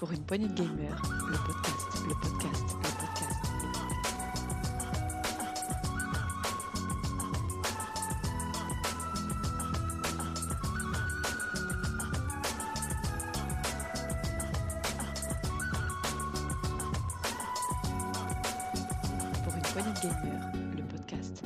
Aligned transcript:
Pour 0.00 0.10
une 0.12 0.24
poignée 0.24 0.48
de 0.48 0.54
gamers, 0.54 1.02
le 1.28 1.36
podcast, 1.36 1.86
le 2.08 2.14
podcast. 2.14 2.64
Pour 19.44 19.54
une 19.54 19.60
poignée 19.60 19.92
de 19.92 20.00
gamers, 20.00 20.52
le 20.78 20.82
podcast. 20.84 21.42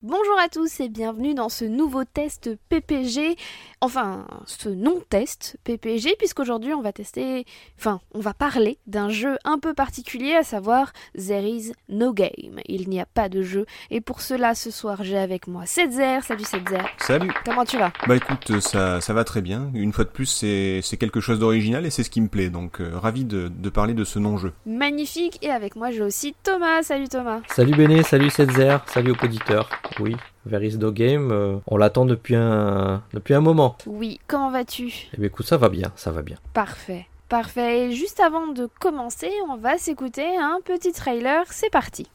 Bonjour 0.00 0.38
à 0.38 0.48
tous 0.48 0.80
et 0.80 0.88
bienvenue 0.88 1.34
dans 1.34 1.50
ce 1.50 1.66
nouveau 1.66 2.04
test 2.04 2.56
PPG, 2.70 3.36
enfin 3.80 4.26
ce 4.46 4.68
non-test 4.68 5.58
PPG, 5.64 6.16
puisqu'aujourd'hui 6.18 6.74
on 6.74 6.82
va 6.82 6.92
tester, 6.92 7.44
enfin 7.78 8.00
on 8.14 8.20
va 8.20 8.34
parler 8.34 8.78
d'un 8.86 9.08
jeu 9.08 9.36
un 9.44 9.58
peu 9.58 9.74
particulier, 9.74 10.34
à 10.34 10.42
savoir 10.42 10.92
There 11.16 11.48
is 11.48 11.72
no 11.88 12.12
game. 12.12 12.60
Il 12.66 12.88
n'y 12.88 13.00
a 13.00 13.06
pas 13.06 13.28
de 13.28 13.42
jeu, 13.42 13.66
et 13.90 14.00
pour 14.00 14.20
cela 14.20 14.54
ce 14.54 14.70
soir 14.70 15.02
j'ai 15.02 15.18
avec 15.18 15.46
moi 15.46 15.66
Setzer, 15.66 16.20
salut 16.22 16.44
Setzer, 16.44 16.84
Salut 16.98 17.32
comment 17.44 17.64
tu 17.64 17.78
vas? 17.78 17.92
Bah 18.06 18.16
écoute, 18.16 18.60
ça, 18.60 19.00
ça 19.00 19.12
va 19.12 19.24
très 19.24 19.40
bien. 19.40 19.70
Une 19.74 19.92
fois 19.92 20.04
de 20.04 20.10
plus, 20.10 20.26
c'est 20.26 20.80
c'est 20.82 20.96
quelque 20.96 21.20
chose 21.20 21.38
d'original 21.38 21.86
et 21.86 21.90
c'est 21.90 22.02
ce 22.02 22.10
qui 22.10 22.20
me 22.20 22.28
plaît. 22.28 22.50
Donc 22.50 22.80
euh, 22.80 22.90
ravi 22.98 23.24
de, 23.24 23.48
de 23.48 23.70
parler 23.70 23.94
de 23.94 24.04
ce 24.04 24.18
non-jeu. 24.18 24.52
Magnifique, 24.66 25.38
et 25.42 25.50
avec 25.50 25.76
moi 25.76 25.90
j'ai 25.90 26.02
aussi 26.02 26.34
Thomas, 26.42 26.82
salut 26.82 27.08
Thomas. 27.08 27.40
Salut 27.48 27.74
Béné, 27.74 28.02
salut 28.02 28.30
Setzer, 28.30 28.78
salut 28.86 29.12
aux 29.12 29.24
auditeurs. 29.24 29.68
Oui, 30.00 30.16
There 30.46 30.64
is 30.64 30.78
no 30.78 30.90
game, 30.92 31.30
euh, 31.32 31.58
on 31.66 31.76
l'attend 31.76 32.06
depuis 32.06 32.36
un, 32.36 33.02
depuis 33.12 33.34
un 33.34 33.40
moment. 33.40 33.76
Oui, 33.86 34.20
comment 34.26 34.50
vas-tu? 34.50 35.08
Eh 35.12 35.16
bien 35.16 35.26
écoute, 35.26 35.46
ça 35.46 35.56
va 35.56 35.68
bien, 35.68 35.92
ça 35.96 36.10
va 36.10 36.22
bien. 36.22 36.38
Parfait. 36.54 37.06
Parfait, 37.28 37.88
et 37.88 37.92
juste 37.92 38.20
avant 38.20 38.46
de 38.46 38.66
commencer, 38.80 39.30
on 39.48 39.56
va 39.56 39.76
s'écouter 39.76 40.36
un 40.38 40.60
petit 40.64 40.92
trailer, 40.92 41.44
c'est 41.52 41.68
parti. 41.70 42.10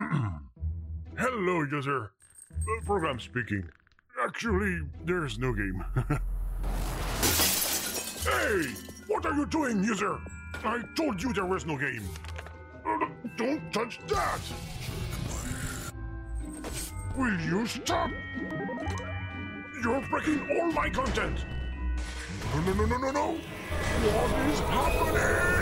Hello, 1.18 1.64
user. 1.64 2.10
Uh, 2.68 2.84
program 2.84 3.18
speaking. 3.18 3.64
Actually, 4.24 4.82
there's 5.04 5.38
no 5.38 5.52
game. 5.52 5.84
hey! 8.24 8.68
What 9.08 9.26
are 9.26 9.34
you 9.34 9.46
doing, 9.46 9.82
user? 9.82 10.18
I 10.64 10.82
told 10.94 11.20
you 11.22 11.32
there 11.32 11.46
was 11.46 11.66
no 11.66 11.76
game. 11.76 12.02
Uh, 12.84 13.06
don't 13.36 13.72
touch 13.72 13.98
that! 14.08 14.40
Will 17.16 17.40
you 17.40 17.66
stop? 17.66 18.10
You're 19.82 20.02
breaking 20.10 20.60
all 20.60 20.70
my 20.72 20.90
content! 20.90 21.46
No, 22.54 22.60
no, 22.60 22.74
no, 22.74 22.84
no, 22.84 22.98
no, 22.98 23.10
no! 23.10 23.38
What 24.02 24.30
is 24.50 24.60
happening? 24.60 25.56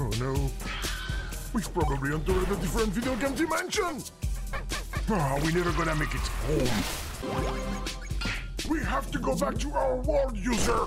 Oh 0.00 0.10
no. 0.18 0.50
We've 1.52 1.74
probably 1.74 2.14
entered 2.14 2.50
a 2.50 2.56
different 2.56 2.88
video 2.94 3.14
game 3.16 3.34
dimension! 3.34 4.02
Ah, 5.10 5.38
we're 5.42 5.52
never 5.52 5.72
gonna 5.72 5.94
make 5.94 6.14
it 6.14 6.26
home. 6.46 6.70
We 8.70 8.82
have 8.84 9.10
to 9.10 9.18
go 9.18 9.36
back 9.36 9.58
to 9.58 9.70
our 9.72 9.96
world, 9.96 10.34
user! 10.34 10.86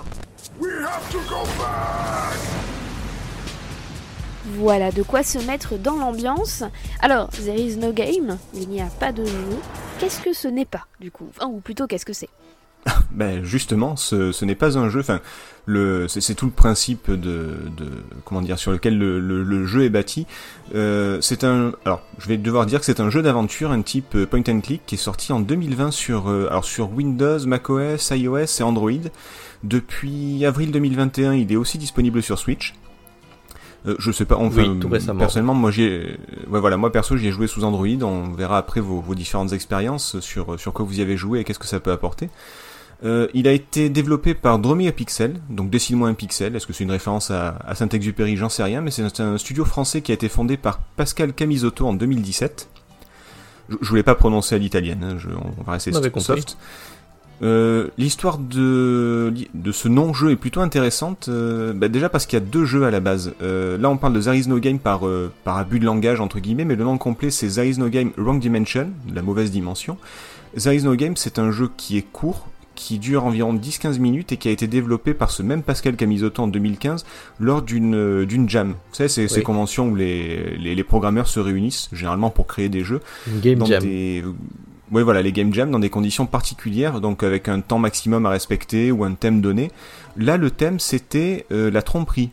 We 0.58 0.70
have 0.70 1.12
to 1.12 1.20
go 1.30 1.44
back! 1.62 2.79
Voilà 4.58 4.92
de 4.92 5.04
quoi 5.04 5.24
se 5.24 5.38
mettre 5.40 5.78
dans 5.78 5.96
l'ambiance. 5.96 6.64
Alors, 7.02 7.30
There 7.30 7.60
is 7.60 7.78
no 7.78 7.92
game, 7.92 8.38
il 8.54 8.68
n'y 8.70 8.82
a 8.82 8.88
pas 8.88 9.12
de 9.12 9.24
jeu. 9.24 9.58
Qu'est-ce 10.00 10.22
que 10.22 10.34
ce 10.34 10.48
n'est 10.48 10.66
pas, 10.66 10.88
du 11.00 11.12
coup 11.12 11.28
Ou 11.46 11.60
plutôt, 11.60 11.88
qu'est-ce 11.88 12.06
que 12.06 12.14
c'est 12.14 12.30
Ben 13.12 13.44
justement, 13.44 13.96
ce, 13.96 14.46
n'est 14.46 14.56
pas 14.56 14.78
un 14.78 14.90
jeu. 14.90 15.02
Enfin, 15.02 15.20
c'est 16.08 16.34
tout 16.36 16.46
le 16.46 16.52
principe 16.52 17.12
de, 17.12 17.58
comment 18.26 18.42
dire 18.42 18.58
sur 18.58 18.72
lequel 18.72 18.98
le, 18.98 19.20
le, 19.20 19.44
le 19.44 19.66
jeu 19.66 19.84
est 19.84 19.90
bâti. 19.90 20.26
Euh, 20.74 21.20
c'est 21.22 21.44
un. 21.44 21.74
Alors, 21.86 22.02
je 22.18 22.28
vais 22.28 22.38
devoir 22.38 22.66
dire 22.66 22.80
que 22.80 22.86
c'est 22.86 23.00
un 23.00 23.10
jeu 23.10 23.22
d'aventure, 23.22 23.72
un 23.72 23.82
type 23.82 24.16
euh, 24.16 24.26
point 24.26 24.44
and 24.48 24.62
click 24.62 24.82
qui 24.86 24.96
est 24.96 25.00
sorti 25.00 25.32
en 25.32 25.40
2020 25.40 25.92
sur 25.92 26.30
euh, 26.30 26.48
alors 26.50 26.66
sur 26.66 26.92
Windows, 26.92 27.46
macOS, 27.46 28.12
iOS 28.12 28.60
et 28.60 28.64
Android. 28.64 28.92
Depuis 29.64 30.46
avril 30.46 30.72
2021, 30.72 31.34
il 31.34 31.52
est 31.52 31.58
aussi 31.58 31.78
disponible 31.78 32.24
sur 32.24 32.40
Switch. 32.40 32.74
Euh, 33.88 33.96
je 33.98 34.12
sais 34.12 34.26
pas, 34.26 34.36
on 34.38 34.50
Oui, 34.50 34.80
tout 34.80 34.90
récemment. 34.90 35.20
Personnellement, 35.20 35.54
moi 35.54 35.72
j'ai, 35.72 36.18
ouais 36.50 36.60
voilà, 36.60 36.76
moi 36.76 36.92
perso 36.92 37.16
j'y 37.16 37.28
ai 37.28 37.32
joué 37.32 37.48
sous 37.48 37.64
Android. 37.64 37.88
On 38.02 38.32
verra 38.34 38.58
après 38.58 38.82
vos, 38.82 39.00
vos 39.00 39.16
différentes 39.16 39.54
expériences 39.54 40.20
sur 40.20 40.60
sur 40.60 40.74
quoi 40.74 40.86
vous 40.86 41.00
y 41.00 41.02
avez 41.02 41.18
joué 41.18 41.40
et 41.40 41.44
qu'est-ce 41.44 41.60
que 41.60 41.68
ça 41.68 41.80
peut 41.80 41.92
apporter. 41.92 42.30
Euh, 43.06 43.28
il 43.34 43.48
a 43.48 43.54
été 43.54 43.90
développé 43.90 44.34
par 44.34 44.60
Dromy 44.60 44.92
Pixel, 44.92 45.40
donc 45.50 45.70
dessine-moi 45.70 46.10
un 46.10 46.14
pixel. 46.14 46.56
Est-ce 46.56 46.68
que 46.68 46.74
c'est 46.74 46.84
une 46.84 46.92
référence 46.92 47.32
à, 47.32 47.58
à 47.66 47.74
Saint-Exupéry? 47.76 48.36
J'en 48.36 48.50
sais 48.50 48.64
rien, 48.64 48.82
mais 48.82 48.92
c'est 48.92 49.20
un 49.22 49.38
studio 49.38 49.64
français 49.64 50.02
qui 50.02 50.12
a 50.12 50.16
été 50.16 50.28
fondé 50.28 50.58
par 50.58 50.80
Pascal 50.98 51.34
Camisotto 51.34 51.88
en 51.88 51.94
2017. 51.94 52.70
Je, 53.70 53.76
je 53.80 53.90
voulais 53.90 54.04
pas 54.04 54.16
prononcer 54.16 54.56
à 54.56 54.58
l'italienne, 54.58 55.04
hein, 55.04 55.18
on 55.60 55.64
va 55.64 55.74
rester 55.74 55.92
soft. 55.94 56.58
Euh, 57.42 57.88
L'histoire 57.98 58.38
de, 58.38 59.34
de 59.54 59.72
ce 59.72 59.88
non-jeu 59.88 60.32
est 60.32 60.36
plutôt 60.36 60.60
intéressante, 60.62 61.28
euh, 61.30 61.72
bah 61.74 61.88
déjà 61.88 62.10
parce 62.10 62.26
qu'il 62.26 62.38
y 62.38 62.42
a 62.42 62.46
deux 62.46 62.66
jeux 62.66 62.84
à 62.86 62.92
la 62.92 63.00
base. 63.00 63.34
Euh, 63.42 63.78
là 63.78 63.90
on 63.90 63.98
parle 63.98 64.14
de 64.14 64.22
There 64.22 64.38
is 64.38 64.48
no 64.50 64.60
game 64.60 64.80
par, 64.80 65.08
euh, 65.08 65.32
par 65.44 65.58
abus 65.58 65.80
de 65.80 65.86
langage 65.86 66.20
entre 66.20 66.40
guillemets, 66.40 66.66
mais 66.66 66.76
le 66.76 66.84
nom 66.84 66.98
complet 66.98 67.30
c'est 67.32 67.48
There 67.48 67.68
is 67.70 67.78
no 67.80 67.88
game 67.90 68.12
wrong 68.18 68.40
dimension, 68.40 68.90
la 69.14 69.22
mauvaise 69.22 69.52
dimension. 69.52 69.98
There 70.58 70.76
is 70.76 70.84
no 70.84 70.96
game 70.96 71.16
c'est 71.16 71.40
un 71.40 71.52
jeu 71.52 71.70
qui 71.78 71.98
est 71.98 72.02
court, 72.12 72.48
qui 72.76 72.98
dure 73.00 73.24
environ 73.26 73.54
10-15 73.54 74.00
minutes 74.00 74.32
et 74.34 74.38
qui 74.38 74.48
a 74.48 74.52
été 74.52 74.68
développé 74.68 75.14
par 75.14 75.32
ce 75.32 75.42
même 75.44 75.64
Pascal 75.64 75.96
Camisotto 75.96 76.44
en 76.44 76.48
2015 76.48 77.06
lors 77.40 77.62
d'une 77.62 77.96
euh, 77.96 78.26
d'une 78.26 78.50
jam. 78.50 78.70
Vous 78.72 78.96
savez, 78.96 79.10
c'est 79.10 79.28
ces 79.30 79.38
Oui. 79.38 79.44
conventions 79.44 79.90
où 79.90 79.96
les, 79.96 80.58
les, 80.58 80.76
les 80.76 80.84
programmeurs 80.84 81.28
se 81.28 81.40
réunissent, 81.40 81.90
généralement 81.94 82.30
pour 82.32 82.48
créer 82.48 82.68
des 82.70 82.84
jeux 82.84 83.00
Une 83.28 83.40
game 83.40 83.60
dans 83.60 83.66
jam. 83.66 83.82
des 83.82 84.24
ouais 84.92 85.04
voilà 85.04 85.22
les 85.22 85.32
game 85.32 85.54
jams 85.54 85.72
dans 85.72 85.80
des 85.80 85.90
conditions 85.90 86.26
particulières 86.26 87.02
donc 87.02 87.24
avec 87.24 87.48
un 87.48 87.62
temps 87.62 87.80
maximum 87.80 88.26
à 88.26 88.30
respecter 88.30 88.92
ou 88.92 89.04
un 89.04 89.14
thème 89.14 89.42
donné. 89.42 89.72
Là 90.18 90.38
le 90.38 90.52
thème 90.52 90.80
c'était 90.80 91.46
euh, 91.52 91.70
la 91.72 91.82
tromperie. 91.82 92.32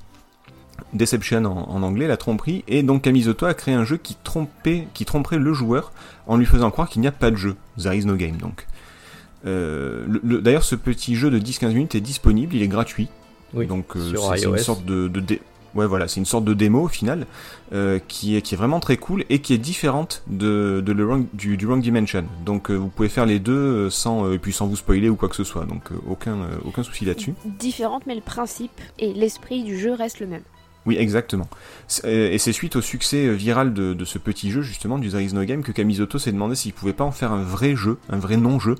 Deception 0.92 1.44
en, 1.44 1.68
en 1.70 1.82
anglais 1.82 2.06
la 2.06 2.16
tromperie. 2.16 2.62
Et 2.68 2.82
donc 2.82 3.02
Kamizoto 3.02 3.46
a 3.46 3.54
créé 3.54 3.74
un 3.74 3.84
jeu 3.84 3.96
qui 3.96 4.16
trompait 4.22 4.86
qui 4.94 5.04
tromperait 5.04 5.38
le 5.38 5.52
joueur 5.52 5.92
en 6.26 6.36
lui 6.36 6.46
faisant 6.46 6.70
croire 6.70 6.88
qu'il 6.88 7.00
n'y 7.02 7.08
a 7.08 7.12
pas 7.12 7.30
de 7.30 7.36
jeu. 7.36 7.56
There 7.78 7.96
is 7.96 8.04
no 8.04 8.14
game 8.16 8.36
donc. 8.36 8.66
Euh, 9.46 10.04
le- 10.08 10.20
le- 10.24 10.40
d'ailleurs 10.40 10.64
ce 10.64 10.74
petit 10.74 11.14
jeu 11.14 11.30
de 11.30 11.38
10-15 11.38 11.68
minutes 11.68 11.94
est 11.94 12.00
disponible 12.00 12.54
il 12.54 12.62
est 12.62 12.68
gratuit. 12.68 13.08
Oui, 13.54 13.66
donc 13.66 13.96
euh, 13.96 14.10
c'est 14.10 14.16
c'est 14.38 14.46
une 14.46 14.52
sorte 14.64 14.84
de, 14.84 15.08
de 15.08 15.20
dé- 15.20 15.40
ouais 15.76 15.86
voilà 15.86 16.08
c'est 16.08 16.20
une 16.20 16.26
sorte 16.26 16.44
de 16.44 16.54
démo 16.54 16.82
au 16.82 16.88
final 16.88 17.26
euh, 17.72 17.98
qui 18.08 18.36
est 18.36 18.42
qui 18.42 18.54
est 18.54 18.56
vraiment 18.56 18.80
très 18.80 18.96
cool 18.96 19.24
et 19.28 19.40
qui 19.40 19.52
est 19.54 19.58
différente 19.58 20.22
de, 20.26 20.82
de 20.84 20.92
le 20.92 21.26
du, 21.32 21.56
du 21.56 21.66
wrong 21.66 21.80
dimension. 21.80 22.24
Donc 22.44 22.70
euh, 22.70 22.74
vous 22.74 22.88
pouvez 22.88 23.08
faire 23.08 23.26
les 23.26 23.38
deux 23.38 23.52
euh, 23.52 23.90
sans 23.90 24.36
puis 24.38 24.52
sans 24.52 24.66
vous 24.66 24.76
spoiler 24.76 25.08
ou 25.08 25.16
quoi 25.16 25.28
que 25.28 25.36
ce 25.36 25.44
soit. 25.44 25.64
Donc 25.64 25.82
aucun 26.08 26.36
aucun 26.64 26.82
souci 26.82 27.04
là-dessus. 27.04 27.34
Différente, 27.44 28.04
mais 28.06 28.14
le 28.14 28.20
principe 28.20 28.80
et 28.98 29.12
l'esprit 29.12 29.64
du 29.64 29.78
jeu 29.78 29.92
reste 29.92 30.20
le 30.20 30.26
même. 30.26 30.42
Oui 30.86 30.96
exactement 30.98 31.48
euh, 32.04 32.30
et 32.30 32.38
c'est 32.38 32.52
suite 32.52 32.76
au 32.76 32.80
succès 32.80 33.26
euh, 33.26 33.32
viral 33.32 33.74
de, 33.74 33.92
de 33.94 34.04
ce 34.04 34.18
petit 34.18 34.50
jeu 34.50 34.62
justement 34.62 34.98
du 34.98 35.08
There 35.10 35.22
is 35.24 35.34
no 35.34 35.44
game 35.44 35.62
que 35.62 35.72
Kamizoto 35.72 36.18
s'est 36.18 36.32
demandé 36.32 36.54
s'il 36.54 36.72
pouvait 36.72 36.92
pas 36.92 37.04
en 37.04 37.12
faire 37.12 37.32
un 37.32 37.42
vrai 37.42 37.76
jeu 37.76 37.98
un 38.08 38.18
vrai 38.18 38.36
non 38.36 38.58
jeu 38.58 38.76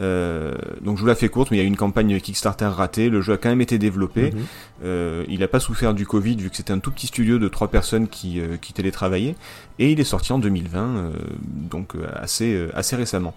euh, 0.00 0.54
donc 0.80 0.96
je 0.96 1.02
vous 1.02 1.06
la 1.06 1.14
fais 1.14 1.28
courte 1.28 1.50
mais 1.52 1.56
il 1.58 1.60
y 1.60 1.62
a 1.62 1.64
eu 1.64 1.68
une 1.68 1.76
campagne 1.76 2.18
Kickstarter 2.20 2.66
ratée 2.66 3.08
le 3.10 3.20
jeu 3.20 3.34
a 3.34 3.36
quand 3.36 3.48
même 3.48 3.60
été 3.60 3.78
développé 3.78 4.32
Mhm. 4.32 4.44
Euh, 4.84 5.24
il 5.28 5.40
n'a 5.40 5.48
pas 5.48 5.60
souffert 5.60 5.94
du 5.94 6.06
Covid 6.06 6.36
vu 6.36 6.50
que 6.50 6.56
c'était 6.56 6.72
un 6.72 6.78
tout 6.78 6.90
petit 6.90 7.06
studio 7.06 7.38
de 7.38 7.48
trois 7.48 7.68
personnes 7.68 8.08
qui, 8.08 8.40
euh, 8.40 8.56
qui 8.56 8.72
télétravaillaient 8.72 9.34
et 9.78 9.92
il 9.92 10.00
est 10.00 10.04
sorti 10.04 10.32
en 10.32 10.38
2020 10.38 10.80
euh, 10.96 11.10
donc 11.46 11.92
assez, 12.14 12.54
euh, 12.54 12.70
assez 12.74 12.96
récemment. 12.96 13.34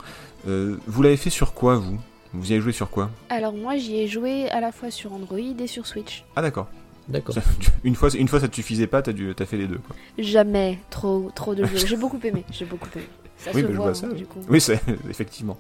Euh, 0.48 0.78
vous 0.88 1.02
l'avez 1.04 1.18
fait 1.18 1.30
sur 1.30 1.54
quoi 1.54 1.76
vous? 1.76 2.00
Vous 2.34 2.50
y 2.50 2.54
avez 2.54 2.62
joué 2.62 2.72
sur 2.72 2.90
quoi? 2.90 3.10
Alors 3.30 3.54
moi 3.54 3.78
j'y 3.78 3.98
ai 3.98 4.08
joué 4.08 4.50
à 4.50 4.60
la 4.62 4.72
fois 4.72 4.92
sur 4.92 5.14
Android 5.14 5.38
et 5.38 5.68
sur 5.68 5.86
Switch. 5.86 6.24
Ah 6.36 6.42
d'accord. 6.42 6.68
D'accord. 7.10 7.36
Une 7.84 7.96
fois, 7.96 8.10
une 8.16 8.28
fois 8.28 8.40
ça 8.40 8.48
te 8.48 8.56
suffisait 8.56 8.88
pas, 8.88 9.02
t'as 9.02 9.14
dû- 9.14 9.34
t'as 9.36 9.46
fait 9.46 9.58
les 9.58 9.68
deux 9.68 9.78
quoi. 9.80 9.96
Jamais 10.18 10.80
trop 10.90 11.32
trop 11.34 11.56
de 11.56 11.64
jeux. 11.66 11.86
J'ai 11.88 11.96
beaucoup 11.98 12.20
aimé, 12.24 12.44
j'ai 12.52 12.66
beaucoup 12.66 12.88
aimé. 12.96 13.06
Ça 13.38 13.52
Oui, 13.54 13.62
se 13.62 13.66
mais 13.68 13.72
je 13.72 13.78
voit, 13.78 13.86
vois 13.86 13.94
ça, 13.94 14.08
hein, 14.08 14.10
oui. 14.14 14.18
du 14.20 14.26
coup. 14.26 14.40
Oui 14.50 14.60
c'est 14.60 14.82
effectivement. 15.10 15.58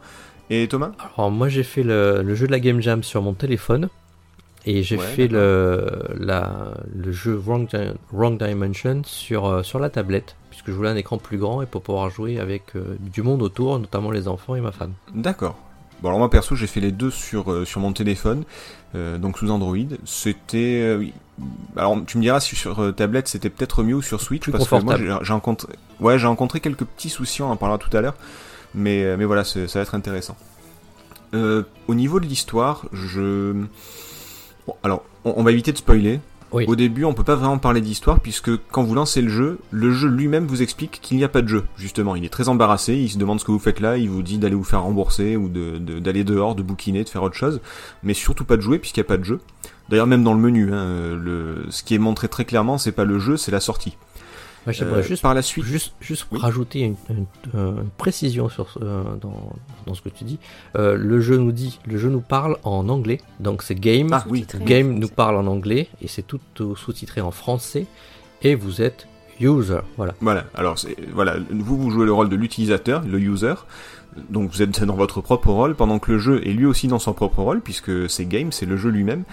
Et 0.50 0.68
Thomas? 0.68 0.92
Alors 1.16 1.32
moi 1.32 1.48
j'ai 1.50 1.64
fait 1.64 1.84
le, 1.84 2.22
le 2.22 2.36
jeu 2.36 2.48
de 2.48 2.52
la 2.52 2.60
game 2.60 2.82
jam 2.82 3.04
sur 3.04 3.22
mon 3.22 3.34
téléphone 3.34 3.90
et 4.66 4.84
j'ai 4.84 4.98
Ouais, 4.98 5.04
fait 5.06 5.28
le, 5.30 5.88
la, 6.20 6.74
le 6.94 7.12
jeu 7.14 7.36
Wrong, 7.36 7.68
Di- 7.70 7.94
Wrong 8.12 8.38
Dimension 8.42 9.02
sur, 9.06 9.46
euh, 9.46 9.64
sur 9.64 9.80
la 9.80 9.90
tablette 9.90 10.36
puisque 10.50 10.68
je 10.68 10.72
voulais 10.74 10.90
un 10.90 10.96
écran 10.96 11.18
plus 11.18 11.38
grand 11.38 11.62
et 11.62 11.66
pour 11.66 11.82
pouvoir 11.82 12.10
jouer 12.10 12.40
avec 12.40 12.76
euh, 12.76 12.98
du 13.00 13.22
monde 13.22 13.42
autour, 13.42 13.80
notamment 13.80 14.12
les 14.12 14.28
enfants 14.28 14.56
et 14.56 14.62
ma 14.62 14.72
femme. 14.72 14.94
D'accord. 15.14 15.58
Bon 16.02 16.10
alors 16.10 16.20
moi 16.20 16.30
perso 16.30 16.56
j'ai 16.56 16.68
fait 16.68 16.80
les 16.80 16.92
deux 16.92 17.10
sur, 17.12 17.52
euh, 17.52 17.66
sur 17.66 17.82
mon 17.82 17.94
téléphone, 17.94 18.44
euh, 18.96 19.18
donc 19.18 19.38
sous 19.38 19.50
Android. 19.50 19.78
C'était... 20.06 20.82
euh, 20.84 20.98
oui. 20.98 21.14
Alors 21.76 21.98
tu 22.06 22.18
me 22.18 22.24
diras 22.24 22.40
si 22.40 22.56
sur 22.56 22.94
tablette 22.96 23.28
c'était 23.28 23.50
peut-être 23.50 23.84
mieux 23.84 23.96
ou 23.96 24.02
sur 24.02 24.22
Switch 24.22 24.44
Plus 24.44 24.52
parce 24.52 24.68
que 24.68 24.76
moi 24.76 24.98
j'ai 24.98 25.34
rencontré... 25.34 25.74
Ouais 26.00 26.20
j'ai 26.20 26.28
rencontré 26.28 26.60
quelques 26.60 26.86
petits 26.86 27.10
soucis, 27.10 27.42
on 27.42 27.50
en 27.50 27.56
parlera 27.58 27.78
tout 27.78 27.96
à 27.96 28.02
l'heure. 28.02 28.16
Mais, 28.76 29.16
mais 29.18 29.26
voilà 29.26 29.44
ça 29.44 29.60
va 29.66 29.82
être 29.82 29.96
intéressant. 29.96 30.36
Au 31.34 31.94
niveau 31.96 32.20
de 32.20 32.26
l'histoire, 32.26 32.86
je. 32.94 33.54
Bon, 34.66 34.76
alors, 34.84 35.04
on, 35.26 35.34
on 35.38 35.44
va 35.44 35.52
éviter 35.52 35.72
de 35.72 35.78
spoiler. 35.78 36.20
Au 36.52 36.76
début, 36.76 37.04
on 37.04 37.14
peut 37.14 37.24
pas 37.24 37.36
vraiment 37.36 37.58
parler 37.58 37.82
d'histoire 37.82 38.20
puisque 38.20 38.56
quand 38.72 38.84
vous 38.84 38.96
lancez 38.96 39.22
le 39.22 39.30
jeu, 39.30 39.60
le 39.72 39.92
jeu 39.92 40.08
lui-même 40.08 40.48
vous 40.48 40.62
explique 40.62 41.00
qu'il 41.02 41.18
n'y 41.18 41.24
a 41.24 41.30
pas 41.30 41.42
de 41.42 41.48
jeu. 41.48 41.66
Justement, 41.78 42.16
il 42.16 42.24
est 42.24 42.30
très 42.30 42.48
embarrassé, 42.48 42.96
il 42.96 43.10
se 43.10 43.18
demande 43.18 43.40
ce 43.40 43.46
que 43.46 43.52
vous 43.52 43.60
faites 43.60 43.80
là, 43.80 43.98
il 43.98 44.10
vous 44.10 44.24
dit 44.24 44.38
d'aller 44.38 44.56
vous 44.56 44.64
faire 44.64 44.84
rembourser 44.84 45.36
ou 45.36 45.50
d'aller 45.50 46.24
dehors, 46.24 46.56
de 46.56 46.64
bouquiner, 46.64 47.04
de 47.04 47.10
faire 47.10 47.24
autre 47.24 47.36
chose, 47.36 47.60
mais 48.04 48.14
surtout 48.14 48.46
pas 48.46 48.56
de 48.56 48.62
jouer 48.62 48.80
puisqu'il 48.80 49.02
n'y 49.02 49.08
a 49.08 49.10
pas 49.10 49.18
de 49.18 49.26
jeu. 49.26 49.40
D'ailleurs, 49.90 50.08
même 50.08 50.24
dans 50.24 50.34
le 50.34 50.40
menu, 50.40 50.74
hein, 50.74 51.18
ce 51.70 51.84
qui 51.84 51.96
est 51.96 52.00
montré 52.00 52.28
très 52.28 52.46
clairement, 52.46 52.78
c'est 52.78 52.92
pas 52.92 53.06
le 53.06 53.20
jeu, 53.20 53.38
c'est 53.38 53.52
la 53.52 53.60
sortie. 53.62 53.98
Euh, 54.68 55.02
juste, 55.04 55.22
par 55.22 55.34
la 55.34 55.42
suite, 55.42 55.66
juste, 55.66 55.94
juste 56.02 56.26
Oui. 56.32 56.40
rajouter 56.40 56.80
une, 56.82 56.96
une- 57.10 57.26
euh, 57.56 57.82
une 57.82 57.90
précision 57.98 58.50
sur 58.50 58.70
ce- 58.70 58.80
euh, 58.82 59.04
dans, 59.22 59.54
dans 59.86 59.94
ce 59.94 60.02
que 60.02 60.10
tu 60.10 60.24
dis. 60.24 60.40
Euh, 60.76 60.96
le 60.96 61.22
jeu 61.22 61.38
nous 61.38 61.52
dit, 61.52 61.80
le 61.86 61.98
jeu 61.98 62.10
nous 62.10 62.22
parle 62.22 62.58
en 62.64 62.90
anglais, 62.90 63.22
donc 63.40 63.64
c'est 63.64 63.76
game. 63.76 64.10
ah 64.14 64.24
oui, 64.30 64.46
Game 64.66 64.98
nous 65.00 65.08
parle 65.10 65.38
en 65.38 65.48
anglais 65.48 65.88
et 66.02 66.08
c'est 66.08 66.24
tout 66.26 66.40
euh, 66.62 66.76
sous-titré 66.76 67.22
en 67.22 67.32
français. 67.32 67.86
Et 68.42 68.56
vous 68.56 68.82
êtes 68.82 69.08
user, 69.40 69.80
voilà. 69.98 70.14
Voilà, 70.22 70.46
alors 70.56 70.78
c'est 70.78 70.96
voilà, 71.14 71.38
vous 71.50 71.78
vous 71.78 71.90
jouez 71.92 72.06
le 72.06 72.14
rôle 72.14 72.30
de 72.30 72.36
l'utilisateur, 72.36 73.02
le 73.04 73.20
user. 73.20 73.54
Donc 74.32 74.50
vous 74.52 74.64
êtes 74.64 74.84
dans 74.84 74.96
votre 74.96 75.22
propre 75.22 75.52
rôle 75.52 75.76
pendant 75.76 76.00
que 76.00 76.12
le 76.12 76.18
jeu 76.18 76.42
est 76.48 76.52
lui 76.52 76.66
aussi 76.66 76.88
dans 76.88 76.98
son 76.98 77.14
propre 77.14 77.44
rôle 77.44 77.62
puisque 77.62 78.10
c'est 78.10 78.26
game, 78.26 78.52
c'est 78.52 78.66
le 78.66 78.76
jeu 78.76 78.90
lui-même 78.90 79.24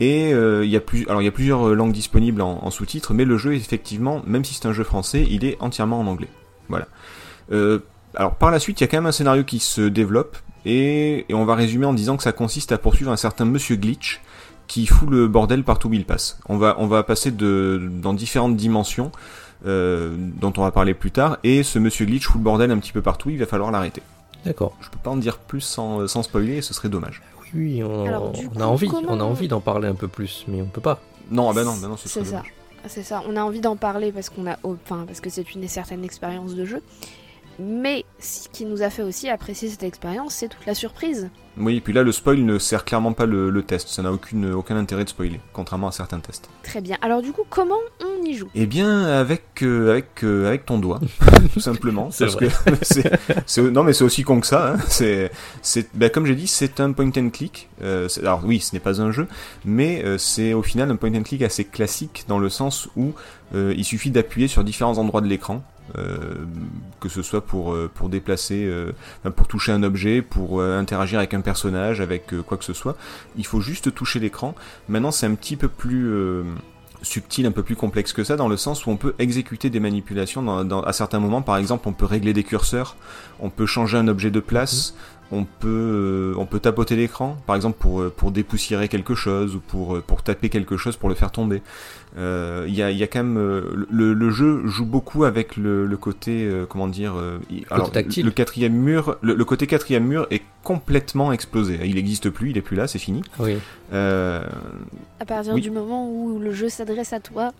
et 0.00 0.32
euh, 0.32 0.64
il 0.64 0.70
y 0.70 0.76
a 0.76 0.80
plus 0.80 1.06
alors 1.08 1.22
il 1.22 1.24
y 1.24 1.28
a 1.28 1.32
plusieurs 1.32 1.68
euh, 1.68 1.74
langues 1.74 1.92
disponibles 1.92 2.42
en, 2.42 2.58
en 2.62 2.70
sous-titres 2.70 3.14
mais 3.14 3.24
le 3.24 3.38
jeu 3.38 3.54
effectivement 3.54 4.22
même 4.26 4.44
si 4.44 4.54
c'est 4.54 4.66
un 4.66 4.72
jeu 4.72 4.84
français, 4.84 5.26
il 5.28 5.44
est 5.44 5.56
entièrement 5.60 6.00
en 6.00 6.06
anglais. 6.06 6.28
Voilà. 6.68 6.88
Euh, 7.52 7.80
alors 8.14 8.36
par 8.36 8.50
la 8.50 8.58
suite, 8.58 8.80
il 8.80 8.84
y 8.84 8.86
a 8.86 8.88
quand 8.88 8.96
même 8.96 9.06
un 9.06 9.12
scénario 9.12 9.44
qui 9.44 9.58
se 9.58 9.82
développe 9.82 10.36
et, 10.64 11.26
et 11.28 11.34
on 11.34 11.44
va 11.44 11.54
résumer 11.54 11.86
en 11.86 11.92
disant 11.92 12.16
que 12.16 12.22
ça 12.22 12.32
consiste 12.32 12.72
à 12.72 12.78
poursuivre 12.78 13.10
un 13.10 13.16
certain 13.16 13.44
monsieur 13.44 13.76
Glitch 13.76 14.20
qui 14.66 14.86
fout 14.86 15.10
le 15.10 15.28
bordel 15.28 15.62
partout 15.62 15.88
où 15.88 15.94
il 15.94 16.04
passe. 16.04 16.38
On 16.48 16.56
va 16.56 16.76
on 16.78 16.86
va 16.86 17.02
passer 17.02 17.30
de 17.30 17.90
dans 18.02 18.14
différentes 18.14 18.56
dimensions 18.56 19.12
euh, 19.66 20.14
dont 20.16 20.52
on 20.56 20.62
va 20.62 20.70
parler 20.70 20.94
plus 20.94 21.10
tard, 21.10 21.38
et 21.44 21.62
ce 21.62 21.78
monsieur 21.78 22.06
Glitch 22.06 22.26
fout 22.26 22.36
le 22.36 22.44
bordel 22.44 22.70
un 22.70 22.78
petit 22.78 22.92
peu 22.92 23.02
partout, 23.02 23.30
il 23.30 23.38
va 23.38 23.46
falloir 23.46 23.70
l'arrêter. 23.70 24.02
D'accord. 24.44 24.76
Je 24.80 24.90
peux 24.90 24.98
pas 24.98 25.10
en 25.10 25.16
dire 25.16 25.38
plus 25.38 25.62
sans, 25.62 26.06
sans 26.06 26.22
spoiler, 26.22 26.60
ce 26.60 26.74
serait 26.74 26.90
dommage. 26.90 27.22
On, 27.82 28.06
Alors, 28.06 28.30
du 28.30 28.46
on 28.46 28.50
coup, 28.50 28.62
a 28.62 28.66
envie, 28.66 28.88
comment- 28.88 29.08
on 29.10 29.20
a 29.20 29.24
envie 29.24 29.48
d'en 29.48 29.60
parler 29.60 29.88
un 29.88 29.94
peu 29.94 30.08
plus, 30.08 30.44
mais 30.48 30.60
on 30.62 30.66
peut 30.66 30.80
pas. 30.80 31.00
Non, 31.30 31.50
ah 31.50 31.52
bah 31.54 31.64
non, 31.64 31.74
serait 32.08 32.24
C'est 32.24 32.30
ça. 32.30 32.42
C'est 32.86 33.02
ça. 33.02 33.22
On 33.26 33.36
a 33.36 33.42
envie 33.42 33.60
d'en 33.60 33.76
parler 33.76 34.12
parce 34.12 34.28
qu'on 34.28 34.46
a, 34.46 34.56
enfin, 34.62 35.04
parce 35.06 35.20
que 35.20 35.30
c'est 35.30 35.54
une 35.54 35.66
certaine 35.68 36.04
expérience 36.04 36.54
de 36.54 36.64
jeu. 36.66 36.82
Mais 37.58 38.04
ce 38.18 38.48
qui 38.48 38.64
nous 38.64 38.82
a 38.82 38.90
fait 38.90 39.02
aussi 39.02 39.28
apprécier 39.28 39.68
cette 39.68 39.82
expérience, 39.84 40.34
c'est 40.34 40.48
toute 40.48 40.66
la 40.66 40.74
surprise. 40.74 41.30
Oui, 41.56 41.76
et 41.76 41.80
puis 41.80 41.92
là, 41.92 42.02
le 42.02 42.10
spoil 42.10 42.40
ne 42.44 42.58
sert 42.58 42.84
clairement 42.84 43.12
pas 43.12 43.26
le, 43.26 43.48
le 43.48 43.62
test, 43.62 43.86
ça 43.88 44.02
n'a 44.02 44.10
aucune, 44.10 44.52
aucun 44.52 44.76
intérêt 44.76 45.04
de 45.04 45.08
spoiler, 45.08 45.38
contrairement 45.52 45.86
à 45.86 45.92
certains 45.92 46.18
tests. 46.18 46.50
Très 46.64 46.80
bien. 46.80 46.96
Alors 47.00 47.22
du 47.22 47.30
coup, 47.30 47.42
comment 47.48 47.78
on 48.04 48.24
y 48.24 48.34
joue? 48.34 48.48
Eh 48.56 48.66
bien, 48.66 49.04
avec, 49.04 49.62
euh, 49.62 49.92
avec, 49.92 50.24
euh, 50.24 50.48
avec 50.48 50.66
ton 50.66 50.78
doigt, 50.78 50.98
tout 51.52 51.60
simplement. 51.60 52.08
Que 52.08 52.26
c'est, 53.46 53.62
non, 53.70 53.84
mais 53.84 53.92
c'est 53.92 54.02
aussi 54.02 54.24
con 54.24 54.40
que 54.40 54.48
ça. 54.48 54.72
Hein. 54.72 54.78
C'est, 54.88 55.30
c'est, 55.62 55.94
bah, 55.94 56.08
comme 56.10 56.26
j'ai 56.26 56.34
dit, 56.34 56.48
c'est 56.48 56.80
un 56.80 56.90
point 56.90 57.10
and 57.16 57.30
click. 57.30 57.68
Euh, 57.82 58.08
c'est- 58.08 58.20
alors 58.22 58.42
oui, 58.44 58.58
ce 58.58 58.74
n'est 58.74 58.80
pas 58.80 59.00
un 59.00 59.12
jeu, 59.12 59.28
mais 59.64 60.02
euh, 60.04 60.18
c'est 60.18 60.54
au 60.54 60.62
final 60.62 60.90
un 60.90 60.96
point 60.96 61.14
and 61.14 61.22
click 61.22 61.42
assez 61.42 61.64
classique 61.64 62.24
dans 62.26 62.40
le 62.40 62.48
sens 62.48 62.88
où 62.96 63.12
euh, 63.54 63.72
il 63.76 63.84
suffit 63.84 64.10
d'appuyer 64.10 64.48
sur 64.48 64.64
différents 64.64 64.98
endroits 64.98 65.20
de 65.20 65.28
l'écran. 65.28 65.62
Euh, 65.98 66.46
que 67.00 67.10
ce 67.10 67.22
soit 67.22 67.42
pour, 67.42 67.74
euh, 67.74 67.90
déplacer, 68.08 68.64
euh, 68.64 68.92
pour 69.36 69.46
toucher 69.46 69.72
un 69.72 69.82
objet, 69.82 70.22
pour 70.22 70.62
interagir 70.62 71.18
avec 71.18 71.34
un 71.34 71.40
personnage, 71.40 72.00
avec 72.00 72.34
quoi 72.46 72.56
que 72.56 72.64
ce 72.64 72.72
soit. 72.72 72.96
Il 73.36 73.46
faut 73.46 73.60
juste 73.60 73.94
toucher 73.94 74.18
l'écran. 74.18 74.54
Maintenant, 74.88 75.10
c'est 75.10 75.26
un 75.26 75.34
petit 75.34 75.56
peu 75.56 75.68
plus 75.68 76.44
subtil, 77.02 77.46
un 77.46 77.52
peu 77.52 77.62
plus 77.62 77.76
complexe 77.76 78.12
que 78.12 78.24
ça, 78.24 78.36
dans 78.36 78.48
le 78.48 78.56
sens 78.56 78.86
où 78.86 78.90
on 78.90 78.96
peut 78.96 79.14
exécuter 79.18 79.70
des 79.70 79.80
manipulations 79.80 80.42
dans, 80.42 80.82
à 80.82 80.92
certains 80.92 81.20
moments. 81.20 81.42
Par 81.42 81.58
exemple, 81.58 81.88
on 81.88 81.92
peut 81.92 82.06
régler 82.06 82.32
des 82.32 82.44
curseurs, 82.44 82.96
on 83.40 83.50
peut 83.50 83.66
changer 83.66 83.98
un 83.98 84.08
objet 84.08 84.30
de 84.30 84.40
place, 84.40 84.94
on 85.32 85.44
peut 85.44 85.68
euh, 85.68 86.34
on 86.36 86.46
peut 86.46 86.60
tapoter 86.60 86.96
l'écran, 86.96 87.36
par 87.46 87.56
exemple 87.56 87.78
pour 87.78 88.00
euh, 88.02 88.10
pour 88.14 88.30
dépoussiérer 88.30 88.88
quelque 88.88 89.14
chose 89.14 89.56
ou 89.56 89.60
pour 89.60 89.96
euh, 89.96 90.00
pour 90.06 90.22
taper 90.22 90.48
quelque 90.48 90.76
chose 90.76 90.96
pour 90.96 91.08
le 91.08 91.14
faire 91.14 91.30
tomber. 91.32 91.62
Euh, 92.16 92.64
Il 92.68 92.74
y 92.74 92.82
a 92.82 92.90
il 92.90 92.96
y 92.98 93.02
a 93.02 93.06
quand 93.06 93.24
même 93.24 93.38
le, 93.90 94.12
le 94.14 94.30
jeu 94.30 94.66
joue 94.66 94.84
beaucoup 94.86 95.24
avec 95.24 95.56
le, 95.56 95.86
le 95.86 95.96
côté 95.96 96.44
euh, 96.46 96.66
comment 96.68 96.86
dire 96.88 97.14
euh, 97.16 97.38
il- 97.50 97.64
alors 97.70 97.90
tactile. 97.90 98.24
le 98.26 98.30
quatrième 98.30 98.74
mur 98.74 99.16
le, 99.22 99.34
le 99.34 99.44
côté 99.44 99.66
quatrième 99.66 100.04
mur 100.06 100.26
est 100.30 100.42
complètement 100.62 101.32
explosé. 101.32 101.80
Il 101.84 101.96
n'existe 101.96 102.30
plus, 102.30 102.50
il 102.50 102.56
est 102.58 102.62
plus 102.62 102.76
là, 102.76 102.86
c'est 102.86 102.98
fini. 102.98 103.22
Oui. 103.38 103.56
Euh, 103.92 104.42
À 105.20 105.24
partir 105.24 105.54
Oui. 105.54 105.60
du 105.60 105.70
moment 105.70 106.08
où 106.10 106.38
le 106.38 106.52
jeu 106.52 106.68
s'adresse 106.68 107.12
à 107.12 107.20
toi, 107.20 107.52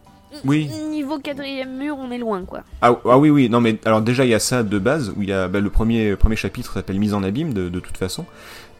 oui. 0.44 0.68
niveau 0.90 1.18
quatrième 1.18 1.76
mur, 1.76 1.96
on 1.98 2.10
est 2.10 2.18
loin, 2.18 2.44
quoi. 2.44 2.60
Ah, 2.82 2.96
ah 3.04 3.18
oui, 3.18 3.30
oui, 3.30 3.48
non, 3.48 3.60
mais 3.60 3.78
alors 3.84 4.02
déjà 4.02 4.24
il 4.24 4.30
y 4.30 4.34
a 4.34 4.38
ça 4.38 4.62
de 4.62 4.78
base, 4.78 5.10
où 5.16 5.22
il 5.22 5.28
y 5.28 5.32
a 5.32 5.48
bah, 5.48 5.60
le 5.60 5.70
premier, 5.70 6.16
premier 6.16 6.36
chapitre 6.36 6.74
s'appelle 6.74 6.98
Mise 6.98 7.14
en 7.14 7.22
abîme 7.22 7.52
de, 7.52 7.68
de 7.68 7.80
toute 7.80 7.96
façon, 7.96 8.24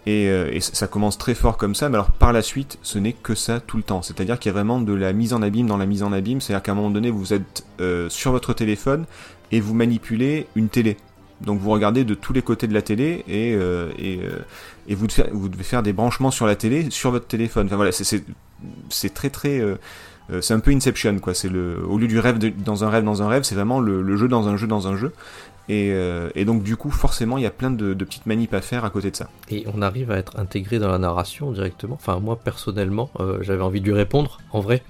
et, 0.07 0.29
euh, 0.29 0.51
et 0.53 0.61
ça 0.61 0.87
commence 0.87 1.17
très 1.17 1.35
fort 1.35 1.57
comme 1.57 1.75
ça, 1.75 1.89
mais 1.89 1.95
alors 1.95 2.11
par 2.11 2.33
la 2.33 2.43
suite 2.43 2.79
ce 2.83 2.99
n'est 2.99 3.15
que 3.15 3.35
ça 3.35 3.61
tout 3.61 3.77
le 3.79 3.83
temps, 3.83 4.03
c'est-à-dire 4.03 4.39
qu'il 4.39 4.51
y 4.51 4.55
a 4.55 4.55
vraiment 4.55 4.81
de 4.81 4.93
la 4.93 5.13
mise 5.13 5.33
en 5.33 5.41
abîme 5.43 5.67
dans 5.67 5.79
la 5.79 5.87
mise 5.87 6.03
en 6.03 6.13
abîme, 6.13 6.41
c'est-à-dire 6.41 6.63
qu'à 6.63 6.73
un 6.73 6.75
moment 6.75 6.91
donné 6.91 7.11
vous 7.11 7.33
êtes 7.33 7.65
euh, 7.81 8.09
sur 8.11 8.31
votre 8.33 8.53
téléphone 8.53 9.07
et 9.51 9.61
vous 9.61 9.75
manipulez 9.75 10.47
une 10.57 10.69
télé. 10.69 10.97
Donc 11.41 11.59
vous 11.59 11.71
regardez 11.71 12.05
de 12.05 12.15
tous 12.15 12.33
les 12.33 12.43
côtés 12.43 12.67
de 12.67 12.75
la 12.75 12.83
télé 12.83 13.25
et, 13.29 13.55
euh, 13.55 13.91
et, 13.99 14.21
euh, 14.23 14.39
et 14.89 14.95
vous, 14.95 15.07
devez 15.07 15.23
faire, 15.23 15.33
vous 15.33 15.49
devez 15.49 15.65
faire 15.65 15.83
des 15.83 15.93
branchements 15.93 16.31
sur 16.31 16.47
la 16.47 16.55
télé 16.55 16.91
sur 16.91 17.11
votre 17.11 17.27
téléphone. 17.27 17.67
Enfin 17.67 17.77
voilà, 17.77 17.91
c'est- 17.93 18.25
très 19.15 19.31
très 19.31 19.61
euh, 20.31 20.41
c'est 20.41 20.55
un 20.55 20.61
peu 20.61 20.71
Inception 20.73 21.19
quoi. 21.19 21.35
C'est 21.35 21.49
le 21.49 21.85
au 21.87 21.99
lieu 21.99 22.07
du 22.09 22.19
rêve 22.19 22.39
de- 22.39 22.49
dans 22.49 22.85
un 22.85 22.91
rêve 22.91 23.05
dans 23.05 23.23
un 23.23 23.29
rêve, 23.29 23.43
c'est 23.43 23.55
vraiment 23.55 23.81
le, 23.81 24.03
le 24.03 24.17
jeu 24.17 24.29
dans 24.29 24.49
un 24.49 24.57
jeu 24.57 24.67
dans 24.67 24.89
un 24.89 24.97
jeu. 24.97 25.13
Et, 25.71 25.93
euh, 25.93 26.29
et 26.35 26.45
donc 26.45 26.63
du 26.63 26.77
coup 26.77 26.91
forcément 26.91 27.39
il 27.39 27.43
y 27.45 27.47
a 27.47 27.51
plein 27.51 27.71
de, 27.71 27.95
de 27.95 28.05
petites 28.05 28.27
manips 28.27 28.53
à 28.53 28.61
faire 28.61 28.85
à 28.85 28.91
côté 28.91 29.11
de 29.11 29.17
ça. 29.17 29.29
Et 29.51 29.65
on 29.75 29.81
arrive 29.81 30.11
à 30.11 30.17
être 30.19 30.39
intégré 30.39 30.79
dans 30.79 30.91
la 30.91 30.99
narration 30.99 31.53
directement. 31.53 31.95
Enfin, 31.95 32.21
moi 32.21 32.37
personnellement, 32.43 33.11
euh, 33.21 33.39
j'avais 33.43 33.63
envie 33.63 33.81
de 33.81 33.87
lui 33.87 33.95
répondre, 33.95 34.39
en 34.53 34.61
vrai. 34.61 34.83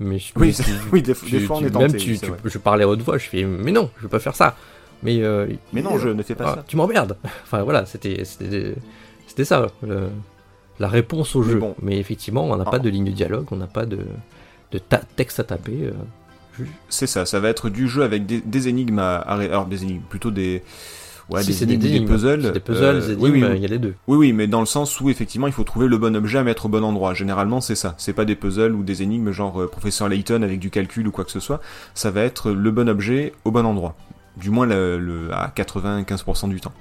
Mais 0.00 0.18
je 0.18 0.32
Oui, 0.36 0.54
mais 0.58 0.64
oui, 0.92 1.02
des, 1.02 1.14
tu- 1.14 1.30
des 1.30 1.40
fois 1.40 1.56
on 1.56 1.60
tu- 1.60 1.66
est 1.66 1.70
tenté. 1.70 1.86
Même 1.88 1.96
tu, 1.96 2.18
je 2.44 2.58
parlais 2.58 2.84
à 2.84 2.88
haute 2.88 3.00
voix, 3.02 3.16
je 3.18 3.26
fais 3.28 3.44
mais 3.44 3.72
non, 3.72 3.90
je 3.98 4.02
veux 4.02 4.08
pas 4.08 4.18
faire 4.20 4.34
ça. 4.36 4.54
Mais 5.02 5.20
Mais 5.72 5.80
non, 5.82 5.98
je 5.98 6.08
ne 6.10 6.22
fais 6.22 6.34
pas 6.34 6.44
ah, 6.48 6.54
ça. 6.56 6.64
Tu 6.68 6.76
m'emmerdes. 6.76 7.16
Enfin 7.44 7.62
voilà, 7.62 7.86
c'était 7.86 8.24
c'était 8.24 8.74
c'était 9.26 9.44
ça 9.46 9.66
le- 9.82 10.08
la 10.78 10.88
réponse 10.88 11.34
au 11.36 11.42
Mais 11.42 11.52
jeu. 11.52 11.58
bon. 11.58 11.74
Mais 11.80 11.98
effectivement, 11.98 12.44
on 12.44 12.56
n'a 12.56 12.64
Ah. 12.66 12.70
pas 12.70 12.78
de 12.78 12.88
ligne 12.90 13.04
de 13.06 13.10
dialogue, 13.12 13.46
on 13.50 13.56
n'a 13.56 13.66
pas 13.66 13.86
de 13.86 13.98
de 14.72 14.78
ta- 14.78 15.02
texte 15.16 15.38
à 15.40 15.44
taper. 15.44 15.78
euh, 15.84 16.64
C'est 16.88 17.06
ça, 17.06 17.24
ça 17.26 17.40
va 17.40 17.48
être 17.48 17.68
du 17.70 17.88
jeu 17.88 18.02
avec 18.02 18.26
des, 18.26 18.40
des 18.40 18.68
énigmes 18.68 18.98
à, 18.98 19.16
à 19.16 19.36
alors 19.40 19.66
des 19.66 19.82
énigmes 19.84 20.02
plutôt 20.08 20.30
des 20.30 20.62
ouais 21.30 21.42
si 21.42 21.50
des 21.52 21.62
énigmes, 21.64 21.80
des, 21.80 22.00
puzzles. 22.04 22.52
Des 22.52 22.60
puzzles, 22.60 22.84
euh, 22.84 23.00
des 23.00 23.12
énigmes, 23.12 23.22
oui, 23.22 23.30
oui, 23.30 23.52
il 23.56 23.62
y 23.62 23.64
a 23.64 23.68
les 23.68 23.78
deux. 23.78 23.94
Oui, 24.06 24.16
oui, 24.18 24.32
mais 24.32 24.46
dans 24.46 24.60
le 24.60 24.66
sens 24.66 25.00
où 25.00 25.08
effectivement 25.08 25.46
il 25.46 25.52
faut 25.52 25.64
trouver 25.64 25.88
le 25.88 25.96
bon 25.98 26.14
objet 26.16 26.38
à 26.38 26.42
mettre 26.44 26.66
au 26.66 26.68
bon 26.68 26.84
endroit. 26.84 27.14
Généralement, 27.14 27.60
c'est 27.60 27.74
ça. 27.74 27.94
C'est 27.98 28.12
pas 28.12 28.24
des 28.24 28.34
puzzles 28.36 28.72
ou 28.74 28.82
des 28.82 29.02
énigmes 29.02 29.30
genre 29.30 29.62
euh, 29.62 29.66
professeur 29.68 30.08
Layton 30.08 30.42
avec 30.42 30.58
du 30.58 30.68
calcul 30.70 31.06
ou 31.08 31.10
quoi 31.10 31.24
que 31.24 31.30
ce 31.30 31.40
soit. 31.40 31.60
Ça 31.94 32.10
va 32.10 32.22
être 32.22 32.50
le 32.50 32.70
bon 32.70 32.88
objet 32.88 33.32
au 33.44 33.50
bon 33.50 33.64
endroit. 33.64 33.94
Du 34.36 34.50
moins 34.50 34.66
le, 34.66 34.98
le- 34.98 35.28
à 35.32 35.52
95% 35.54 36.48
du 36.48 36.60
temps. 36.60 36.72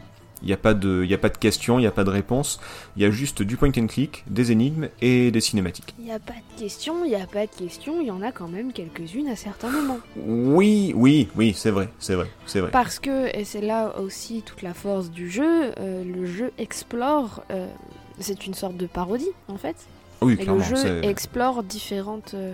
Il 0.43 0.47
n'y 0.47 0.53
a 0.53 0.57
pas 0.57 0.73
de, 0.73 1.01
il 1.03 1.09
y 1.09 1.13
a 1.13 1.17
pas 1.17 1.29
de 1.29 1.37
questions, 1.37 1.77
il 1.77 1.81
n'y 1.83 1.87
a 1.87 1.91
pas 1.91 2.03
de 2.03 2.09
réponse. 2.09 2.59
Il 2.95 3.01
y 3.03 3.05
a 3.05 3.11
juste 3.11 3.41
du 3.43 3.57
point 3.57 3.71
and 3.77 3.87
click, 3.87 4.23
des 4.27 4.51
énigmes 4.51 4.89
et 5.01 5.29
des 5.31 5.41
cinématiques. 5.41 5.93
Il 5.99 6.05
n'y 6.05 6.11
a 6.11 6.19
pas 6.19 6.33
de 6.33 6.59
questions, 6.61 7.05
il 7.05 7.09
n'y 7.09 7.15
a 7.15 7.27
pas 7.27 7.45
de 7.45 7.51
questions, 7.51 8.01
il 8.01 8.07
y 8.07 8.11
en 8.11 8.21
a 8.21 8.31
quand 8.31 8.47
même 8.47 8.73
quelques-unes 8.73 9.27
à 9.27 9.35
certains 9.35 9.69
moments. 9.69 9.99
Oui, 10.25 10.93
oui, 10.95 11.27
oui, 11.35 11.53
c'est 11.55 11.71
vrai, 11.71 11.89
c'est 11.99 12.15
vrai, 12.15 12.27
c'est 12.47 12.59
vrai. 12.59 12.71
Parce 12.71 12.99
que, 12.99 13.35
et 13.37 13.43
c'est 13.43 13.61
là 13.61 13.93
aussi 13.99 14.41
toute 14.41 14.61
la 14.63 14.73
force 14.73 15.11
du 15.11 15.29
jeu, 15.29 15.71
euh, 15.79 16.03
le 16.03 16.25
jeu 16.25 16.51
explore, 16.57 17.43
euh, 17.51 17.67
c'est 18.19 18.47
une 18.47 18.53
sorte 18.53 18.77
de 18.77 18.87
parodie 18.87 19.29
en 19.47 19.57
fait. 19.57 19.75
Oui, 20.21 20.33
Et 20.33 20.35
le 20.37 20.41
clairement. 20.43 20.63
jeu 20.63 20.75
c'est- 20.75 21.05
explore 21.07 21.63
différentes... 21.63 22.33
euh, 22.35 22.53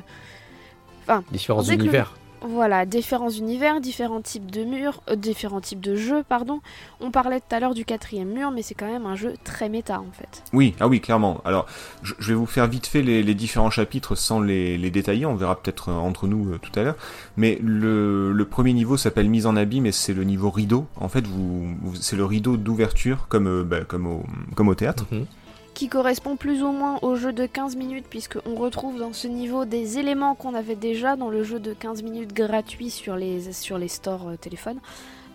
Différents 1.32 1.64
que 1.64 1.70
le- 1.70 1.74
univers. 1.76 2.16
Voilà, 2.42 2.86
différents 2.86 3.32
univers, 3.32 3.82
différents 3.82 4.22
types 4.22 4.52
de 4.52 4.64
murs, 4.64 5.02
euh, 5.10 5.16
différents 5.16 5.60
types 5.60 5.80
de 5.82 5.96
jeux, 5.96 6.24
pardon. 6.28 6.62
On 7.02 7.10
parlait 7.10 7.40
tout 7.40 7.54
à 7.56 7.60
l'heure 7.60 7.74
du 7.74 7.84
quatrième 7.84 8.30
mur, 8.30 8.52
mais 8.52 8.62
c'est 8.62 8.76
quand 8.76 8.86
même 8.86 9.08
un 9.08 9.16
jeu 9.16 9.34
très 9.44 9.70
méta 9.70 10.00
en 10.00 10.12
fait. 10.14 10.44
Oui, 10.54 10.76
ah 10.80 10.88
oui, 10.88 11.02
clairement. 11.02 11.42
Alors, 11.46 11.66
je, 12.04 12.14
je 12.20 12.28
vais 12.30 12.34
vous 12.36 12.46
faire 12.46 12.68
vite 12.68 12.86
fait 12.86 13.02
les, 13.02 13.24
les 13.24 13.34
différents 13.34 13.72
chapitres 13.72 14.14
sans 14.16 14.40
les, 14.40 14.78
les 14.78 14.92
détailler. 14.92 15.26
On 15.26 15.36
verra 15.36 15.60
peut-être 15.60 15.90
euh, 15.90 15.94
entre 15.94 16.28
nous 16.28 16.54
euh, 16.54 16.60
tout 16.62 16.78
à 16.80 16.84
l'heure. 16.84 16.96
Mais 17.38 17.58
le, 17.64 18.32
le 18.32 18.46
premier 18.46 18.74
niveau 18.74 18.98
s'appelle 18.98 19.30
mise 19.30 19.48
en 19.48 19.56
abîme 19.56 19.88
et 19.88 19.92
c'est 19.92 20.14
le 20.14 20.24
niveau 20.24 20.52
rideau. 20.52 20.86
En 20.98 21.10
fait, 21.10 21.26
vous, 21.26 21.68
vous- 21.82 21.96
c'est 21.96 22.16
le 22.16 22.26
rideau 22.26 22.56
d'ouverture 22.56 23.26
comme, 23.30 23.48
euh, 23.48 23.64
bah, 23.64 23.82
comme, 23.82 24.06
au, 24.06 24.24
comme 24.56 24.68
au 24.68 24.76
théâtre. 24.76 25.06
Mhm. 25.12 25.26
Qui 25.78 25.90
correspond 25.90 26.38
plus 26.38 26.64
ou 26.64 26.72
moins 26.72 26.98
au 27.04 27.14
jeu 27.14 27.32
de 27.32 27.46
15 27.46 27.76
minutes, 27.76 28.08
puisqu'on 28.10 28.56
retrouve 28.56 28.98
dans 28.98 29.14
ce 29.14 29.28
niveau 29.28 29.64
des 29.64 30.00
éléments 30.00 30.34
qu'on 30.34 30.56
avait 30.56 30.76
déjà 30.76 31.16
dans 31.16 31.30
le 31.30 31.44
jeu 31.44 31.60
de 31.60 31.72
15 31.72 32.02
minutes 32.02 32.34
gratuit 32.34 32.90
sur 32.90 33.16
les, 33.16 33.54
sur 33.54 33.78
les 33.78 33.88
stores 33.88 34.30
euh, 34.30 34.38
téléphones. 34.38 34.80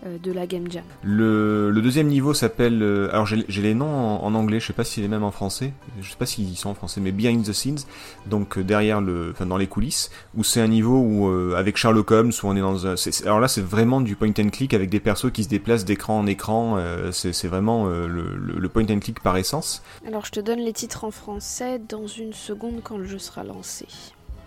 De 0.05 0.31
la 0.31 0.45
Game 0.47 0.69
Jam. 0.69 0.83
Le, 1.03 1.69
le 1.71 1.81
deuxième 1.81 2.07
niveau 2.07 2.33
s'appelle. 2.33 2.81
euh, 2.83 3.09
alors 3.11 3.25
j'ai 3.25 3.61
les 3.61 3.73
noms 3.73 3.85
en, 3.93 4.23
en 4.25 4.35
anglais, 4.35 4.59
je 4.59 4.67
sais 4.67 4.73
pas 4.73 4.83
si 4.83 5.01
les 5.01 5.07
mêmes 5.07 5.23
en 5.23 5.31
français. 5.31 5.73
Je 6.01 6.09
sais 6.09 6.15
pas 6.17 6.25
s'ils 6.25 6.55
sont 6.57 6.69
en 6.69 6.73
français, 6.73 6.99
mais 7.01 7.11
Behind 7.11 7.43
the 7.45 7.53
Scenes, 7.53 7.79
donc 8.25 8.57
euh, 8.57 8.63
derrière 8.63 9.01
le, 9.01 9.31
enfin 9.31 9.45
dans 9.45 9.57
les 9.57 9.67
coulisses, 9.67 10.11
où 10.35 10.43
c'est 10.43 10.61
un 10.61 10.67
niveau 10.67 10.99
où 10.99 11.27
euh, 11.29 11.55
avec 11.55 11.77
Sherlock 11.77 12.11
Holmes, 12.11 12.31
où 12.43 12.47
on 12.47 12.55
est 12.55 12.61
dans 12.61 12.87
un. 12.87 12.95
alors 13.25 13.39
là, 13.39 13.47
c'est 13.47 13.61
vraiment 13.65 14.01
du 14.01 14.15
point 14.15 14.31
and 14.39 14.49
click 14.49 14.73
avec 14.73 14.89
des 14.89 14.99
persos 14.99 15.31
qui 15.31 15.43
se 15.43 15.49
déplacent 15.49 15.85
d'écran 15.85 16.19
en 16.19 16.25
écran. 16.27 16.75
euh, 16.77 17.11
c'est 17.11 17.47
vraiment 17.47 17.87
euh, 17.87 18.07
le, 18.07 18.35
le- 18.35 18.59
le 18.59 18.69
point 18.69 18.85
and 18.89 18.99
click 18.99 19.19
par 19.21 19.37
essence. 19.37 19.83
Alors 20.07 20.25
je 20.25 20.31
te 20.31 20.39
donne 20.39 20.59
les 20.59 20.73
titres 20.73 21.03
en 21.05 21.11
français 21.11 21.79
dans 21.89 22.07
une 22.07 22.33
seconde 22.33 22.81
quand 22.83 22.97
le 22.97 23.05
jeu 23.05 23.19
sera 23.19 23.43
lancé. 23.43 23.85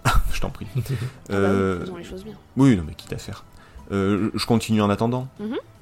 Je 0.33 0.41
t'en 0.41 0.51
prie. 0.51 0.67
Ah 0.77 0.81
bah 0.81 0.85
oui, 1.29 1.35
Euh, 1.35 1.81
faisons 1.81 1.97
les 1.97 2.05
choses 2.05 2.25
bien. 2.25 2.35
oui, 2.57 2.77
non 2.77 2.85
mais 2.87 2.95
quitte 2.95 3.13
à 3.13 3.19
faire. 3.19 3.45
Euh, 3.93 4.31
je 4.35 4.47
continue 4.47 4.83
en 4.83 4.91
attendant. 4.91 5.29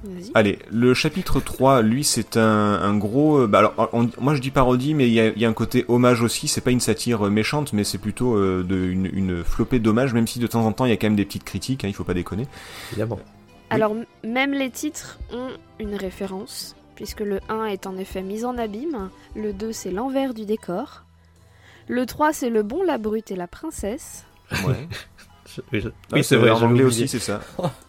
Vas-y. 0.03 0.29
Allez, 0.35 0.59
le 0.71 0.93
chapitre 0.93 1.39
3, 1.39 1.81
lui, 1.81 2.03
c'est 2.03 2.37
un, 2.37 2.41
un 2.43 2.95
gros... 2.95 3.39
euh, 3.39 3.47
Bah 3.47 3.59
alors, 3.59 3.89
on- 3.93 4.09
moi 4.19 4.35
je 4.35 4.41
dis 4.41 4.51
parodie, 4.51 4.93
mais 4.93 5.07
il 5.07 5.13
y 5.13 5.19
a, 5.19 5.27
il 5.29 5.39
y 5.41 5.45
a 5.45 5.49
un 5.49 5.53
côté 5.53 5.83
hommage 5.87 6.21
aussi, 6.21 6.47
c'est 6.47 6.61
pas 6.61 6.69
une 6.71 6.79
satire 6.79 7.25
euh, 7.25 7.29
méchante, 7.31 7.73
mais 7.73 7.83
c'est 7.83 7.97
plutôt 7.97 8.35
euh, 8.35 8.63
de, 8.63 8.75
une, 8.75 9.09
une 9.11 9.43
flopée 9.43 9.79
d'hommages, 9.79 10.13
même 10.13 10.27
si 10.27 10.37
de 10.37 10.45
temps 10.45 10.63
en 10.65 10.71
temps 10.73 10.85
il 10.85 10.89
y 10.89 10.93
a 10.93 10.97
quand 10.97 11.07
même 11.07 11.15
des 11.15 11.25
petites 11.25 11.43
critiques, 11.45 11.83
hein, 11.83 11.87
il 11.87 11.95
faut 11.95 12.03
pas 12.03 12.13
déconner. 12.13 12.45
Évidemment. 12.91 13.19
Alors 13.71 13.95
même 14.23 14.53
les 14.53 14.69
titres 14.69 15.17
ont 15.33 15.49
une 15.79 15.95
référence, 15.95 16.75
puisque 16.95 17.21
le 17.21 17.39
1 17.49 17.65
est 17.65 17.87
en 17.87 17.97
effet 17.97 18.21
mis 18.21 18.45
en 18.45 18.59
abîme, 18.59 19.09
le 19.35 19.53
2 19.53 19.71
c'est 19.71 19.89
l'envers 19.91 20.35
du 20.35 20.45
décor, 20.45 21.03
le 21.87 22.05
3 22.05 22.31
c'est 22.31 22.51
le 22.51 22.61
bon, 22.61 22.83
la 22.83 22.99
brute 22.99 23.31
et 23.31 23.35
la 23.35 23.47
princesse, 23.47 24.23
Ouais. 24.67 24.87
Je- 25.71 25.79
je- 25.79 25.87
Ouais, 25.87 25.93
oui, 26.13 26.23
c'est 26.23 26.35
vrai. 26.35 26.49
En 26.51 26.61
anglais 26.61 26.83
aussi, 26.83 27.07
c'est 27.07 27.19
ça. 27.19 27.39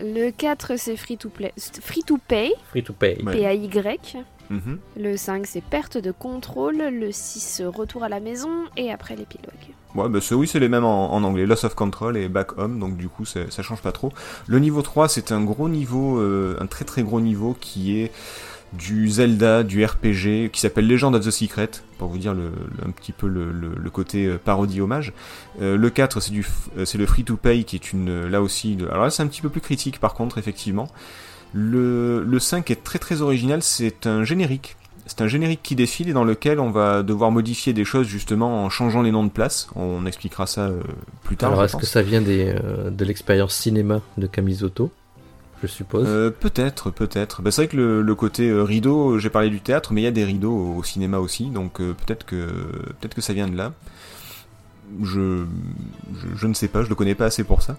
le 0.00 0.30
4 0.30 0.76
c'est 0.78 0.96
free 0.96 1.16
to 1.16 1.28
play, 1.28 1.52
free 1.82 2.02
to 2.02 2.18
pay, 2.28 2.52
Free 2.70 2.82
to 2.82 2.92
pay. 2.92 3.16
P-A-Y, 3.16 4.16
Mhm. 4.48 4.78
le 4.96 5.16
5 5.16 5.46
c'est 5.46 5.60
perte 5.62 5.98
de 5.98 6.12
contrôle, 6.12 6.76
le 6.76 7.10
6 7.10 7.62
retour 7.66 8.04
à 8.04 8.08
la 8.08 8.20
maison, 8.20 8.50
et 8.76 8.92
après 8.92 9.16
l'épilogue. 9.16 9.52
Ouais, 9.94 10.08
bah 10.08 10.18
oui, 10.32 10.46
c'est 10.46 10.60
les 10.60 10.68
mêmes 10.68 10.84
en, 10.84 11.12
en 11.14 11.24
anglais, 11.24 11.46
Loss 11.46 11.64
of 11.64 11.74
Control 11.74 12.16
et 12.16 12.28
Back 12.28 12.58
Home, 12.58 12.78
donc 12.78 12.96
du 12.96 13.08
coup 13.08 13.24
ça 13.24 13.40
change 13.62 13.80
pas 13.82 13.92
trop. 13.92 14.12
Le 14.46 14.58
niveau 14.58 14.82
3, 14.82 15.08
c'est 15.08 15.32
un 15.32 15.42
gros 15.42 15.68
niveau, 15.68 16.18
euh, 16.18 16.56
un 16.60 16.66
très 16.66 16.84
très 16.84 17.02
gros 17.02 17.20
niveau 17.20 17.56
qui 17.60 17.98
est 18.00 18.12
du 18.72 19.08
Zelda, 19.08 19.62
du 19.62 19.84
RPG, 19.84 20.50
qui 20.52 20.60
s'appelle 20.60 20.86
Legend 20.88 21.14
of 21.14 21.24
the 21.24 21.30
Secret, 21.30 21.70
pour 21.98 22.08
vous 22.08 22.18
dire 22.18 22.34
le, 22.34 22.50
le- 22.50 22.86
un 22.88 22.90
petit 22.90 23.12
peu 23.12 23.26
le, 23.26 23.90
côté 23.90 24.26
euh, 24.26 24.38
parodie-hommage. 24.44 25.12
Euh, 25.62 25.76
le 25.76 25.90
4, 25.90 26.20
c'est 26.20 26.32
du 26.32 26.46
euh, 26.76 26.84
c'est 26.84 26.98
le 26.98 27.06
free-to-pay, 27.06 27.64
qui 27.64 27.76
est 27.76 27.92
une, 27.92 28.26
là 28.26 28.42
aussi, 28.42 28.76
de- 28.76 28.86
alors 28.88 29.04
là 29.04 29.10
c'est 29.10 29.22
un 29.22 29.26
petit 29.28 29.40
peu 29.42 29.48
plus 29.48 29.60
critique 29.60 29.98
par 30.00 30.14
contre, 30.14 30.36
effectivement. 30.38 30.88
Le, 31.54 32.22
le 32.24 32.38
5 32.38 32.70
est 32.70 32.82
très 32.84 32.98
très 32.98 33.22
original, 33.22 33.62
c'est 33.62 34.06
un 34.06 34.24
générique. 34.24 34.76
C'est 35.06 35.20
un 35.22 35.28
générique 35.28 35.60
qui 35.62 35.76
défile 35.76 36.08
et 36.08 36.12
dans 36.12 36.24
lequel 36.24 36.58
on 36.58 36.70
va 36.72 37.04
devoir 37.04 37.30
modifier 37.30 37.72
des 37.72 37.84
choses 37.84 38.08
justement 38.08 38.64
en 38.64 38.70
changeant 38.70 39.02
les 39.02 39.12
noms 39.12 39.22
de 39.24 39.30
place. 39.30 39.68
On 39.76 40.04
expliquera 40.04 40.48
ça 40.48 40.62
euh, 40.62 40.80
plus 41.22 41.36
tard. 41.36 41.52
Alors, 41.52 41.64
est-ce 41.64 41.76
que 41.76 41.86
ça 41.86 42.02
vient 42.02 42.20
des, 42.20 42.52
euh, 42.62 42.90
de 42.90 43.04
l'expérience 43.04 43.54
cinéma 43.54 44.00
de 44.18 44.26
Kamizoto? 44.26 44.90
Je 45.62 45.66
suppose. 45.66 46.06
Euh, 46.06 46.30
peut-être, 46.30 46.90
peut-être. 46.90 47.42
Bah, 47.42 47.50
c'est 47.50 47.62
vrai 47.62 47.68
que 47.68 47.76
le, 47.76 48.14
côté 48.14 48.48
euh, 48.48 48.62
rideau, 48.62 49.12
euh, 49.12 49.18
j'ai 49.18 49.30
parlé 49.30 49.48
du 49.48 49.60
théâtre, 49.60 49.92
mais 49.92 50.02
il 50.02 50.04
y 50.04 50.08
a 50.08 50.12
des 50.12 50.24
rideaux 50.24 50.74
au, 50.76 50.82
cinéma 50.82 51.18
aussi, 51.18 51.46
donc 51.46 51.78
peut-être 51.78 52.26
que 52.26 52.46
peut-être 53.00 53.14
que 53.14 53.20
ça 53.20 53.32
vient 53.32 53.48
de 53.48 53.56
là. 53.56 53.72
Je, 55.02 55.44
je, 56.36 56.46
ne 56.46 56.54
sais 56.54 56.68
pas, 56.68 56.84
je 56.84 56.88
le 56.88 56.94
connais 56.94 57.16
pas 57.16 57.24
assez 57.24 57.42
pour 57.42 57.60
ça. 57.60 57.76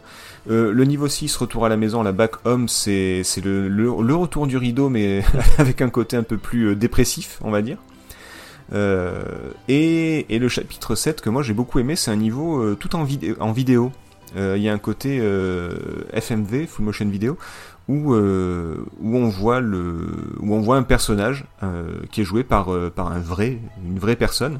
Le 0.48 0.84
niveau 0.84 1.08
6, 1.08 1.38
retour 1.38 1.66
à 1.66 1.70
la 1.70 1.78
maison, 1.78 2.04
la 2.04 2.12
back 2.12 2.46
home, 2.46 2.68
c'est 2.68 3.24
le, 3.42 3.70
le, 3.70 3.84
le 3.86 4.16
retour 4.16 4.46
du 4.46 4.58
rideau, 4.58 4.90
mais 4.90 5.24
avec 5.58 5.82
un 5.82 5.90
côté 5.90 6.18
un 6.18 6.24
peu 6.24 6.38
plus 6.38 6.76
dépressif, 6.76 7.40
on 7.42 7.52
va 7.52 7.62
dire. 7.62 7.78
Et, 9.70 10.26
et 10.28 10.40
le 10.40 10.50
chapitre 10.50 10.96
7 10.96 11.22
que 11.22 11.30
moi 11.30 11.44
j'ai 11.44 11.54
beaucoup 11.54 11.80
aimé, 11.80 11.96
c'est 11.96 12.12
un 12.12 12.18
niveau 12.18 12.76
tout 12.76 12.94
en, 12.98 13.08
en 13.40 13.52
vidéo. 13.54 13.94
Euh, 14.36 14.56
Il 14.58 14.64
y 14.64 14.70
a 14.70 14.74
un 14.74 14.78
côté 14.78 15.20
euh, 15.22 16.04
FMV, 16.14 16.68
full 16.68 16.86
motion 16.86 17.08
vidéo, 17.08 17.38
où, 17.88 18.14
euh, 18.14 18.86
où 19.00 19.16
on 19.18 19.30
voit 19.30 19.62
le 19.62 20.08
où 20.42 20.54
on 20.54 20.60
voit 20.60 20.76
un 20.76 20.84
personnage 20.84 21.46
euh, 21.64 22.00
qui 22.12 22.22
est 22.22 22.26
joué 22.26 22.44
par 22.44 22.74
euh, 22.74 22.92
par 22.94 23.12
un 23.12 23.20
vrai 23.20 23.60
une 23.86 23.98
vraie 23.98 24.18
personne 24.18 24.60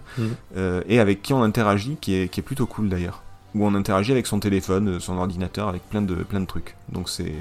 euh, 0.56 0.82
et 0.88 1.00
avec 1.02 1.22
qui 1.22 1.34
on 1.34 1.44
interagit 1.44 1.98
qui 2.00 2.16
est 2.16 2.30
qui 2.30 2.40
est 2.40 2.44
plutôt 2.44 2.66
cool 2.68 2.88
d'ailleurs 2.88 3.24
où 3.54 3.66
on 3.66 3.76
interagit 3.76 4.14
avec 4.14 4.28
son 4.28 4.40
téléphone 4.40 5.02
son 5.02 5.18
ordinateur 5.18 5.68
avec 5.68 5.84
plein 5.90 6.02
de 6.02 6.16
plein 6.16 6.40
de 6.40 6.46
trucs 6.46 6.78
donc 6.88 7.10
c'est 7.10 7.34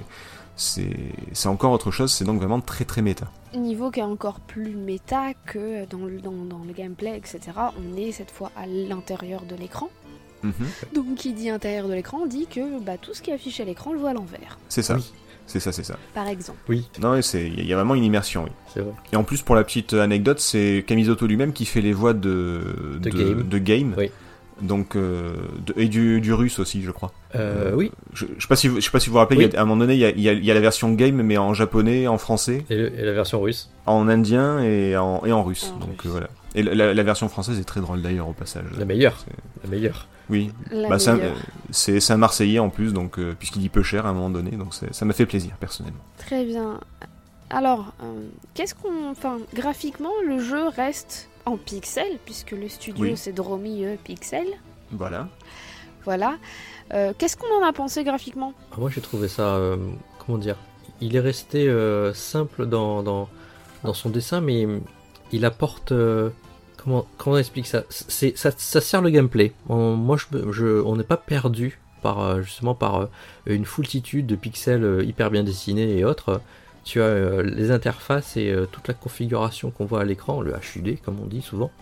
c'est 0.57 0.97
c'est 1.33 1.49
encore 1.49 1.71
autre 1.71 1.93
chose 1.93 2.11
c'est 2.13 2.25
donc 2.25 2.39
vraiment 2.41 2.61
très 2.61 2.85
très 2.85 3.01
méta 3.03 3.31
Niveau 3.55 3.91
qui 3.93 4.01
est 4.01 4.03
encore 4.03 4.41
plus 4.41 4.75
méta 4.75 5.33
que 5.47 5.87
dans 5.87 6.05
le, 6.05 6.21
dans, 6.21 6.33
dans 6.45 6.63
le 6.67 6.73
gameplay, 6.75 7.17
etc. 7.17 7.41
On 7.79 7.97
est 7.97 8.13
cette 8.13 8.31
fois 8.31 8.51
à 8.55 8.67
l'intérieur 8.67 9.43
de 9.49 9.55
l'écran. 9.57 9.89
Mhm. 10.43 10.53
Donc 10.95 11.15
qui 11.17 11.33
dit 11.33 11.51
intérieur 11.51 11.89
de 11.89 11.95
l'écran 11.95 12.27
dit 12.27 12.47
que 12.47 12.81
bah, 12.81 12.97
tout 13.01 13.15
ce 13.15 13.23
qui 13.23 13.31
est 13.31 13.35
affiché 13.35 13.63
à 13.63 13.67
l'écran 13.67 13.93
le 13.93 13.99
voit 13.99 14.11
à 14.11 14.15
l'envers, 14.15 14.59
c'est 14.69 14.83
ça 14.83 14.97
Oui. 14.97 15.13
c'est 15.47 15.61
ça 15.61 15.73
c'est 15.73 15.85
ça 15.85 15.97
par 16.15 16.29
exemple. 16.29 16.59
Oui, 16.69 16.89
non 17.01 17.15
il 17.17 17.65
y 17.67 17.73
a 17.73 17.77
vraiment 17.77 17.95
une 17.95 18.05
immersion 18.05 18.45
oui 18.45 18.51
c'est 18.73 18.81
vrai. 18.81 18.93
et 19.13 19.17
en 19.17 19.25
plus 19.25 19.43
pour 19.43 19.55
la 19.57 19.65
petite 19.65 19.95
anecdote 19.95 20.39
c'est 20.41 20.85
Kamizoto 20.87 21.27
lui-même 21.27 21.53
qui 21.53 21.65
fait 21.65 21.81
les 21.81 21.93
voix 21.93 22.13
de 22.13 22.99
De 23.01 23.11
Game. 23.11 23.43
de 23.49 23.59
game. 23.59 23.95
Oui. 23.97 24.11
donc 24.63 24.97
euh, 24.97 25.35
de- 25.67 25.75
et 25.77 25.87
du, 25.89 26.21
du 26.21 26.33
russe 26.33 26.59
aussi 26.59 26.83
je 26.83 26.91
crois 26.91 27.13
Euh, 27.35 27.73
oui, 27.75 27.91
Je, 28.15 28.25
je 28.39 28.43
sais 28.43 28.49
pas 28.49 28.57
si 28.57 28.69
vous, 28.69 28.77
je 28.81 28.85
sais 28.87 28.91
pas 28.91 28.99
si 29.01 29.09
vous 29.09 29.15
vous 29.15 29.19
rappelez, 29.19 29.45
Oui. 29.45 29.51
y 29.53 29.57
a- 29.57 29.61
à 29.61 29.63
un 29.63 29.67
moment 29.67 29.81
donné, 29.81 29.93
il 29.95 30.01
y 30.01 30.05
a, 30.07 30.11
il 30.11 30.21
y 30.21 30.29
a- 30.29 30.33
il 30.33 30.43
y 30.45 30.51
a 30.51 30.55
la 30.55 30.61
version 30.61 30.91
game, 30.93 31.21
mais 31.23 31.37
en 31.37 31.53
japonais, 31.53 32.07
en 32.09 32.17
français, 32.17 32.65
et, 32.71 32.77
le- 32.77 32.99
et 32.99 33.05
la 33.05 33.13
version 33.13 33.41
russe. 33.43 33.69
en 33.85 34.09
indien 34.09 34.61
et 34.61 34.97
en, 34.97 35.23
et 35.27 35.33
en 35.33 35.43
russe. 35.45 35.71
En 35.77 35.81
Donc 35.81 36.01
russe. 36.01 36.07
euh, 36.07 36.11
voilà. 36.13 36.29
Et 36.57 36.63
la- 36.63 36.75
la, 36.75 36.95
la 36.95 37.03
version 37.05 37.29
française 37.29 37.61
est 37.61 37.65
très 37.65 37.81
drôle 37.81 38.03
d'ailleurs 38.03 38.29
au 38.29 38.33
passage. 38.33 38.65
La 38.79 38.85
meilleure. 38.85 39.25
La 39.63 39.71
meilleure. 39.71 40.09
Oui. 40.29 40.51
La 40.73 40.89
Bah, 40.89 40.99
c'est 40.99 41.11
un- 41.11 41.17
meilleure. 41.17 41.37
euh, 41.37 41.71
c'est 41.71 42.11
un 42.11 42.17
Marseillais 42.17 42.59
en 42.59 42.71
plus, 42.71 42.93
donc 42.93 43.19
euh, 43.19 43.35
puisqu'il 43.39 43.61
dit 43.61 43.69
peu 43.69 43.83
cher 43.85 44.07
à 44.07 44.09
un 44.09 44.13
moment 44.15 44.31
donné, 44.31 44.53
donc 44.53 44.75
ça 44.75 45.05
m'a 45.05 45.13
fait 45.13 45.27
plaisir 45.27 45.53
personnellement. 45.61 46.01
Très 46.19 46.45
bien. 46.45 46.81
Alors, 47.51 47.93
euh, 48.03 48.27
qu'est-ce 48.55 48.75
qu'on. 48.75 49.11
Enfin, 49.11 49.39
graphiquement, 49.55 50.11
le 50.27 50.41
jeu 50.41 50.67
reste 50.69 51.29
en 51.45 51.57
pixels, 51.57 52.19
puisque 52.25 52.51
le 52.53 52.69
studio 52.69 53.05
Oui. 53.05 53.17
c'est 53.17 53.33
Dromi 53.33 53.85
euh, 53.85 53.95
Pixel. 54.03 54.47
Voilà. 54.91 55.29
Voilà. 56.05 56.37
Euh, 56.95 57.13
qu'est-ce 57.19 57.37
qu'on 57.37 57.53
en 57.63 57.65
a 57.65 57.73
pensé 57.73 58.03
graphiquement? 58.03 58.53
Ah, 58.73 58.77
Moi 58.79 58.91
j'ai 58.91 59.01
trouvé 59.01 59.29
ça, 59.29 59.55
euh, 59.57 59.77
comment 60.25 60.39
dire, 60.39 60.57
il 61.01 61.15
est 61.17 61.21
resté 61.21 61.69
euh, 61.69 62.15
simple 62.15 62.67
dans, 62.67 63.03
dans, 63.03 63.29
dans 63.85 63.95
son 63.95 64.09
dessin, 64.11 64.41
mais 64.41 64.67
il 65.33 65.45
apporte, 65.45 65.93
euh, 65.93 66.31
comment, 66.87 67.07
on 67.27 67.37
explique 67.37 67.67
ça 67.67 67.83
ça, 67.89 68.81
sert 68.81 69.03
le 69.03 69.11
gameplay. 69.11 69.53
On, 69.69 69.97
moi 69.97 70.17
on 70.33 70.97
n'est 70.97 71.05
pas 71.05 71.17
perdu 71.17 71.79
par 72.03 72.21
euh, 72.21 72.43
justement 72.43 72.75
par 72.75 73.01
euh, 73.01 73.07
une 73.47 73.65
foultitude 73.65 74.27
de 74.27 74.37
pixels 74.37 74.85
euh, 74.85 75.05
hyper 75.05 75.31
bien 75.31 75.43
dessinés 75.43 75.99
et 75.99 76.05
autres. 76.05 76.41
Tu 76.85 77.03
as 77.03 77.43
les 77.43 77.73
interfaces 77.73 78.37
et 78.37 78.55
toute 78.71 78.87
la 78.87 78.95
configuration 78.95 79.73
qu'on 79.73 79.87
voit 79.87 80.03
à 80.03 80.05
l'écran, 80.05 80.41
le 80.41 80.53
HUD 80.53 81.01
comme 81.03 81.19
on 81.21 81.27
dit 81.27 81.43
souvent, 81.43 81.73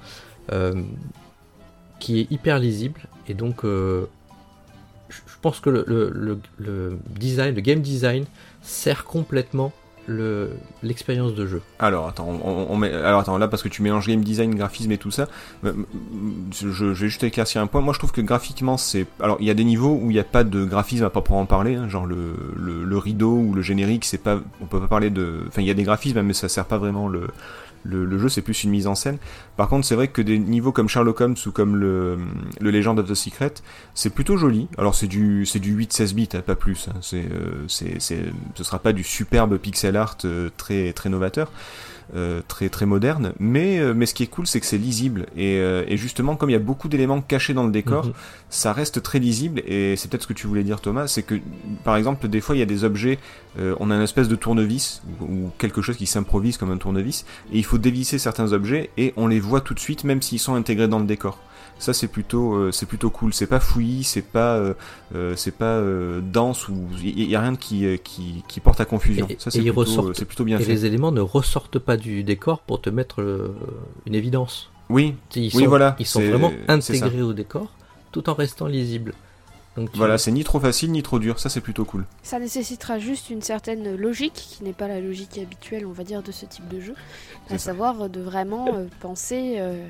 qui 2.00 2.20
est 2.20 2.32
hyper 2.32 2.58
lisible 2.58 3.02
et 3.28 3.34
donc 3.34 3.64
je 3.64 4.00
pense 5.42 5.60
que 5.60 5.68
le 5.68 6.98
design, 7.10 7.54
le 7.54 7.60
game 7.60 7.82
design 7.82 8.24
sert 8.62 9.04
complètement 9.04 9.74
le- 10.06 10.50
l'expérience 10.82 11.34
de 11.34 11.46
jeu. 11.46 11.62
Alors 11.78 12.08
attends, 12.08 12.28
on, 12.28 12.66
on- 12.70 12.76
met, 12.76 12.92
alors 12.92 13.20
attends 13.20 13.38
là 13.38 13.48
parce 13.48 13.62
que 13.62 13.68
tu 13.68 13.82
mélanges 13.82 14.06
game 14.06 14.22
design, 14.22 14.54
graphisme 14.54 14.92
et 14.92 14.98
tout 14.98 15.10
ça, 15.10 15.28
euh, 15.64 15.72
je, 16.52 16.70
je 16.70 16.84
vais 16.86 16.94
juste 16.94 17.22
éclaircir 17.24 17.60
un 17.60 17.66
point. 17.66 17.80
Moi 17.80 17.92
je 17.94 17.98
trouve 17.98 18.12
que 18.12 18.20
graphiquement 18.20 18.76
c'est, 18.76 19.06
alors 19.20 19.36
il 19.40 19.46
y 19.46 19.50
a 19.50 19.54
des 19.54 19.64
niveaux 19.64 19.98
où 20.00 20.10
il 20.10 20.14
n'y 20.14 20.20
a 20.20 20.24
pas 20.24 20.44
de 20.44 20.64
graphisme 20.64 21.04
à 21.04 21.10
proprement 21.10 21.46
parler, 21.46 21.74
hein, 21.76 21.88
genre 21.88 22.06
le, 22.06 22.34
le, 22.56 22.84
le 22.84 22.98
rideau 22.98 23.36
ou 23.36 23.54
le 23.54 23.62
générique, 23.62 24.04
c'est 24.04 24.18
pas, 24.18 24.40
on 24.60 24.66
peut 24.66 24.80
pas 24.80 24.88
parler 24.88 25.10
de, 25.10 25.40
enfin 25.48 25.62
il 25.62 25.66
y 25.66 25.70
a 25.70 25.74
des 25.74 25.84
graphismes 25.84 26.22
mais 26.22 26.32
ça 26.34 26.48
sert 26.48 26.66
pas 26.66 26.78
vraiment 26.78 27.08
le 27.08 27.28
le, 27.84 28.04
le 28.04 28.18
jeu 28.18 28.28
c'est 28.28 28.42
plus 28.42 28.64
une 28.64 28.70
mise 28.70 28.86
en 28.86 28.94
scène. 28.94 29.18
Par 29.56 29.68
contre 29.68 29.86
c'est 29.86 29.94
vrai 29.94 30.08
que 30.08 30.22
des 30.22 30.38
niveaux 30.38 30.72
comme 30.72 30.88
Sherlock 30.88 31.20
Holmes 31.20 31.36
ou 31.46 31.50
comme 31.52 31.76
le, 31.76 32.18
le 32.60 32.70
Legend 32.70 32.98
of 32.98 33.08
the 33.08 33.14
Secret, 33.14 33.54
c'est 33.94 34.10
plutôt 34.10 34.36
joli. 34.36 34.68
Alors 34.78 34.94
c'est 34.94 35.06
du 35.06 35.46
c'est 35.46 35.60
du 35.60 35.76
8-16 35.78 36.14
bits, 36.14 36.28
hein, 36.34 36.40
pas 36.44 36.56
plus. 36.56 36.88
hein. 36.88 36.98
Euh, 37.14 37.64
c'est 37.68 38.00
c'est 38.00 38.24
ce 38.54 38.64
sera 38.64 38.78
pas 38.78 38.92
du 38.92 39.04
superbe 39.04 39.56
pixel 39.58 39.96
art 39.96 40.16
euh, 40.24 40.50
très 40.56 40.92
très 40.92 41.08
novateur. 41.10 41.52
Euh, 42.14 42.42
très 42.46 42.68
très 42.68 42.84
moderne, 42.86 43.32
mais 43.38 43.78
euh, 43.78 43.94
mais 43.94 44.04
ce 44.06 44.12
qui 44.12 44.22
est 44.22 44.26
cool 44.26 44.46
c'est 44.46 44.60
que 44.60 44.66
c'est 44.66 44.76
lisible 44.78 45.26
et, 45.36 45.58
euh, 45.58 45.84
et 45.88 45.96
justement 45.96 46.36
comme 46.36 46.50
il 46.50 46.52
y 46.52 46.56
a 46.56 46.60
beaucoup 46.60 46.88
d'éléments 46.88 47.22
cachés 47.22 47.54
dans 47.54 47.64
le 47.64 47.70
décor, 47.72 48.06
Mhm. 48.06 48.12
ça 48.50 48.72
reste 48.74 49.02
très 49.02 49.18
lisible 49.18 49.62
et 49.66 49.96
c'est 49.96 50.10
peut-être 50.10 50.22
ce 50.24 50.28
que 50.28 50.32
tu 50.34 50.46
voulais 50.46 50.64
dire 50.64 50.80
Thomas, 50.80 51.06
c'est 51.06 51.22
que 51.22 51.36
par 51.82 51.96
exemple 51.96 52.28
des 52.28 52.40
fois 52.42 52.56
il 52.56 52.58
y 52.58 52.62
a 52.62 52.66
des 52.66 52.84
objets, 52.84 53.18
on 53.58 53.90
a 53.90 53.94
une 53.96 54.02
espèce 54.02 54.28
de 54.28 54.36
tournevis 54.36 55.02
ou, 55.20 55.24
ou 55.24 55.50
quelque 55.58 55.80
chose 55.80 55.96
qui 55.96 56.06
s'improvise 56.06 56.58
comme 56.58 56.70
un 56.70 56.76
tournevis 56.76 57.24
et 57.52 57.58
il 57.58 57.64
faut 57.64 57.78
dévisser 57.78 58.18
certains 58.18 58.52
objets 58.52 58.90
et 58.98 59.14
on 59.16 59.26
les 59.26 59.40
voit 59.40 59.60
tout 59.62 59.74
de 59.74 59.80
suite 59.80 60.04
même 60.04 60.20
s'ils 60.20 60.40
sont 60.40 60.54
intégrés 60.56 60.88
dans 60.88 60.98
le 60.98 61.06
décor. 61.06 61.38
Ça 61.84 61.92
c'est 61.92 62.08
plutôt 62.08 62.54
euh, 62.54 62.72
c'est 62.72 62.86
plutôt 62.86 63.10
cool. 63.10 63.32
C'est 63.34 63.46
pas 63.46 63.60
fouillis, 63.60 64.04
c'est 64.04 64.22
pas 64.22 64.56
euh, 64.56 64.74
euh, 65.14 65.34
c'est 65.36 65.50
pas 65.56 65.76
euh, 65.76 66.20
dense 66.22 66.68
ou 66.68 66.88
il 67.02 67.20
y, 67.20 67.26
y 67.26 67.36
a 67.36 67.40
rien 67.40 67.56
qui, 67.56 67.86
qui 68.02 68.42
qui 68.48 68.60
porte 68.60 68.80
à 68.80 68.84
confusion. 68.86 69.26
Et- 69.28 69.36
ça 69.38 69.50
c'est 69.50 69.60
plutôt, 69.60 69.80
ressortent- 69.80 70.08
euh, 70.08 70.14
c'est 70.14 70.24
plutôt 70.24 70.44
bien 70.44 70.58
Et 70.58 70.62
fait. 70.64 70.72
les 70.72 70.86
éléments 70.86 71.12
ne 71.12 71.20
ressortent 71.20 71.78
pas 71.78 71.96
du 71.96 72.24
décor 72.24 72.60
pour 72.60 72.80
te 72.80 72.90
mettre 72.90 73.20
euh, 73.20 73.54
une 74.06 74.14
évidence. 74.14 74.70
Oui, 74.90 75.14
Ils 75.34 75.54
Oui, 75.54 75.62
sont, 75.64 75.68
voilà, 75.68 75.96
ils 75.98 76.06
sont 76.06 76.20
vraiment 76.20 76.52
intégrés 76.68 77.22
au 77.22 77.32
décor 77.32 77.70
tout 78.12 78.28
en 78.30 78.34
restant 78.34 78.66
lisibles. 78.66 79.12
Donc 79.76 79.90
voilà, 79.94 80.18
c'est 80.18 80.30
ni 80.30 80.44
trop 80.44 80.60
facile 80.60 80.92
ni 80.92 81.02
trop 81.02 81.18
dur. 81.18 81.38
Ça 81.40 81.48
c'est 81.48 81.60
plutôt 81.60 81.84
cool. 81.84 82.04
Ça 82.22 82.38
nécessitera 82.38 82.98
juste 83.00 83.28
une 83.28 83.42
certaine 83.42 83.96
logique, 83.96 84.34
qui 84.34 84.62
n'est 84.62 84.72
pas 84.72 84.86
la 84.86 85.00
logique 85.00 85.36
habituelle, 85.36 85.84
on 85.84 85.90
va 85.92 86.04
dire, 86.04 86.22
de 86.22 86.30
ce 86.30 86.46
type 86.46 86.68
de 86.68 86.80
jeu. 86.80 86.94
À 87.50 87.58
ça. 87.58 87.58
savoir 87.72 88.08
de 88.08 88.20
vraiment 88.20 88.68
euh, 88.74 88.84
penser. 89.00 89.56
euh, 89.58 89.84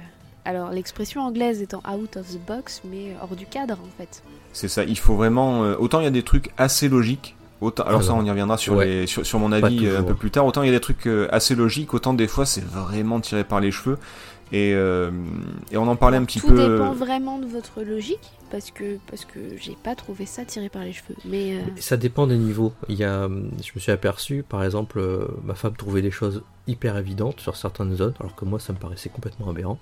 alors, 0.45 0.71
l'expression 0.71 1.23
anglaise 1.23 1.63
étant 1.63 1.83
out 1.91 2.17
of 2.17 2.27
the 2.29 2.41
box, 2.47 2.83
mais 2.85 3.15
hors 3.23 3.35
du 3.37 3.47
cadre 3.47 3.75
en 3.83 3.97
fait. 3.99 4.23
C'est 4.53 4.69
ça. 4.69 4.85
Il 4.85 4.99
faut 4.99 5.15
vraiment. 5.17 5.65
euh, 5.65 5.77
autant 5.79 6.01
il 6.01 6.05
y 6.05 6.07
a 6.07 6.11
des 6.11 6.23
trucs 6.23 6.51
assez 6.59 6.89
logiques. 6.89 7.35
Autant, 7.61 7.85
alors 7.85 8.03
ça, 8.03 8.13
on 8.15 8.25
y 8.25 8.29
reviendra 8.29 8.59
sur, 8.59 8.75
ouais. 8.75 8.85
les, 8.87 9.07
sur, 9.07 9.25
sur 9.25 9.39
mon 9.39 9.51
avis 9.53 9.87
euh, 9.87 10.01
un 10.01 10.03
peu 10.03 10.15
plus 10.15 10.31
tard. 10.31 10.45
Autant 10.45 10.63
il 10.63 10.67
y 10.67 10.69
a 10.69 10.73
des 10.73 10.81
trucs 10.81 11.07
euh, 11.07 11.29
assez 11.33 11.55
logiques, 11.55 11.95
autant 11.95 12.13
des 12.13 12.27
fois 12.27 12.45
c'est 12.45 12.65
vraiment 12.65 13.21
tiré 13.21 13.43
par 13.45 13.61
les 13.61 13.71
cheveux. 13.71 13.97
Et, 14.53 14.75
euh, 14.75 15.11
et 15.73 15.79
on 15.79 15.89
en 15.89 15.97
parlait 15.97 16.19
un 16.19 16.25
petit 16.25 16.41
tout 16.41 16.49
peu. 16.49 16.57
dépend 16.77 16.93
vraiment 16.93 17.39
de 17.39 17.47
votre 17.47 17.83
logique, 17.83 18.33
parce 18.51 18.71
que, 18.71 18.99
parce 19.11 19.25
que 19.25 19.39
j'ai 19.59 19.77
pas 19.83 19.95
trouvé 19.95 20.27
ça 20.27 20.45
tiré 20.45 20.69
par 20.69 20.83
les 20.83 20.93
cheveux. 20.93 21.15
Mais. 21.25 21.55
euh, 21.55 21.61
Ça 21.79 21.97
dépend 21.97 22.27
des 22.27 22.37
niveaux. 22.37 22.73
Il 22.89 22.97
y 22.97 23.05
a, 23.05 23.27
je 23.29 23.71
me 23.75 23.81
suis 23.81 23.91
aperçu, 23.93 24.45
par 24.47 24.63
exemple, 24.63 25.01
ma 25.45 25.55
femme 25.55 25.75
trouvait 25.75 26.03
des 26.03 26.11
choses 26.11 26.43
hyper 26.67 26.99
évidentes 26.99 27.41
sur 27.41 27.57
certaines 27.57 27.97
zones, 27.97 28.15
alors 28.21 28.35
que 28.35 28.45
moi 28.45 28.61
ça 28.61 28.73
me 28.75 28.79
paraissait 28.79 29.09
complètement 29.09 29.49
aberrant. 29.49 29.79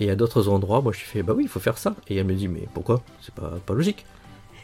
Et 0.00 0.10
à 0.10 0.16
d'autres 0.16 0.48
endroits, 0.48 0.80
moi 0.82 0.92
je 0.92 0.98
lui 0.98 1.06
fais 1.06 1.22
bah 1.22 1.34
oui, 1.36 1.44
il 1.44 1.48
faut 1.48 1.60
faire 1.60 1.78
ça. 1.78 1.94
Et 2.08 2.16
elle 2.16 2.26
me 2.26 2.34
dit 2.34 2.48
mais 2.48 2.66
pourquoi? 2.74 3.00
C'est 3.22 3.34
pas, 3.34 3.52
pas 3.64 3.74
logique. 3.74 4.04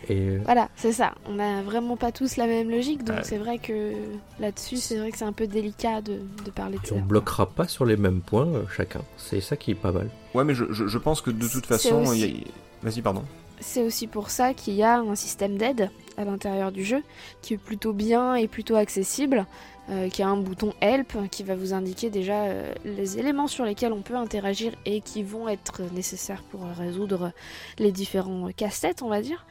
Et 0.09 0.39
Voilà, 0.39 0.69
c'est 0.77 0.93
ça. 0.93 1.13
On 1.27 1.35
n'a 1.35 1.63
vraiment 1.63 1.97
pas 1.97 2.11
tous 2.11 2.37
la 2.39 2.47
même 2.47 2.71
logique, 2.71 3.05
donc 3.05 3.17
Ouais. 3.19 3.23
c'est 3.25 3.37
vrai 3.37 3.59
que 3.59 3.93
là-dessus, 4.41 4.77
c'est 4.79 4.97
vrai 4.99 5.11
que 5.13 5.19
c'est 5.19 5.27
un 5.27 5.33
peu 5.33 5.47
délicat 5.47 6.01
de, 6.01 6.21
de 6.45 6.51
parler 6.51 6.79
de 6.79 6.83
et 6.85 6.89
ça. 6.89 6.95
on 6.97 7.01
bloquera 7.01 7.45
pas 7.47 7.69
sur 7.69 7.85
les 7.85 7.97
mêmes 7.99 8.21
points 8.23 8.47
euh, 8.47 8.63
chacun. 8.75 9.03
C'est 9.19 9.41
ça 9.43 9.57
qui 9.57 9.73
est 9.73 9.75
pas 9.75 9.93
mal. 9.93 10.09
Ouais, 10.35 10.43
mais 10.45 10.55
je, 10.55 10.65
je, 10.73 10.87
je 10.87 10.99
pense 10.99 11.21
que 11.21 11.31
de 11.31 11.47
toute 11.47 11.67
façon. 11.67 12.03
aussi- 12.03 12.21
il 12.21 12.37
y 12.39 12.41
a- 12.41 12.45
Vas-y, 12.83 13.03
pardon. 13.03 13.25
C'est 13.61 13.83
aussi 13.83 14.07
pour 14.07 14.31
ça 14.31 14.55
qu'il 14.55 14.73
y 14.73 14.83
a 14.83 15.01
un 15.01 15.15
système 15.15 15.59
d'aide 15.59 15.91
à 16.17 16.25
l'intérieur 16.25 16.73
du 16.73 16.83
jeu 16.83 17.03
qui 17.43 17.53
est 17.55 17.59
plutôt 17.59 17.93
bien 17.93 18.35
et 18.37 18.49
plutôt 18.49 18.75
accessible, 18.77 19.41
euh, 19.41 19.80
qui 20.13 20.23
a 20.23 20.29
un 20.29 20.37
bouton 20.37 20.73
Help 20.81 21.17
qui 21.31 21.43
va 21.43 21.55
vous 21.55 21.73
indiquer 21.73 22.11
déjà 22.11 22.45
euh, 22.45 22.73
les 22.85 23.19
éléments 23.19 23.49
sur 23.49 23.65
lesquels 23.65 23.93
on 23.93 24.03
peut 24.03 24.17
interagir 24.17 24.73
et 24.87 25.01
qui 25.01 25.23
vont 25.23 25.49
être 25.49 25.83
nécessaires 25.95 26.43
pour 26.51 26.63
résoudre 26.79 27.33
les 27.79 27.93
différents 27.93 28.49
casse-têtes, 28.57 29.03
on 29.03 29.09
va 29.09 29.21
dire. 29.21 29.47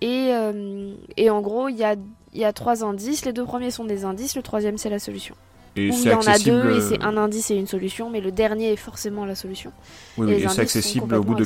Et, 0.00 0.30
euh, 0.32 0.94
et 1.16 1.30
en 1.30 1.40
gros, 1.40 1.68
il 1.68 1.76
y 1.76 1.84
a, 1.84 1.96
y 2.34 2.44
a 2.44 2.52
trois 2.52 2.84
indices. 2.84 3.24
Les 3.24 3.32
deux 3.32 3.44
premiers 3.44 3.70
sont 3.70 3.84
des 3.84 4.04
indices, 4.04 4.36
le 4.36 4.42
troisième 4.42 4.78
c'est 4.78 4.90
la 4.90 4.98
solution. 4.98 5.34
Et 5.76 5.88
il 5.88 6.08
y 6.08 6.12
en 6.12 6.20
a 6.20 6.38
deux 6.38 6.76
et 6.76 6.80
c'est 6.80 7.02
euh, 7.02 7.06
un 7.06 7.16
indice 7.18 7.50
et 7.50 7.54
une 7.54 7.66
solution, 7.66 8.08
mais 8.08 8.22
le 8.22 8.32
dernier 8.32 8.72
est 8.72 8.76
forcément 8.76 9.26
la 9.26 9.34
solution. 9.34 9.72
Oui, 10.16 10.26
et 10.26 10.30
oui, 10.30 10.40
les 10.40 10.44
et 10.44 10.48
c'est 10.48 10.62
accessible 10.62 11.14
au 11.14 11.22
bout 11.22 11.34
de 11.34 11.44